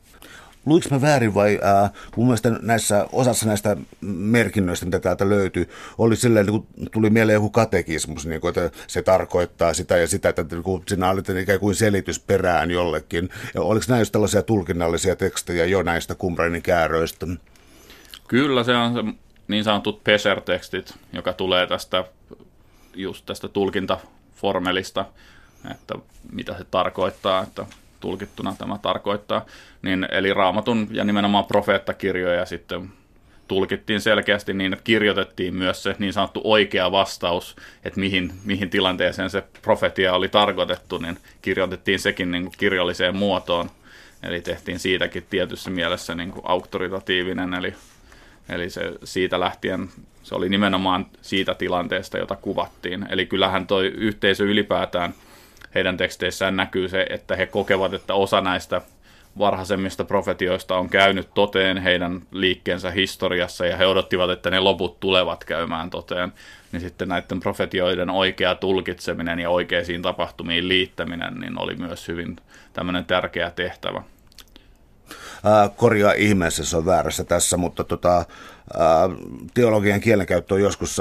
luiks 0.68 0.92
mä 0.92 1.02
väärin 1.02 1.34
vai 1.34 1.60
ää, 1.62 1.90
mun 2.16 2.26
mielestä 2.26 2.50
näissä 2.62 3.08
osassa 3.12 3.46
näistä 3.46 3.78
merkinnöistä, 4.02 4.86
mitä 4.86 5.00
täältä 5.00 5.30
löytyy, 5.30 5.70
oli 5.98 6.16
silleen, 6.16 6.46
niin 6.46 6.62
kuin 6.62 6.90
tuli 6.92 7.10
mieleen 7.10 7.34
joku 7.34 7.50
katekismus, 7.50 8.26
niin 8.26 8.42
kuin, 8.42 8.50
että 8.50 8.78
se 8.88 9.02
tarkoittaa 9.02 9.74
sitä 9.74 9.98
ja 9.98 10.08
sitä, 10.08 10.30
että 10.30 10.46
niin 10.52 10.64
kuin, 10.64 10.84
siinä 10.88 11.10
oli 11.10 11.42
ikään 11.42 11.60
kuin 11.60 11.76
selitys 11.76 12.20
perään 12.20 12.72
jollekin. 12.72 13.30
Ja 13.54 13.62
oliko 13.62 13.86
näistä 13.88 14.12
tällaisia 14.12 14.44
tulkinnallisia 14.44 15.16
tekstejä 15.16 15.66
jo 15.66 15.84
näistä 15.84 16.16
Qumranin 16.16 16.62
kääröistä? 16.62 17.28
Kyllä, 18.28 18.64
se 18.64 18.76
on 18.76 18.94
se 18.94 19.04
niin 19.48 19.64
sanotut 19.64 20.04
peser-tekstit, 20.04 20.94
joka 21.14 21.34
tulee 21.34 21.68
tästä 21.68 22.04
just 22.96 23.26
tästä 23.26 23.48
tulkintaformelista, 23.48 25.06
että 25.72 25.96
mitä 26.32 26.58
se 26.58 26.64
tarkoittaa, 26.64 27.44
että 27.44 27.66
tulkittuna 28.00 28.56
tämä 28.58 28.78
tarkoittaa, 28.82 29.46
niin 29.82 30.08
eli 30.12 30.34
raamatun 30.34 30.88
ja 30.92 31.04
nimenomaan 31.04 31.46
profeettakirjoja 31.46 32.46
sitten 32.46 32.90
tulkittiin 33.48 34.02
selkeästi 34.02 34.54
niin, 34.54 34.74
että 34.74 34.84
kirjoitettiin 34.84 35.56
myös 35.56 35.84
se 35.84 35.96
niin 36.00 36.14
sanottu 36.14 36.42
oikea 36.44 36.92
vastaus, 36.92 37.56
että 37.86 38.00
mihin, 38.00 38.34
mihin 38.46 38.70
tilanteeseen 38.70 39.30
se 39.30 39.44
profetia 39.62 40.14
oli 40.14 40.30
tarkoitettu, 40.30 40.98
niin 40.98 41.18
kirjoitettiin 41.42 42.00
sekin 42.00 42.32
niin 42.32 42.44
kuin 42.44 42.56
kirjalliseen 42.58 43.16
muotoon. 43.16 43.70
Eli 44.24 44.42
tehtiin 44.42 44.80
siitäkin 44.80 45.26
tietyssä 45.30 45.70
mielessä 45.70 46.16
niin 46.16 46.32
kuin 46.32 46.46
auktoritatiivinen, 46.46 47.54
eli, 47.54 47.74
eli 48.50 48.70
se 48.70 48.94
siitä 49.04 49.40
lähtien 49.40 49.90
se 50.24 50.36
oli 50.36 50.50
nimenomaan 50.50 51.06
siitä 51.22 51.54
tilanteesta, 51.54 52.18
jota 52.18 52.36
kuvattiin. 52.36 53.06
Eli 53.10 53.26
kyllähän 53.26 53.68
tuo 53.68 53.82
yhteisö 53.82 54.44
ylipäätään– 54.44 55.14
heidän 55.76 55.98
teksteissään 55.98 56.56
näkyy 56.56 56.90
se, 56.90 57.06
että 57.10 57.36
he 57.36 57.46
kokevat, 57.46 57.94
että 57.94 58.14
osa 58.14 58.42
näistä 58.42 58.82
varhaisemmista 59.40 60.04
profetioista 60.04 60.78
on 60.78 60.90
käynyt 60.90 61.34
toteen 61.34 61.78
heidän 61.78 62.22
liikkeensä 62.32 62.92
historiassa 62.92 63.66
ja 63.66 63.78
he 63.78 63.88
odottivat, 63.88 64.30
että 64.30 64.50
ne 64.50 64.60
loput 64.60 65.00
tulevat 65.00 65.44
käymään 65.44 65.90
toteen. 65.90 66.34
Niin 66.72 66.82
sitten 66.82 67.08
näiden 67.08 67.40
profetioiden 67.40 68.10
oikea 68.10 68.56
tulkitseminen 68.56 69.40
ja 69.40 69.50
oikeisiin 69.50 70.02
tapahtumiin 70.02 70.68
liittäminen 70.68 71.40
niin 71.40 71.62
oli 71.62 71.76
myös 71.76 72.08
hyvin 72.08 72.36
tämmöinen 72.74 73.06
tärkeä 73.06 73.52
tehtävä. 73.52 74.02
Korjaa 75.76 76.14
ihmeessä, 76.14 76.66
se 76.66 76.78
on 76.78 76.86
väärässä 76.86 77.24
tässä, 77.24 77.58
mutta 77.58 77.84
tota, 77.84 78.26
teologian 79.54 80.02
kielenkäyttö 80.02 80.54
on 80.54 80.62
joskus 80.62 80.98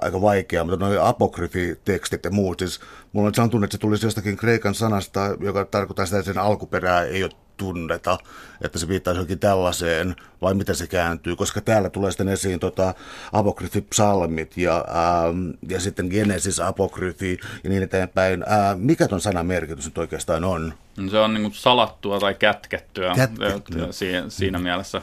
aika 0.00 0.20
vaikeaa, 0.20 0.64
mutta 0.64 0.86
nuo 0.86 1.00
apokryfitekstit 1.00 2.24
ja 2.24 2.30
muut, 2.30 2.58
siis 2.58 2.80
mulla 3.12 3.32
on 3.38 3.50
tunne, 3.50 3.64
että 3.64 3.74
se 3.74 3.80
tulisi 3.80 4.06
jostakin 4.06 4.36
kreikan 4.36 4.74
sanasta, 4.74 5.20
joka 5.40 5.64
tarkoittaa 5.64 6.06
sitä, 6.06 6.18
että 6.18 6.32
sen 6.32 6.42
alkuperää 6.42 7.04
ei 7.04 7.24
ole 7.24 7.32
tunneta, 7.56 8.18
että 8.64 8.78
se 8.78 8.88
viittaisi 8.88 9.18
johonkin 9.18 9.38
tällaiseen, 9.38 10.16
vai 10.42 10.54
miten 10.54 10.74
se 10.74 10.86
kääntyy, 10.86 11.36
koska 11.36 11.60
täällä 11.60 11.90
tulee 11.90 12.10
sitten 12.10 12.28
esiin 12.28 12.60
tota, 12.60 12.94
apokryfipsalmit 13.32 14.56
ja, 14.56 14.84
ää, 14.88 15.24
ja 15.68 15.80
sitten 15.80 16.06
Genesis 16.06 16.60
apokryfi 16.60 17.38
ja 17.64 17.70
niin 17.70 17.82
eteenpäin. 17.82 18.44
Ää, 18.46 18.74
mikä 18.74 19.08
ton 19.08 19.20
sanan 19.20 19.46
merkitys 19.46 19.84
nyt 19.84 19.98
oikeastaan 19.98 20.44
on? 20.44 20.74
Se 21.10 21.18
on 21.18 21.34
niin 21.34 21.54
salattua 21.54 22.20
tai 22.20 22.34
kätkettyä, 22.34 23.14
kätkettyä. 23.14 23.86
Siinä, 23.92 24.24
siinä 24.28 24.58
mielessä. 24.58 25.02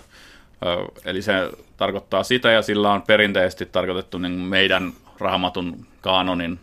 Eli 1.05 1.21
se 1.21 1.33
tarkoittaa 1.77 2.23
sitä 2.23 2.51
ja 2.51 2.61
sillä 2.61 2.91
on 2.91 3.01
perinteisesti 3.01 3.65
tarkoitettu 3.65 4.17
niin 4.17 4.31
meidän 4.31 4.93
raamatun 5.19 5.85
kaanonin 6.01 6.59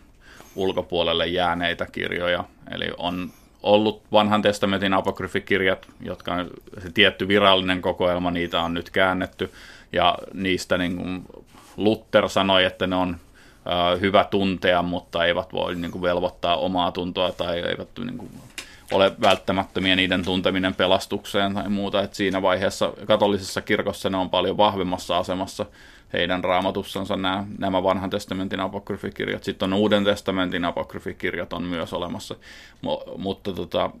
ulkopuolelle 0.55 1.27
jääneitä 1.27 1.85
kirjoja. 1.91 2.43
Eli 2.71 2.85
on 2.97 3.31
ollut 3.63 4.03
vanhan 4.11 4.41
testamentin 4.41 4.93
apokryfikirjat, 4.93 5.87
jotka 6.01 6.33
on 6.33 6.49
se 6.83 6.91
tietty 6.91 7.27
virallinen 7.27 7.81
kokoelma, 7.81 8.31
niitä 8.31 8.61
on 8.61 8.73
nyt 8.73 8.89
käännetty. 8.89 9.51
Ja 9.93 10.17
niistä 10.33 10.77
niin 10.77 10.97
kuin 10.97 11.25
Luther 11.77 12.29
sanoi, 12.29 12.63
että 12.63 12.87
ne 12.87 12.95
on 12.95 13.17
hyvä 14.01 14.23
tuntea, 14.23 14.81
mutta 14.81 15.25
eivät 15.25 15.53
voi 15.53 15.75
niin 15.75 15.91
kuin 15.91 16.01
velvoittaa 16.01 16.55
omaa 16.55 16.91
tuntoa 16.91 17.31
tai 17.31 17.59
eivät 17.59 17.89
niin 17.97 18.17
kuin 18.17 18.31
ole 18.91 19.11
välttämättömiä 19.21 19.95
niiden 19.95 20.25
tunteminen 20.25 20.75
pelastukseen 20.75 21.53
tai 21.53 21.69
muuta. 21.69 22.01
Et 22.01 22.13
siinä 22.13 22.41
vaiheessa 22.41 22.93
katolisessa 23.05 23.61
kirkossa 23.61 24.09
ne 24.09 24.17
on 24.17 24.29
paljon 24.29 24.57
vahvemmassa 24.57 25.17
asemassa 25.17 25.65
heidän 26.13 26.43
raamatussansa 26.43 27.15
nämä, 27.15 27.45
nämä 27.57 27.83
vanhan 27.83 28.09
testamentin 28.09 28.59
apokryfikirjat. 28.59 29.43
Sitten 29.43 29.73
on 29.73 29.79
uuden 29.79 30.03
testamentin 30.03 30.65
apokryfikirjat 30.65 31.53
on 31.53 31.63
myös 31.63 31.93
olemassa. 31.93 32.35
M- 32.81 33.21
mutta 33.21 33.53
tota, 33.53 33.91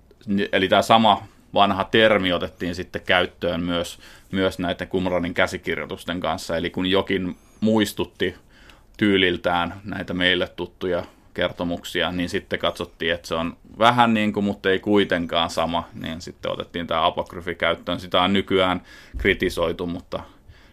eli 0.51 0.67
tämä 0.67 0.81
sama 0.81 1.23
vanha 1.53 1.83
termi 1.83 2.33
otettiin 2.33 2.75
sitten 2.75 3.01
käyttöön 3.01 3.63
myös, 3.63 3.99
myös 4.31 4.59
näiden 4.59 4.87
Qumranin 4.87 5.33
käsikirjoitusten 5.33 6.19
kanssa. 6.19 6.57
Eli 6.57 6.69
kun 6.69 6.85
jokin 6.85 7.37
muistutti 7.61 8.35
tyyliltään 8.97 9.81
näitä 9.83 10.13
meille 10.13 10.47
tuttuja 10.47 11.03
kertomuksia, 11.33 12.11
niin 12.11 12.29
sitten 12.29 12.59
katsottiin, 12.59 13.13
että 13.13 13.27
se 13.27 13.35
on 13.35 13.57
vähän 13.79 14.13
niin 14.13 14.33
kuin, 14.33 14.43
mutta 14.43 14.69
ei 14.69 14.79
kuitenkaan 14.79 15.49
sama, 15.49 15.83
niin 15.93 16.21
sitten 16.21 16.51
otettiin 16.51 16.87
tämä 16.87 17.05
apokryfi 17.05 17.55
käyttöön. 17.55 17.99
Sitä 17.99 18.21
on 18.21 18.33
nykyään 18.33 18.81
kritisoitu, 19.17 19.85
mutta 19.85 20.23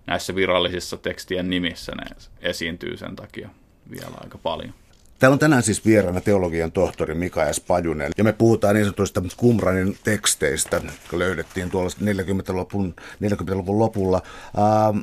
näissä 0.07 0.35
virallisissa 0.35 0.97
tekstien 0.97 1.51
nimissä 1.51 1.93
ne 1.93 2.17
esiintyy 2.41 2.97
sen 2.97 3.17
takia 3.17 3.49
vielä 3.91 4.17
aika 4.21 4.39
paljon. 4.39 4.75
Täällä 5.19 5.35
on 5.35 5.39
tänään 5.39 5.63
siis 5.63 5.85
vieraana 5.85 6.21
teologian 6.21 6.73
tohtori 6.73 7.15
Mika 7.15 7.53
S. 7.53 7.61
Pajunen, 7.61 8.13
ja 8.19 8.25
me 8.25 8.33
puhutaan 8.33 8.75
niin 8.75 8.85
sanotuista 8.85 9.23
Qumranin 9.43 9.99
teksteistä, 10.05 10.77
jotka 10.77 11.19
löydettiin 11.19 11.71
tuolla 11.71 11.91
40-luvun, 12.01 12.95
40-luvun 13.25 13.79
lopulla. 13.79 14.23
Ähm, 14.59 14.99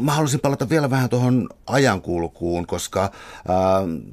mä 0.00 0.12
haluaisin 0.12 0.40
palata 0.40 0.68
vielä 0.68 0.90
vähän 0.90 1.08
tuohon 1.08 1.48
ajankulkuun, 1.66 2.66
koska 2.66 3.02
äh, 3.04 3.10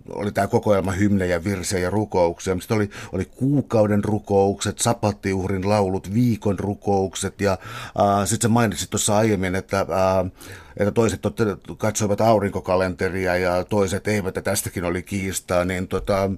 oli 0.10 0.32
tämä 0.32 0.48
kokoelma 0.48 0.92
hymnejä, 0.92 1.44
virsejä 1.44 1.84
ja 1.84 1.90
rukouksia. 1.90 2.56
Sitten 2.60 2.78
oli, 2.78 2.90
oli 3.12 3.26
kuukauden 3.26 4.04
rukoukset, 4.04 4.80
sapattiuhrin 4.80 5.70
laulut, 5.70 6.14
viikon 6.14 6.60
rukoukset 6.60 7.42
ja 7.42 7.52
äh, 7.52 8.28
sitten 8.28 8.50
sä 8.50 8.54
mainitsit 8.54 8.90
tuossa 8.90 9.18
aiemmin, 9.18 9.56
että, 9.56 9.80
äh, 9.80 10.32
että 10.78 10.92
toiset 10.92 11.22
katsoivat 11.78 12.22
aurinkokalenteria 12.22 13.38
ja 13.38 13.64
toiset 13.64 14.08
eivät, 14.08 14.36
ja 14.36 14.42
tästäkin 14.42 14.86
oli 14.86 15.04
kiistaa, 15.04 15.66
niin 15.66 15.88
tota, 15.88 16.24
äh, 16.24 16.32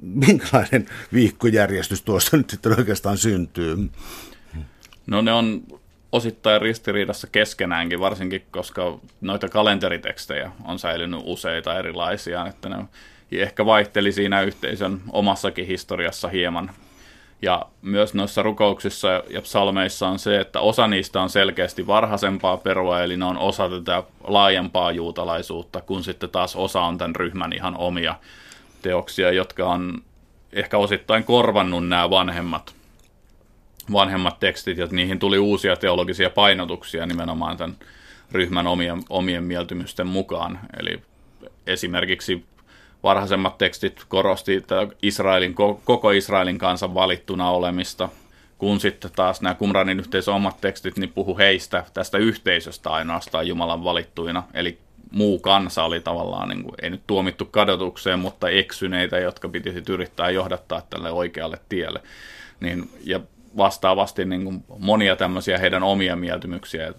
minkälainen 0.00 0.86
viikkojärjestys 1.12 2.02
tuossa 2.02 2.36
nyt 2.36 2.50
sitten 2.50 2.78
oikeastaan 2.78 3.18
syntyy? 3.18 3.90
No 5.06 5.20
ne 5.20 5.32
on 5.32 5.62
osittain 6.12 6.62
ristiriidassa 6.62 7.26
keskenäänkin, 7.26 8.00
varsinkin 8.00 8.46
koska 8.50 8.98
noita 9.20 9.48
kalenteritekstejä 9.48 10.52
on 10.64 10.78
säilynyt 10.78 11.20
useita 11.24 11.78
erilaisia, 11.78 12.46
että 12.46 12.68
ne 12.68 12.76
ehkä 13.32 13.66
vaihteli 13.66 14.12
siinä 14.12 14.42
yhteisön 14.42 15.00
omassakin 15.12 15.66
historiassa 15.66 16.28
hieman. 16.28 16.70
Ja 17.42 17.66
myös 17.82 18.14
noissa 18.14 18.42
rukouksissa 18.42 19.08
ja 19.28 19.42
psalmeissa 19.42 20.08
on 20.08 20.18
se, 20.18 20.40
että 20.40 20.60
osa 20.60 20.86
niistä 20.86 21.22
on 21.22 21.30
selkeästi 21.30 21.86
varhaisempaa 21.86 22.56
perua, 22.56 23.02
eli 23.02 23.16
ne 23.16 23.24
on 23.24 23.38
osa 23.38 23.68
tätä 23.68 24.02
laajempaa 24.24 24.92
juutalaisuutta, 24.92 25.80
kun 25.80 26.04
sitten 26.04 26.30
taas 26.30 26.56
osa 26.56 26.80
on 26.80 26.98
tämän 26.98 27.16
ryhmän 27.16 27.52
ihan 27.52 27.76
omia 27.76 28.14
teoksia, 28.82 29.32
jotka 29.32 29.66
on 29.66 30.02
ehkä 30.52 30.78
osittain 30.78 31.24
korvannut 31.24 31.88
nämä 31.88 32.10
vanhemmat 32.10 32.77
vanhemmat 33.92 34.40
tekstit, 34.40 34.78
ja 34.78 34.88
niihin 34.90 35.18
tuli 35.18 35.38
uusia 35.38 35.76
teologisia 35.76 36.30
painotuksia 36.30 37.06
nimenomaan 37.06 37.56
tämän 37.56 37.76
ryhmän 38.32 38.66
omien, 38.66 39.02
omien 39.10 39.44
mieltymysten 39.44 40.06
mukaan. 40.06 40.60
Eli 40.80 41.02
esimerkiksi 41.66 42.44
varhaisemmat 43.02 43.58
tekstit 43.58 44.04
korosti 44.08 44.62
Israelin, 45.02 45.54
koko 45.84 46.10
Israelin 46.10 46.58
kansan 46.58 46.94
valittuna 46.94 47.50
olemista, 47.50 48.08
kun 48.58 48.80
sitten 48.80 49.10
taas 49.16 49.40
nämä 49.40 49.54
Qumranin 49.54 50.00
yhteisön 50.00 50.34
omat 50.34 50.60
tekstit 50.60 50.98
niin 50.98 51.12
puhu 51.12 51.38
heistä, 51.38 51.84
tästä 51.94 52.18
yhteisöstä 52.18 52.90
ainoastaan 52.90 53.48
Jumalan 53.48 53.84
valittuina. 53.84 54.42
Eli 54.54 54.78
muu 55.12 55.38
kansa 55.38 55.84
oli 55.84 56.00
tavallaan, 56.00 56.48
niin 56.48 56.62
kuin, 56.62 56.74
ei 56.82 56.90
nyt 56.90 57.02
tuomittu 57.06 57.44
kadotukseen, 57.44 58.18
mutta 58.18 58.48
eksyneitä, 58.48 59.18
jotka 59.18 59.48
piti 59.48 59.70
yrittää 59.88 60.30
johdattaa 60.30 60.82
tälle 60.90 61.10
oikealle 61.10 61.58
tielle. 61.68 62.02
Niin, 62.60 62.90
ja 63.04 63.20
vastaavasti 63.56 64.24
niin 64.24 64.44
kuin 64.44 64.64
monia 64.78 65.16
tämmöisiä 65.16 65.58
heidän 65.58 65.82
omia 65.82 66.16
mieltymyksiä 66.16 66.92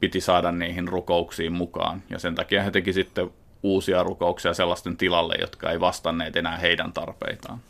piti 0.00 0.20
saada 0.20 0.52
niihin 0.52 0.88
rukouksiin 0.88 1.52
mukaan. 1.52 2.02
Ja 2.10 2.18
sen 2.18 2.34
takia 2.34 2.62
he 2.62 2.70
teki 2.70 2.92
sitten 2.92 3.30
uusia 3.62 4.02
rukouksia 4.02 4.54
sellaisten 4.54 4.96
tilalle, 4.96 5.34
jotka 5.40 5.70
ei 5.70 5.80
vastanneet 5.80 6.36
enää 6.36 6.56
heidän 6.56 6.92
tarpeitaan 6.92 7.60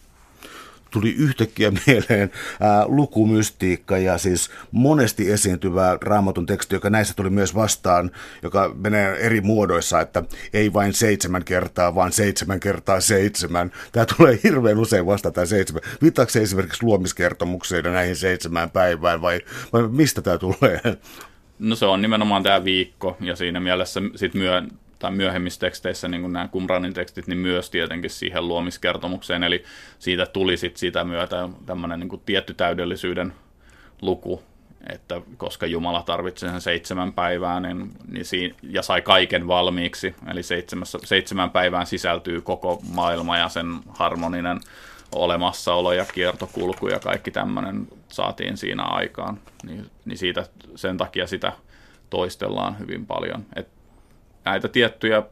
tuli 0.91 1.15
yhtäkkiä 1.15 1.73
mieleen 1.87 2.31
ää, 2.61 2.85
lukumystiikka 2.87 3.99
ja 3.99 4.19
siis 4.19 4.51
monesti 4.73 5.31
esiintyvä 5.31 5.99
raamatun 6.01 6.47
teksti, 6.47 6.75
joka 6.75 6.91
näissä 6.91 7.15
tuli 7.15 7.31
myös 7.31 7.55
vastaan, 7.55 8.11
joka 8.43 8.75
menee 8.75 9.17
eri 9.17 9.41
muodoissa, 9.41 10.01
että 10.01 10.23
ei 10.53 10.73
vain 10.73 10.93
seitsemän 10.93 11.45
kertaa, 11.45 11.95
vaan 11.95 12.13
seitsemän 12.13 12.61
kertaa 12.61 13.01
seitsemän. 13.01 13.73
Tämä 13.93 14.07
tulee 14.17 14.39
hirveän 14.45 14.79
usein 14.79 15.07
vastaan 15.07 15.33
tämä 15.33 15.47
seitsemän. 15.47 15.83
Viittaako 16.03 16.31
se 16.31 16.43
esimerkiksi 16.43 16.83
luomiskertomukseen 16.83 17.85
ja 17.85 17.93
näihin 17.93 18.17
seitsemään 18.17 18.71
päivään 18.71 19.23
vai, 19.23 19.41
vai 19.73 19.89
mistä 19.89 20.23
tämä 20.23 20.39
tulee? 20.39 20.81
No 21.59 21.77
se 21.77 21.87
on 21.87 22.03
nimenomaan 22.03 22.43
tämä 22.43 22.65
viikko 22.65 23.17
ja 23.21 23.37
siinä 23.37 23.61
mielessä 23.61 24.01
sitten 24.17 24.41
myö, 24.41 24.63
tai 24.99 25.11
myöhemmissä 25.11 25.61
teksteissä, 25.61 26.09
niin 26.09 26.21
kuin 26.21 26.33
nämä 26.33 26.49
Qumranin 26.49 26.95
tekstit, 26.95 27.27
niin 27.27 27.39
myös 27.39 27.71
tietenkin 27.71 28.11
siihen 28.11 28.49
luomiskertomukseen, 28.49 29.45
eli 29.45 29.65
siitä 29.99 30.27
tuli 30.27 30.57
sitten 30.57 30.79
sitä 30.79 31.05
myötä 31.05 31.49
tämmöinen 31.67 32.01
niin 32.01 32.23
tietty 32.27 32.55
täydellisyyden 32.55 33.33
luku, 34.03 34.43
että 34.93 35.21
koska 35.37 35.67
Jumala 35.67 36.03
tarvitsi 36.03 36.49
sen 36.49 36.61
seitsemän 36.61 37.13
päivää 37.13 37.61
niin, 37.61 37.91
niin 38.09 38.25
siinä, 38.25 38.55
ja 38.63 38.83
sai 38.83 39.03
kaiken 39.03 39.49
valmiiksi, 39.49 40.15
eli 40.31 40.43
seitsemässä, 40.43 40.99
seitsemän 41.05 41.51
päivään 41.51 41.87
sisältyy 41.87 42.41
koko 42.41 42.81
maailma 42.95 43.39
ja 43.39 43.49
sen 43.49 43.67
harmoninen 43.89 44.61
olemassaolo 45.15 45.93
ja 45.93 46.05
kiertokulku 46.15 46.89
ja 46.89 46.99
kaikki 46.99 47.31
tämmöinen 47.31 47.89
saatiin 48.09 48.57
siinä 48.57 48.83
aikaan, 48.83 49.41
niin, 49.63 49.91
niin 50.05 50.19
siitä, 50.19 50.47
sen 50.75 50.97
takia 50.97 51.27
sitä 51.27 51.53
toistellaan 52.11 52.79
hyvin 52.79 53.07
paljon. 53.07 53.47
Et 53.57 53.78
näitä 54.51 54.69
tiettyjä 54.69 55.23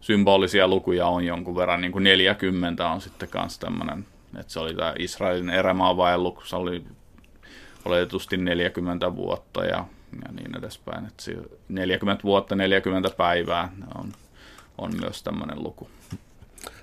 symbolisia 0.00 0.68
lukuja 0.68 1.06
on 1.06 1.24
jonkun 1.24 1.56
verran, 1.56 1.80
niin 1.80 1.92
kuin 1.92 2.04
40 2.04 2.88
on 2.88 3.00
sitten 3.00 3.28
kanssa 3.28 3.60
tämmöinen, 3.60 4.06
että 4.40 4.52
se 4.52 4.60
oli 4.60 4.74
tämä 4.74 4.94
Israelin 4.98 5.50
erämaavaelluk, 5.50 6.46
se 6.46 6.56
oli 6.56 6.84
oletetusti 7.84 8.36
40 8.36 9.16
vuotta 9.16 9.64
ja, 9.64 9.84
ja 10.24 10.32
niin 10.32 10.58
edespäin. 10.58 11.06
Että 11.06 11.22
40 11.68 12.22
vuotta, 12.22 12.56
40 12.56 13.10
päivää 13.10 13.68
on, 13.94 14.12
on 14.78 14.92
myös 15.00 15.22
tämmöinen 15.22 15.62
luku. 15.62 15.88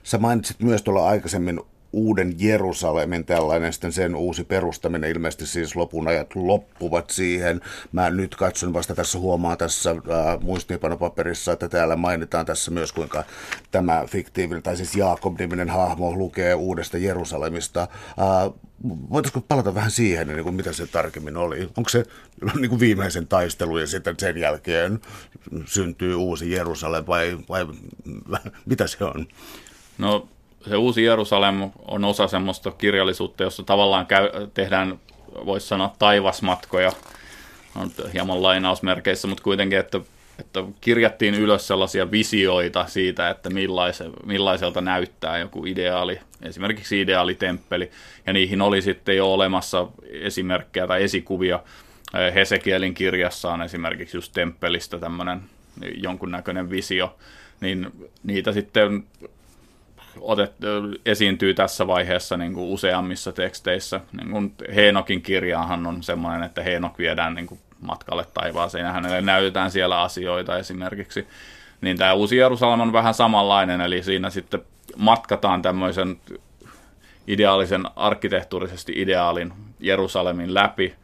Sä 0.03 0.17
mainitsit 0.17 0.59
myös 0.59 0.81
tuolla 0.81 1.07
aikaisemmin 1.07 1.61
uuden 1.93 2.35
Jerusalemin 2.39 3.25
tällainen 3.25 3.73
sitten 3.73 3.91
sen 3.91 4.15
uusi 4.15 4.43
perustaminen, 4.43 5.11
ilmeisesti 5.11 5.45
siis 5.45 5.75
lopun 5.75 6.07
ajat 6.07 6.35
loppuvat 6.35 7.09
siihen. 7.09 7.61
Mä 7.91 8.09
nyt 8.09 8.35
katson 8.35 8.73
vasta 8.73 8.95
tässä, 8.95 9.19
huomaan 9.19 9.57
tässä 9.57 9.91
äh, 9.91 10.39
muistiinpanopaperissa, 10.41 11.51
että 11.51 11.69
täällä 11.69 11.95
mainitaan 11.95 12.45
tässä 12.45 12.71
myös 12.71 12.91
kuinka 12.91 13.23
tämä 13.71 14.03
fiktiivinen, 14.07 14.63
tai 14.63 14.77
siis 14.77 14.95
Jaakob-niminen 14.95 15.69
hahmo 15.69 16.11
lukee 16.11 16.55
uudesta 16.55 16.97
Jerusalemista. 16.97 17.81
Äh, 17.81 18.53
voitaisiko 18.83 19.41
palata 19.41 19.75
vähän 19.75 19.91
siihen, 19.91 20.27
niin 20.27 20.43
kuin 20.43 20.55
mitä 20.55 20.73
se 20.73 20.87
tarkemmin 20.87 21.37
oli? 21.37 21.69
Onko 21.77 21.89
se 21.89 22.03
niin 22.59 22.69
kuin 22.69 22.79
viimeisen 22.79 23.27
taistelu 23.27 23.77
ja 23.77 23.87
sitten 23.87 24.15
sen 24.19 24.37
jälkeen 24.37 24.99
syntyy 25.65 26.15
uusi 26.15 26.51
Jerusalem 26.51 27.03
vai, 27.07 27.37
vai 27.49 27.67
mitä 28.65 28.87
se 28.87 29.03
on? 29.03 29.27
No 29.97 30.27
se 30.69 30.77
uusi 30.77 31.03
Jerusalem 31.03 31.71
on 31.87 32.05
osa 32.05 32.27
semmoista 32.27 32.71
kirjallisuutta, 32.71 33.43
jossa 33.43 33.63
tavallaan 33.63 34.05
käy, 34.05 34.29
tehdään, 34.53 34.99
voisi 35.45 35.67
sanoa, 35.67 35.93
taivasmatkoja, 35.99 36.91
on 37.75 37.91
hieman 38.13 38.43
lainausmerkeissä, 38.43 39.27
mutta 39.27 39.43
kuitenkin, 39.43 39.79
että, 39.79 39.99
että 40.39 40.63
kirjattiin 40.81 41.35
ylös 41.35 41.67
sellaisia 41.67 42.11
visioita 42.11 42.85
siitä, 42.87 43.29
että 43.29 43.49
millaise, 43.49 44.05
millaiselta 44.25 44.81
näyttää 44.81 45.37
joku 45.37 45.65
ideaali, 45.65 46.19
esimerkiksi 46.41 47.01
ideaalitemppeli, 47.01 47.91
ja 48.25 48.33
niihin 48.33 48.61
oli 48.61 48.81
sitten 48.81 49.17
jo 49.17 49.33
olemassa 49.33 49.87
esimerkkejä 50.11 50.87
tai 50.87 51.03
esikuvia. 51.03 51.59
Hesekielin 52.35 52.93
kirjassa 52.93 53.51
on 53.51 53.61
esimerkiksi 53.61 54.17
just 54.17 54.33
temppelistä 54.33 54.99
tämmöinen 54.99 55.41
jonkunnäköinen 55.95 56.69
visio, 56.69 57.15
niin 57.61 58.09
niitä 58.23 58.51
sitten 58.51 59.03
otet, 60.21 60.53
esiintyy 61.05 61.53
tässä 61.53 61.87
vaiheessa 61.87 62.37
niin 62.37 62.53
kuin 62.53 62.69
useammissa 62.69 63.31
teksteissä. 63.31 64.01
Niin 64.11 64.31
kuin 64.31 64.53
Heenokin 64.75 65.21
kirjaahan 65.21 65.87
on 65.87 66.03
semmoinen, 66.03 66.43
että 66.43 66.63
Heenok 66.63 66.97
viedään 66.97 67.35
niin 67.35 67.47
kuin 67.47 67.59
matkalle 67.81 68.25
taivaaseen 68.33 68.85
ja 68.85 68.91
hänelle 68.91 69.21
näytetään 69.21 69.71
siellä 69.71 70.01
asioita 70.01 70.57
esimerkiksi. 70.57 71.27
Niin 71.81 71.97
tämä 71.97 72.13
Uusi 72.13 72.37
Jerusalem 72.37 72.79
on 72.79 72.93
vähän 72.93 73.13
samanlainen, 73.13 73.81
eli 73.81 74.03
siinä 74.03 74.29
sitten 74.29 74.61
matkataan 74.97 75.61
tämmöisen 75.61 76.17
ideaalisen 77.27 77.83
arkkitehtuurisesti 77.95 78.93
ideaalin 78.95 79.53
Jerusalemin 79.79 80.53
läpi 80.53 80.95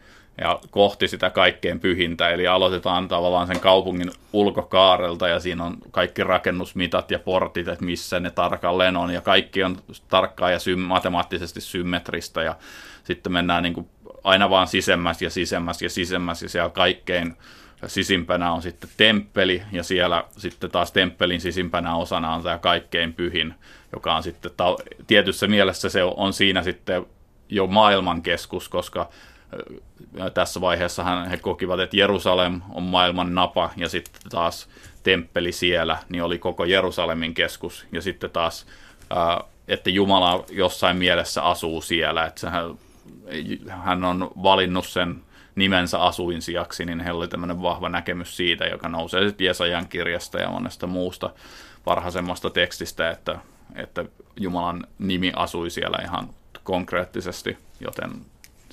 ja 0.41 0.59
kohti 0.71 1.07
sitä 1.07 1.29
kaikkein 1.29 1.79
pyhintä. 1.79 2.29
Eli 2.29 2.47
aloitetaan 2.47 3.07
tavallaan 3.07 3.47
sen 3.47 3.59
kaupungin 3.59 4.11
ulkokaarelta 4.33 5.27
ja 5.27 5.39
siinä 5.39 5.63
on 5.63 5.77
kaikki 5.91 6.23
rakennusmitat 6.23 7.11
ja 7.11 7.19
portit, 7.19 7.67
että 7.67 7.85
missä 7.85 8.19
ne 8.19 8.31
tarkalleen 8.31 8.97
on. 8.97 9.13
Ja 9.13 9.21
kaikki 9.21 9.63
on 9.63 9.77
tarkkaa 10.07 10.51
ja 10.51 10.59
sy- 10.59 10.75
matemaattisesti 10.75 11.61
symmetristä. 11.61 12.43
Ja 12.43 12.55
sitten 13.03 13.33
mennään 13.33 13.63
niin 13.63 13.73
kuin 13.73 13.89
aina 14.23 14.49
vaan 14.49 14.67
sisemmäs 14.67 15.21
ja 15.21 15.29
sisemmäs 15.29 15.81
ja 15.81 15.89
sisemmäs. 15.89 16.43
Ja 16.43 16.49
siellä 16.49 16.69
kaikkein 16.69 17.37
sisimpänä 17.87 18.51
on 18.51 18.61
sitten 18.61 18.89
temppeli. 18.97 19.63
Ja 19.71 19.83
siellä 19.83 20.23
sitten 20.37 20.71
taas 20.71 20.91
temppelin 20.91 21.41
sisimpänä 21.41 21.95
osana 21.95 22.33
on 22.33 22.43
tämä 22.43 22.57
kaikkein 22.57 23.13
pyhin, 23.13 23.53
joka 23.93 24.15
on 24.15 24.23
sitten 24.23 24.51
ta- 24.57 24.77
tietyssä 25.07 25.47
mielessä 25.47 25.89
se 25.89 26.03
on 26.03 26.33
siinä 26.33 26.63
sitten 26.63 27.05
jo 27.49 27.67
maailmankeskus, 27.67 28.69
koska 28.69 29.09
tässä 30.33 30.61
vaiheessa 30.61 31.25
he 31.25 31.37
kokivat, 31.37 31.79
että 31.79 31.97
Jerusalem 31.97 32.61
on 32.69 32.83
maailman 32.83 33.35
napa 33.35 33.69
ja 33.77 33.89
sitten 33.89 34.21
taas 34.29 34.69
temppeli 35.03 35.51
siellä, 35.51 35.97
niin 36.09 36.23
oli 36.23 36.39
koko 36.39 36.65
Jerusalemin 36.65 37.33
keskus. 37.33 37.85
Ja 37.91 38.01
sitten 38.01 38.29
taas, 38.29 38.65
että 39.67 39.89
Jumala 39.89 40.45
jossain 40.49 40.97
mielessä 40.97 41.43
asuu 41.43 41.81
siellä, 41.81 42.25
että 42.25 42.51
hän, 43.69 44.03
on 44.03 44.31
valinnut 44.43 44.87
sen 44.87 45.21
nimensä 45.55 45.99
asuinsijaksi, 45.99 46.85
niin 46.85 46.99
heillä 46.99 47.17
oli 47.17 47.27
tämmöinen 47.27 47.61
vahva 47.61 47.89
näkemys 47.89 48.37
siitä, 48.37 48.65
joka 48.65 48.89
nousee 48.89 49.27
sitten 49.27 49.45
Jesajan 49.45 49.87
kirjasta 49.87 50.39
ja 50.39 50.49
monesta 50.49 50.87
muusta 50.87 51.29
varhaisemmasta 51.85 52.49
tekstistä, 52.49 53.09
että, 53.09 53.39
että 53.75 54.05
Jumalan 54.39 54.87
nimi 54.99 55.31
asui 55.35 55.69
siellä 55.69 55.97
ihan 56.03 56.29
konkreettisesti, 56.63 57.57
joten 57.79 58.11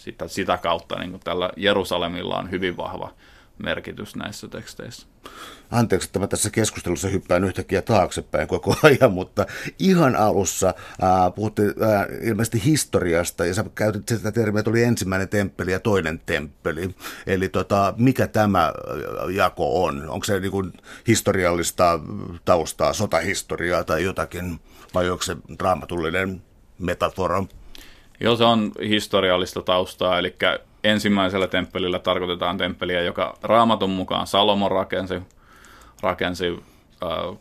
sitä, 0.06 0.28
sitä 0.28 0.56
kautta 0.56 0.98
niin 0.98 1.20
tällä 1.24 1.50
Jerusalemilla 1.56 2.38
on 2.38 2.50
hyvin 2.50 2.76
vahva 2.76 3.14
merkitys 3.58 4.16
näissä 4.16 4.48
teksteissä. 4.48 5.06
Anteeksi, 5.70 6.08
että 6.08 6.18
mä 6.18 6.26
tässä 6.26 6.50
keskustelussa 6.50 7.08
hyppään 7.08 7.44
yhtäkkiä 7.44 7.82
taaksepäin 7.82 8.48
koko 8.48 8.76
ajan, 8.82 9.12
mutta 9.12 9.46
ihan 9.78 10.16
alussa 10.16 10.74
ää, 11.02 11.30
puhuttiin 11.30 11.74
ää, 11.80 12.06
ilmeisesti 12.22 12.64
historiasta 12.64 13.46
ja 13.46 13.54
sä 13.54 13.64
käytit 13.74 14.08
sitä 14.08 14.32
termiä, 14.32 14.58
että 14.60 14.70
oli 14.70 14.82
ensimmäinen 14.82 15.28
temppeli 15.28 15.72
ja 15.72 15.80
toinen 15.80 16.20
temppeli. 16.26 16.94
Eli 17.26 17.48
tota, 17.48 17.94
mikä 17.96 18.26
tämä 18.26 18.72
jako 19.34 19.84
on? 19.84 20.08
Onko 20.08 20.24
se 20.24 20.40
niin 20.40 20.52
kuin 20.52 20.72
historiallista 21.08 22.00
taustaa, 22.44 22.92
sotahistoriaa 22.92 23.84
tai 23.84 24.02
jotakin, 24.02 24.60
vai 24.94 25.10
onko 25.10 25.22
se 25.22 25.36
draamatullinen 25.58 26.42
metafora? 26.78 27.44
Joo, 28.20 28.36
se 28.36 28.44
on 28.44 28.72
historiallista 28.88 29.62
taustaa, 29.62 30.18
eli 30.18 30.36
ensimmäisellä 30.84 31.46
temppelillä 31.46 31.98
tarkoitetaan 31.98 32.58
temppeliä, 32.58 33.02
joka 33.02 33.38
raamatun 33.42 33.90
mukaan 33.90 34.26
Salomon 34.26 34.70
rakensi, 34.70 35.22
rakensi 36.02 36.58
äh, 37.02 37.38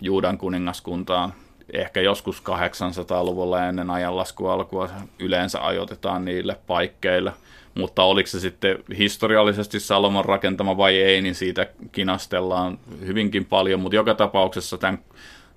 Juudan 0.00 0.38
kuningaskuntaan. 0.38 1.34
Ehkä 1.72 2.00
joskus 2.00 2.42
800-luvulla 2.42 3.64
ennen 3.64 3.90
ajanlaskua 3.90 4.52
alkua 4.52 4.88
yleensä 5.18 5.66
ajoitetaan 5.66 6.24
niille 6.24 6.56
paikkeille. 6.66 7.32
Mutta 7.74 8.02
oliko 8.02 8.26
se 8.26 8.40
sitten 8.40 8.78
historiallisesti 8.98 9.80
Salomon 9.80 10.24
rakentama 10.24 10.76
vai 10.76 10.96
ei, 10.96 11.22
niin 11.22 11.34
siitä 11.34 11.66
kinastellaan 11.92 12.78
hyvinkin 13.06 13.44
paljon. 13.44 13.80
Mutta 13.80 13.96
joka 13.96 14.14
tapauksessa 14.14 14.78
tämän 14.78 14.98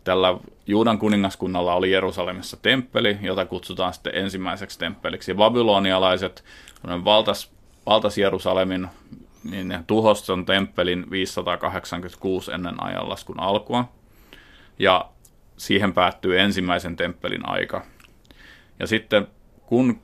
tällä 0.07 0.37
Juudan 0.67 0.99
kuningaskunnalla 0.99 1.73
oli 1.73 1.91
Jerusalemissa 1.91 2.57
temppeli, 2.61 3.17
jota 3.21 3.45
kutsutaan 3.45 3.93
sitten 3.93 4.15
ensimmäiseksi 4.15 4.79
temppeliksi. 4.79 5.33
babylonialaiset 5.33 6.43
valtas, 7.05 7.51
valtas 7.85 8.17
Jerusalemin, 8.17 8.87
niin 9.51 9.67
ne 9.67 9.83
tuhosivat 9.87 10.45
temppelin 10.45 11.11
586 11.11 12.51
ennen 12.51 12.83
ajanlaskun 12.83 13.39
alkua. 13.39 13.91
Ja 14.79 15.09
siihen 15.57 15.93
päättyy 15.93 16.39
ensimmäisen 16.39 16.95
temppelin 16.95 17.49
aika. 17.49 17.85
Ja 18.79 18.87
sitten 18.87 19.27
kun 19.65 19.99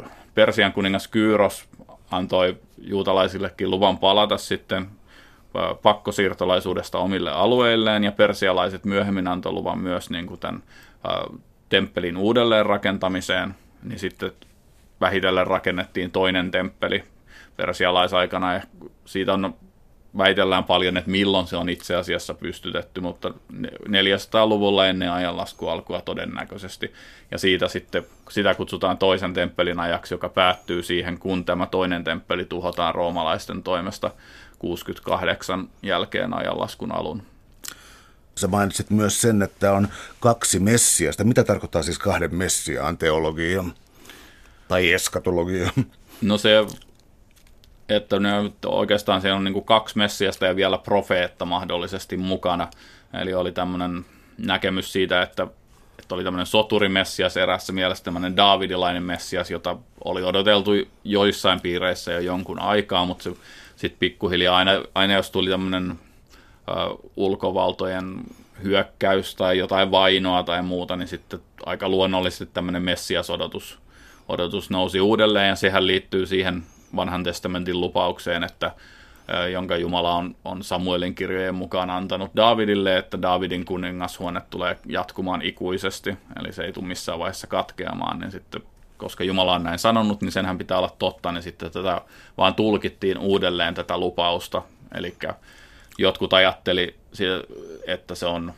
äh, 0.00 0.10
Persian 0.34 0.72
kuningas 0.72 1.08
Kyyros 1.08 1.68
antoi 2.10 2.56
juutalaisillekin 2.78 3.70
luvan 3.70 3.98
palata 3.98 4.38
sitten 4.38 4.88
pakkosiirtolaisuudesta 5.82 6.98
omille 6.98 7.30
alueilleen 7.30 8.04
ja 8.04 8.12
persialaiset 8.12 8.84
myöhemmin 8.84 9.28
antoi 9.28 9.52
luvan 9.52 9.78
myös 9.78 10.10
niin 10.10 10.26
kuin 10.26 10.40
tämän 10.40 10.62
temppelin 11.68 12.16
uudelleen 12.16 12.66
rakentamiseen, 12.66 13.54
niin 13.82 13.98
sitten 13.98 14.32
vähitellen 15.00 15.46
rakennettiin 15.46 16.10
toinen 16.10 16.50
temppeli 16.50 17.04
persialaisaikana 17.56 18.54
ja 18.54 18.60
siitä 19.04 19.32
on 19.32 19.54
väitellään 20.18 20.64
paljon, 20.64 20.96
että 20.96 21.10
milloin 21.10 21.46
se 21.46 21.56
on 21.56 21.68
itse 21.68 21.96
asiassa 21.96 22.34
pystytetty, 22.34 23.00
mutta 23.00 23.34
400-luvulla 23.88 24.86
ennen 24.86 25.12
ajanlaskua 25.12 25.72
alkua 25.72 26.00
todennäköisesti. 26.00 26.92
Ja 27.30 27.38
siitä 27.38 27.68
sitten, 27.68 28.06
sitä 28.30 28.54
kutsutaan 28.54 28.98
toisen 28.98 29.34
temppelin 29.34 29.80
ajaksi, 29.80 30.14
joka 30.14 30.28
päättyy 30.28 30.82
siihen, 30.82 31.18
kun 31.18 31.44
tämä 31.44 31.66
toinen 31.66 32.04
temppeli 32.04 32.44
tuhotaan 32.44 32.94
roomalaisten 32.94 33.62
toimesta 33.62 34.10
68 34.58 35.68
jälkeen 35.82 36.34
ajanlaskun 36.34 36.92
alun. 36.92 37.22
Sä 38.36 38.48
mainitsit 38.48 38.90
myös 38.90 39.20
sen, 39.20 39.42
että 39.42 39.72
on 39.72 39.88
kaksi 40.20 40.60
messiasta. 40.60 41.24
Mitä 41.24 41.44
tarkoittaa 41.44 41.82
siis 41.82 41.98
kahden 41.98 42.34
messiaan 42.34 42.98
teologia 42.98 43.64
tai 44.68 44.92
eskatologia? 44.92 45.70
No 46.22 46.38
se, 46.38 46.50
että 47.96 48.20
ne, 48.20 48.30
oikeastaan 48.66 49.20
siellä 49.20 49.36
on 49.36 49.44
niin 49.44 49.52
kuin 49.52 49.64
kaksi 49.64 49.98
messiasta 49.98 50.46
ja 50.46 50.56
vielä 50.56 50.78
profeetta 50.78 51.44
mahdollisesti 51.44 52.16
mukana. 52.16 52.68
Eli 53.20 53.34
oli 53.34 53.52
tämmöinen 53.52 54.04
näkemys 54.38 54.92
siitä, 54.92 55.22
että, 55.22 55.46
että 55.98 56.14
oli 56.14 56.24
tämmöinen 56.24 56.46
soturimessias 56.46 57.36
erässä 57.36 57.72
mielessä 57.72 58.04
tämmöinen 58.04 58.36
Daavidilainen 58.36 59.02
messias, 59.02 59.50
jota 59.50 59.76
oli 60.04 60.22
odoteltu 60.22 60.70
joissain 61.04 61.60
piireissä 61.60 62.12
jo 62.12 62.20
jonkun 62.20 62.58
aikaa, 62.58 63.04
mutta 63.04 63.30
sitten 63.76 63.98
pikkuhiljaa 63.98 64.56
aina, 64.56 64.72
aina 64.94 65.14
jos 65.14 65.30
tuli 65.30 65.50
tämmöinen 65.50 65.98
ulkovaltojen 67.16 68.14
hyökkäys 68.62 69.34
tai 69.34 69.58
jotain 69.58 69.90
vainoa 69.90 70.42
tai 70.42 70.62
muuta, 70.62 70.96
niin 70.96 71.08
sitten 71.08 71.40
aika 71.66 71.88
luonnollisesti 71.88 72.46
tämmöinen 72.54 72.82
messiasodotus 72.82 73.82
odotus 74.28 74.70
nousi 74.70 75.00
uudelleen 75.00 75.48
ja 75.48 75.56
sehän 75.56 75.86
liittyy 75.86 76.26
siihen 76.26 76.62
vanhan 76.96 77.24
testamentin 77.24 77.80
lupaukseen, 77.80 78.44
että 78.44 78.70
jonka 79.52 79.76
Jumala 79.76 80.14
on, 80.14 80.36
on 80.44 80.64
Samuelin 80.64 81.14
kirjojen 81.14 81.54
mukaan 81.54 81.90
antanut 81.90 82.30
Davidille, 82.36 82.96
että 82.96 83.22
Davidin 83.22 83.64
kuningashuone 83.64 84.42
tulee 84.50 84.78
jatkumaan 84.86 85.42
ikuisesti, 85.42 86.16
eli 86.40 86.52
se 86.52 86.64
ei 86.64 86.72
tule 86.72 86.86
missään 86.86 87.18
vaiheessa 87.18 87.46
katkeamaan, 87.46 88.18
niin 88.18 88.30
sitten 88.30 88.62
koska 88.96 89.24
Jumala 89.24 89.54
on 89.54 89.62
näin 89.62 89.78
sanonut, 89.78 90.22
niin 90.22 90.32
senhän 90.32 90.58
pitää 90.58 90.78
olla 90.78 90.96
totta, 90.98 91.32
niin 91.32 91.42
sitten 91.42 91.70
tätä 91.70 92.00
vaan 92.38 92.54
tulkittiin 92.54 93.18
uudelleen 93.18 93.74
tätä 93.74 93.98
lupausta. 93.98 94.62
Eli 94.94 95.14
jotkut 95.98 96.32
ajatteli, 96.32 96.94
että 97.86 98.14
se 98.14 98.26
on, 98.26 98.52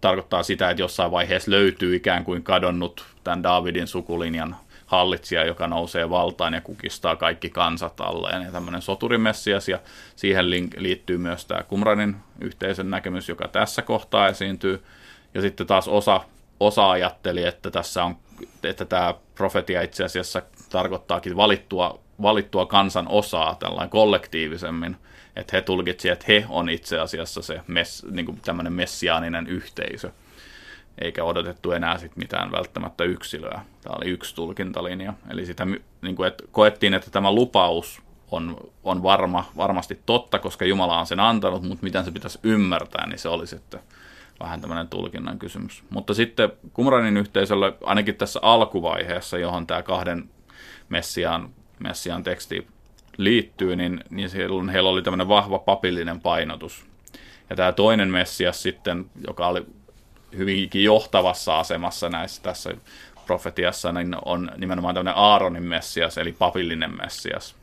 tarkoittaa 0.00 0.42
sitä, 0.42 0.70
että 0.70 0.82
jossain 0.82 1.10
vaiheessa 1.10 1.50
löytyy 1.50 1.96
ikään 1.96 2.24
kuin 2.24 2.42
kadonnut 2.42 3.06
tämän 3.24 3.42
Davidin 3.42 3.86
sukulinjan 3.86 4.56
hallitsija, 4.88 5.44
joka 5.44 5.66
nousee 5.66 6.10
valtaan 6.10 6.54
ja 6.54 6.60
kukistaa 6.60 7.16
kaikki 7.16 7.50
kansat 7.50 8.00
alleen. 8.00 8.42
Ja 8.42 8.52
tämmöinen 8.52 8.82
soturimessias, 8.82 9.68
ja 9.68 9.78
siihen 10.16 10.50
liittyy 10.76 11.18
myös 11.18 11.46
tämä 11.46 11.62
Kumranin 11.62 12.16
yhteisön 12.40 12.90
näkemys, 12.90 13.28
joka 13.28 13.48
tässä 13.48 13.82
kohtaa 13.82 14.28
esiintyy. 14.28 14.84
Ja 15.34 15.40
sitten 15.40 15.66
taas 15.66 15.88
osa, 15.88 16.20
osa 16.60 16.90
ajatteli, 16.90 17.44
että 17.44 17.70
tässä 17.70 18.04
on 18.04 18.16
että 18.62 18.84
tämä 18.84 19.14
profetia 19.34 19.82
itse 19.82 20.04
asiassa 20.04 20.42
tarkoittaakin 20.70 21.36
valittua, 21.36 22.00
valittua 22.22 22.66
kansan 22.66 23.08
osaa 23.08 23.54
tällainen 23.54 23.90
kollektiivisemmin, 23.90 24.96
että 25.36 25.56
he 25.56 25.62
tulkitsivat, 25.62 26.12
että 26.12 26.24
he 26.28 26.46
on 26.48 26.68
itse 26.68 26.98
asiassa 26.98 27.42
se 27.42 27.60
mess, 27.66 28.04
niin 28.10 28.40
tämmöinen 28.44 28.72
messiaaninen 28.72 29.46
yhteisö, 29.46 30.10
eikä 31.00 31.24
odotettu 31.24 31.72
enää 31.72 31.98
sit 31.98 32.16
mitään 32.16 32.52
välttämättä 32.52 33.04
yksilöä. 33.04 33.60
Tämä 33.82 33.96
oli 33.96 34.10
yksi 34.10 34.34
tulkintalinja. 34.34 35.14
Eli 35.30 35.46
sitä, 35.46 35.66
niin 36.02 36.16
kuin, 36.16 36.26
että 36.26 36.44
koettiin, 36.52 36.94
että 36.94 37.10
tämä 37.10 37.32
lupaus 37.32 38.02
on, 38.30 38.56
on 38.84 39.02
varma, 39.02 39.44
varmasti 39.56 40.00
totta, 40.06 40.38
koska 40.38 40.64
Jumala 40.64 40.98
on 40.98 41.06
sen 41.06 41.20
antanut, 41.20 41.62
mutta 41.62 41.84
miten 41.84 42.04
se 42.04 42.10
pitäisi 42.10 42.38
ymmärtää, 42.42 43.06
niin 43.06 43.18
se 43.18 43.28
oli 43.28 43.46
sitten 43.46 43.80
vähän 44.40 44.60
tämmöinen 44.60 44.88
tulkinnan 44.88 45.38
kysymys. 45.38 45.84
Mutta 45.90 46.14
sitten 46.14 46.52
Kumranin 46.72 47.16
yhteisöllä, 47.16 47.72
ainakin 47.84 48.14
tässä 48.14 48.40
alkuvaiheessa, 48.42 49.38
johon 49.38 49.66
tämä 49.66 49.82
kahden 49.82 50.30
Messiaan, 50.88 51.50
Messiaan 51.78 52.22
teksti 52.22 52.66
liittyy, 53.16 53.76
niin, 53.76 54.04
niin 54.10 54.30
silloin 54.30 54.68
heillä 54.68 54.90
oli 54.90 55.02
tämmöinen 55.02 55.28
vahva 55.28 55.58
papillinen 55.58 56.20
painotus. 56.20 56.86
Ja 57.50 57.56
tämä 57.56 57.72
toinen 57.72 58.08
Messias 58.08 58.62
sitten, 58.62 59.10
joka 59.26 59.46
oli 59.46 59.66
hyvinkin 60.36 60.84
johtavassa 60.84 61.58
asemassa 61.58 62.08
näissä 62.08 62.42
tässä 62.42 62.74
profetiassa 63.26 63.92
niin 63.92 64.16
on 64.24 64.50
nimenomaan 64.56 64.94
tämmöinen 64.94 65.18
Aaronin 65.18 65.62
messias, 65.62 66.18
eli 66.18 66.32
papillinen 66.32 66.96
messias 66.96 67.58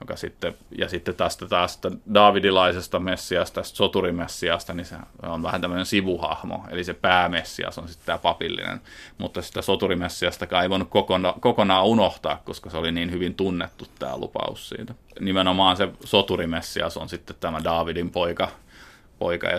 joka 0.00 0.16
sitten, 0.16 0.54
ja 0.78 0.88
sitten 0.88 1.14
tästä 1.14 1.46
taas 1.46 1.80
Davidilaisesta 2.14 2.98
messiasta, 3.00 3.54
tästä 3.54 3.76
soturimessiasta, 3.76 4.74
niin 4.74 4.84
se 4.84 4.96
on 5.22 5.42
vähän 5.42 5.60
tämmöinen 5.60 5.86
sivuhahmo, 5.86 6.64
eli 6.70 6.84
se 6.84 6.94
päämessias 6.94 7.78
on 7.78 7.88
sitten 7.88 8.06
tämä 8.06 8.18
papillinen, 8.18 8.80
mutta 9.18 9.42
sitä 9.42 9.62
soturimessiasta 9.62 10.62
ei 10.62 10.70
voinut 10.70 10.88
kokona, 10.90 11.34
kokonaan 11.40 11.86
unohtaa, 11.86 12.42
koska 12.44 12.70
se 12.70 12.76
oli 12.76 12.92
niin 12.92 13.10
hyvin 13.10 13.34
tunnettu 13.34 13.86
tämä 13.98 14.16
lupaus 14.16 14.68
siitä. 14.68 14.94
Nimenomaan 15.20 15.76
se 15.76 15.88
soturimessias 16.04 16.96
on 16.96 17.08
sitten 17.08 17.36
tämä 17.40 17.64
Davidin 17.64 18.10
poika, 18.10 18.48
poika 19.18 19.46
ja 19.46 19.58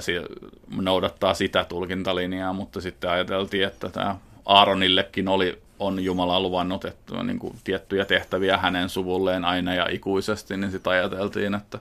noudattaa 0.82 1.34
sitä 1.34 1.66
tulkintalinjaa, 1.66 2.54
mutta 2.54 2.82
sitten 2.82 3.10
ajateltiin, 3.10 3.68
että 3.68 3.90
tämä 3.90 4.16
Aaronillekin 4.46 5.28
oli 5.28 5.62
on 5.80 6.04
Jumala 6.04 6.40
luvannut 6.40 6.86
että 6.86 7.24
niin 7.24 7.40
kuin 7.40 7.56
tiettyjä 7.64 8.06
tehtäviä 8.06 8.58
hänen 8.58 8.90
suvulleen 8.90 9.46
aina 9.46 9.74
ja 9.74 9.86
ikuisesti, 9.90 10.58
niin 10.58 10.72
sitten 10.72 10.94
ajateltiin, 10.94 11.56
että, 11.56 11.80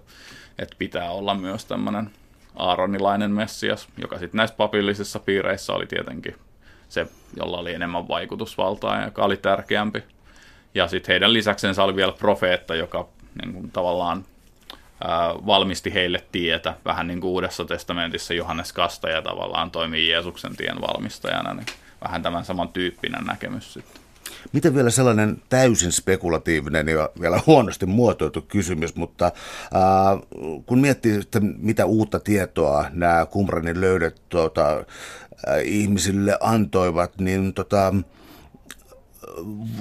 että 0.59 0.77
pitää 0.79 1.11
olla 1.11 1.35
myös 1.35 1.65
tämmöinen 1.65 2.11
aaronilainen 2.57 3.31
messias, 3.31 3.89
joka 3.97 4.19
sitten 4.19 4.39
näissä 4.39 4.57
papillisissa 4.57 5.19
piireissä 5.19 5.73
oli 5.73 5.87
tietenkin 5.87 6.35
se, 6.89 7.07
jolla 7.37 7.59
oli 7.59 7.75
enemmän 7.75 8.09
vaikutusvaltaa 8.09 8.97
ja 8.97 9.05
joka 9.05 9.25
oli 9.25 9.37
tärkeämpi. 9.37 10.03
Ja 10.75 10.89
sitten 10.89 11.13
heidän 11.13 11.33
lisäksensä 11.33 11.85
oli 11.85 11.97
vielä 11.97 12.13
profeetta, 12.13 12.75
joka 12.75 13.09
niin 13.43 13.55
kuin, 13.55 13.71
tavallaan 13.71 14.25
valmisti 15.47 15.95
heille 15.95 16.25
tietä, 16.33 16.75
vähän 16.85 17.07
niin 17.07 17.21
kuin 17.21 17.31
Uudessa 17.31 17.65
testamentissa 17.65 18.35
Johannes 18.35 18.73
Kastaja 18.73 19.23
tavallaan 19.23 19.71
toimii 19.71 20.09
Jeesuksen 20.09 20.57
tien 20.57 20.81
valmistajana, 20.81 21.55
niin 21.55 21.67
vähän 22.05 22.23
tämän 22.23 22.45
saman 22.45 22.69
tyyppinen 22.69 23.25
näkemys 23.25 23.73
sitten. 23.75 24.03
Miten 24.53 24.75
vielä 24.75 24.91
sellainen 24.91 25.43
täysin 25.49 25.93
spekulatiivinen 25.93 26.89
ja 26.89 27.11
vielä 27.21 27.41
huonosti 27.47 27.87
muotoiltu 27.87 28.43
kysymys, 28.43 28.97
mutta 28.97 29.27
äh, 29.27 29.33
kun 30.67 30.79
miettii, 30.79 31.21
että 31.21 31.41
mitä 31.41 31.87
uutta 31.87 32.21
tietoa 32.21 32.85
nämä 32.91 33.27
Kumranin 33.27 33.81
löydöt 33.81 34.21
tuota, 34.29 34.85
ihmisille 35.65 36.39
antoivat, 36.41 37.19
niin 37.19 37.55
tota, 37.55 37.95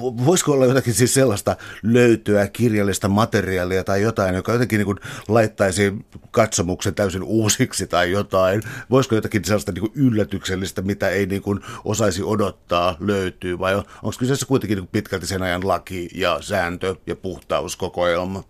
voisiko 0.01 0.51
olla 0.51 0.65
jotakin 0.65 0.93
siis 0.93 1.13
sellaista 1.13 1.55
löytyä 1.83 2.47
kirjallista 2.47 3.07
materiaalia 3.07 3.83
tai 3.83 4.01
jotain, 4.01 4.35
joka 4.35 4.51
jotenkin 4.53 4.77
niin 4.77 4.99
laittaisi 5.27 5.93
katsomuksen 6.31 6.95
täysin 6.95 7.23
uusiksi 7.23 7.87
tai 7.87 8.11
jotain? 8.11 8.61
Voisiko 8.89 9.15
jotakin 9.15 9.45
sellaista 9.45 9.71
niin 9.71 9.91
yllätyksellistä, 9.95 10.81
mitä 10.81 11.09
ei 11.09 11.25
niin 11.25 11.41
kuin 11.41 11.59
osaisi 11.85 12.23
odottaa, 12.23 12.95
löytyy? 12.99 13.59
Vai 13.59 13.75
onko 13.75 14.15
kyseessä 14.19 14.45
kuitenkin 14.45 14.77
niin 14.77 14.89
pitkälti 14.91 15.27
sen 15.27 15.43
ajan 15.43 15.67
laki 15.67 16.09
ja 16.15 16.37
sääntö 16.41 16.95
ja 17.07 17.15
puhtauskokoelma? 17.15 18.43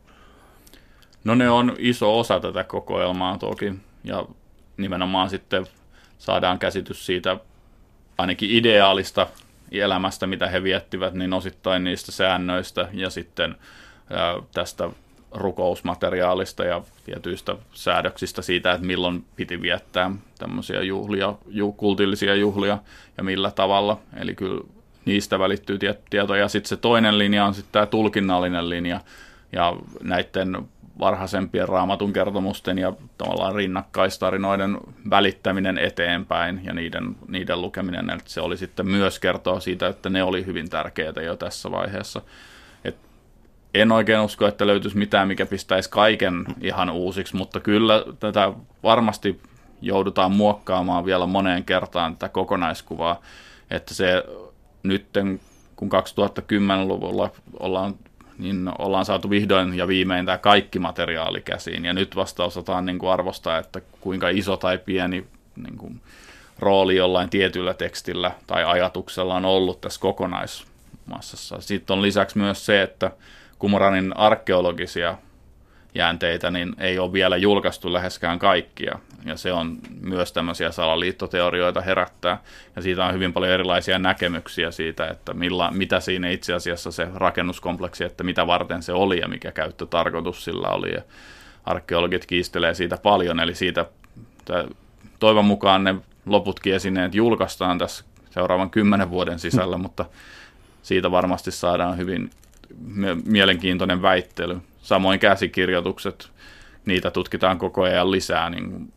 No 1.24 1.36
ne 1.36 1.50
on 1.50 1.76
iso 1.80 2.20
osa 2.20 2.40
tätä 2.40 2.64
kokoelmaa 2.64 3.38
toki 3.38 3.74
ja 4.04 4.26
nimenomaan 4.78 5.30
sitten 5.30 5.68
saadaan 6.18 6.60
käsitys 6.60 7.06
siitä 7.06 7.38
ainakin 8.18 8.52
ideaalista 8.52 9.28
elämästä, 9.72 10.28
mitä 10.28 10.48
he 10.48 10.64
viettivät, 10.64 11.14
niin 11.14 11.34
osittain 11.34 11.84
niistä 11.84 12.12
säännöistä 12.12 12.90
ja 12.94 13.10
sitten 13.10 13.56
tästä 14.54 14.90
rukousmateriaalista 15.32 16.64
ja 16.64 16.82
tietyistä 17.04 17.56
säädöksistä 17.74 18.42
siitä, 18.42 18.72
että 18.72 18.86
milloin 18.86 19.26
piti 19.36 19.62
viettää 19.62 20.12
tämmöisiä 20.40 20.82
juhlia, 20.82 21.36
ju, 21.48 21.72
kultillisia 21.72 22.36
juhlia 22.36 22.78
ja 23.18 23.24
millä 23.24 23.52
tavalla. 23.52 24.00
Eli 24.18 24.36
kyllä 24.36 24.62
niistä 25.06 25.40
välittyy 25.40 25.80
tietoja. 26.10 26.48
Sitten 26.48 26.70
se 26.70 26.78
toinen 26.78 27.18
linja 27.18 27.46
on 27.46 27.54
sitten 27.54 27.72
tämä 27.72 27.86
tulkinnallinen 27.86 28.70
linja 28.70 29.02
ja 29.52 29.76
näiden 30.04 30.68
varhaisempien 31.00 31.70
raamatun 31.70 32.14
kertomusten 32.14 32.78
ja 32.78 32.94
tavallaan 33.18 33.56
rinnakkaistarinoiden 33.56 34.78
välittäminen 35.10 35.78
eteenpäin 35.78 36.62
ja 36.64 36.74
niiden, 36.74 37.16
niiden 37.28 37.62
lukeminen, 37.62 38.10
että 38.10 38.30
se 38.30 38.42
oli 38.42 38.58
sitten 38.58 38.88
myös 38.88 39.20
kertoa 39.20 39.60
siitä, 39.60 39.88
että 39.88 40.10
ne 40.10 40.24
oli 40.24 40.46
hyvin 40.46 40.70
tärkeitä 40.70 41.22
jo 41.22 41.36
tässä 41.36 41.72
vaiheessa. 41.72 42.22
Et 42.84 42.98
en 43.74 43.92
oikein 43.92 44.20
usko, 44.20 44.48
että 44.48 44.68
löytyisi 44.68 44.98
mitään, 44.98 45.28
mikä 45.28 45.46
pistäisi 45.46 45.90
kaiken 45.90 46.46
ihan 46.62 46.90
uusiksi, 46.90 47.36
mutta 47.36 47.60
kyllä 47.60 48.04
tätä 48.20 48.54
varmasti 48.84 49.42
joudutaan 49.82 50.32
muokkaamaan 50.32 51.06
vielä 51.06 51.26
moneen 51.26 51.64
kertaan 51.64 52.14
tätä 52.14 52.30
kokonaiskuvaa, 52.30 53.22
että 53.70 53.94
se 53.94 54.24
nytten 54.84 55.40
kun 55.76 55.90
2010-luvulla 55.90 57.30
ollaan 57.60 57.96
niin 58.38 58.70
ollaan 58.80 59.06
saatu 59.06 59.30
vihdoin 59.30 59.74
ja 59.74 59.88
viimein 59.88 60.26
tämä 60.26 60.38
kaikki 60.38 60.80
materiaali 60.80 61.42
käsiin. 61.42 61.86
Ja 61.86 61.94
nyt 61.94 62.16
vasta 62.16 62.44
osataan 62.44 62.86
niin 62.86 63.00
kuin 63.00 63.12
arvostaa, 63.12 63.58
että 63.58 63.82
kuinka 64.02 64.30
iso 64.30 64.58
tai 64.58 64.78
pieni 64.78 65.28
niin 65.56 65.78
kuin, 65.78 66.02
rooli 66.60 66.96
jollain 66.96 67.30
tietyllä 67.30 67.74
tekstillä 67.74 68.32
tai 68.48 68.64
ajatuksella 68.64 69.36
on 69.36 69.46
ollut 69.46 69.82
tässä 69.82 70.00
kokonaismassassa. 70.00 71.62
Sitten 71.62 71.94
on 71.94 72.02
lisäksi 72.02 72.38
myös 72.38 72.66
se, 72.66 72.82
että 72.82 73.12
Kumoranin 73.60 74.18
arkeologisia 74.18 75.18
jäänteitä, 75.96 76.52
niin 76.52 76.76
ei 76.78 77.00
ole 77.00 77.14
vielä 77.14 77.38
julkaistu 77.38 77.94
läheskään 77.94 78.40
kaikkia. 78.40 79.00
Ja 79.26 79.38
se 79.38 79.54
on 79.54 79.78
myös 80.02 80.32
tämmöisiä 80.32 80.72
salaliittoteorioita 80.72 81.82
herättää. 81.82 82.42
Ja 82.76 82.82
siitä 82.82 83.06
on 83.06 83.14
hyvin 83.14 83.34
paljon 83.34 83.52
erilaisia 83.52 84.00
näkemyksiä 84.00 84.72
siitä, 84.72 85.08
että 85.08 85.34
milla, 85.34 85.72
mitä 85.72 86.00
siinä 86.00 86.30
itse 86.30 86.54
asiassa 86.54 86.92
se 86.92 87.08
rakennuskompleksi, 87.16 88.04
että 88.04 88.24
mitä 88.24 88.48
varten 88.48 88.84
se 88.84 88.94
oli 88.94 89.20
ja 89.20 89.28
mikä 89.28 89.52
käyttötarkoitus 89.52 90.44
sillä 90.44 90.68
oli. 90.68 90.94
Ja 90.94 91.02
arkeologit 91.66 92.26
kiistelee 92.26 92.74
siitä 92.74 92.98
paljon, 93.04 93.40
eli 93.40 93.56
siitä 93.56 93.86
toivon 95.20 95.46
mukaan 95.46 95.84
ne 95.84 95.96
loputkin 96.26 96.76
esineet 96.76 97.16
julkaistaan 97.16 97.78
tässä 97.78 98.06
seuraavan 98.30 98.70
kymmenen 98.70 99.10
vuoden 99.10 99.40
sisällä, 99.40 99.78
mutta 99.78 100.06
siitä 100.84 101.12
varmasti 101.12 101.52
saadaan 101.52 101.98
hyvin 101.98 102.30
mielenkiintoinen 103.26 104.02
väittely. 104.02 104.58
Samoin 104.88 105.20
käsikirjoitukset, 105.20 106.30
niitä 106.86 107.12
tutkitaan 107.12 107.58
koko 107.58 107.84
ajan 107.84 108.12
lisää 108.12 108.50
niin 108.50 108.94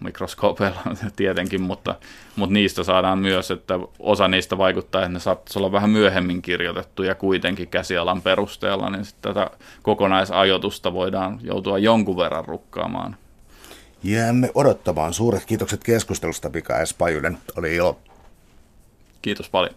mikroskoopeilla 0.00 0.80
tietenkin, 1.16 1.60
mutta, 1.60 1.94
mutta 2.36 2.52
niistä 2.54 2.82
saadaan 2.82 3.18
myös, 3.18 3.50
että 3.50 3.78
osa 3.98 4.28
niistä 4.28 4.58
vaikuttaa, 4.58 5.00
että 5.00 5.12
ne 5.12 5.18
saattaisi 5.18 5.58
olla 5.58 5.72
vähän 5.72 5.90
myöhemmin 5.90 6.42
kirjoitettu 6.42 7.02
ja 7.02 7.14
kuitenkin 7.14 7.68
käsialan 7.68 8.22
perusteella, 8.22 8.90
niin 8.90 9.04
sitten 9.04 9.34
tätä 9.34 9.50
kokonaisajoitusta 9.82 10.92
voidaan 10.92 11.38
joutua 11.42 11.78
jonkun 11.78 12.16
verran 12.16 12.44
rukkaamaan. 12.44 13.16
Jäämme 14.02 14.50
odottamaan. 14.54 15.14
Suuret 15.14 15.44
kiitokset 15.44 15.84
keskustelusta, 15.84 16.48
Mika 16.48 16.86
S. 16.86 16.94
Pajunen. 16.94 17.38
Oli 17.56 17.74
ilo. 17.76 17.98
Kiitos 19.22 19.48
paljon. 19.48 19.74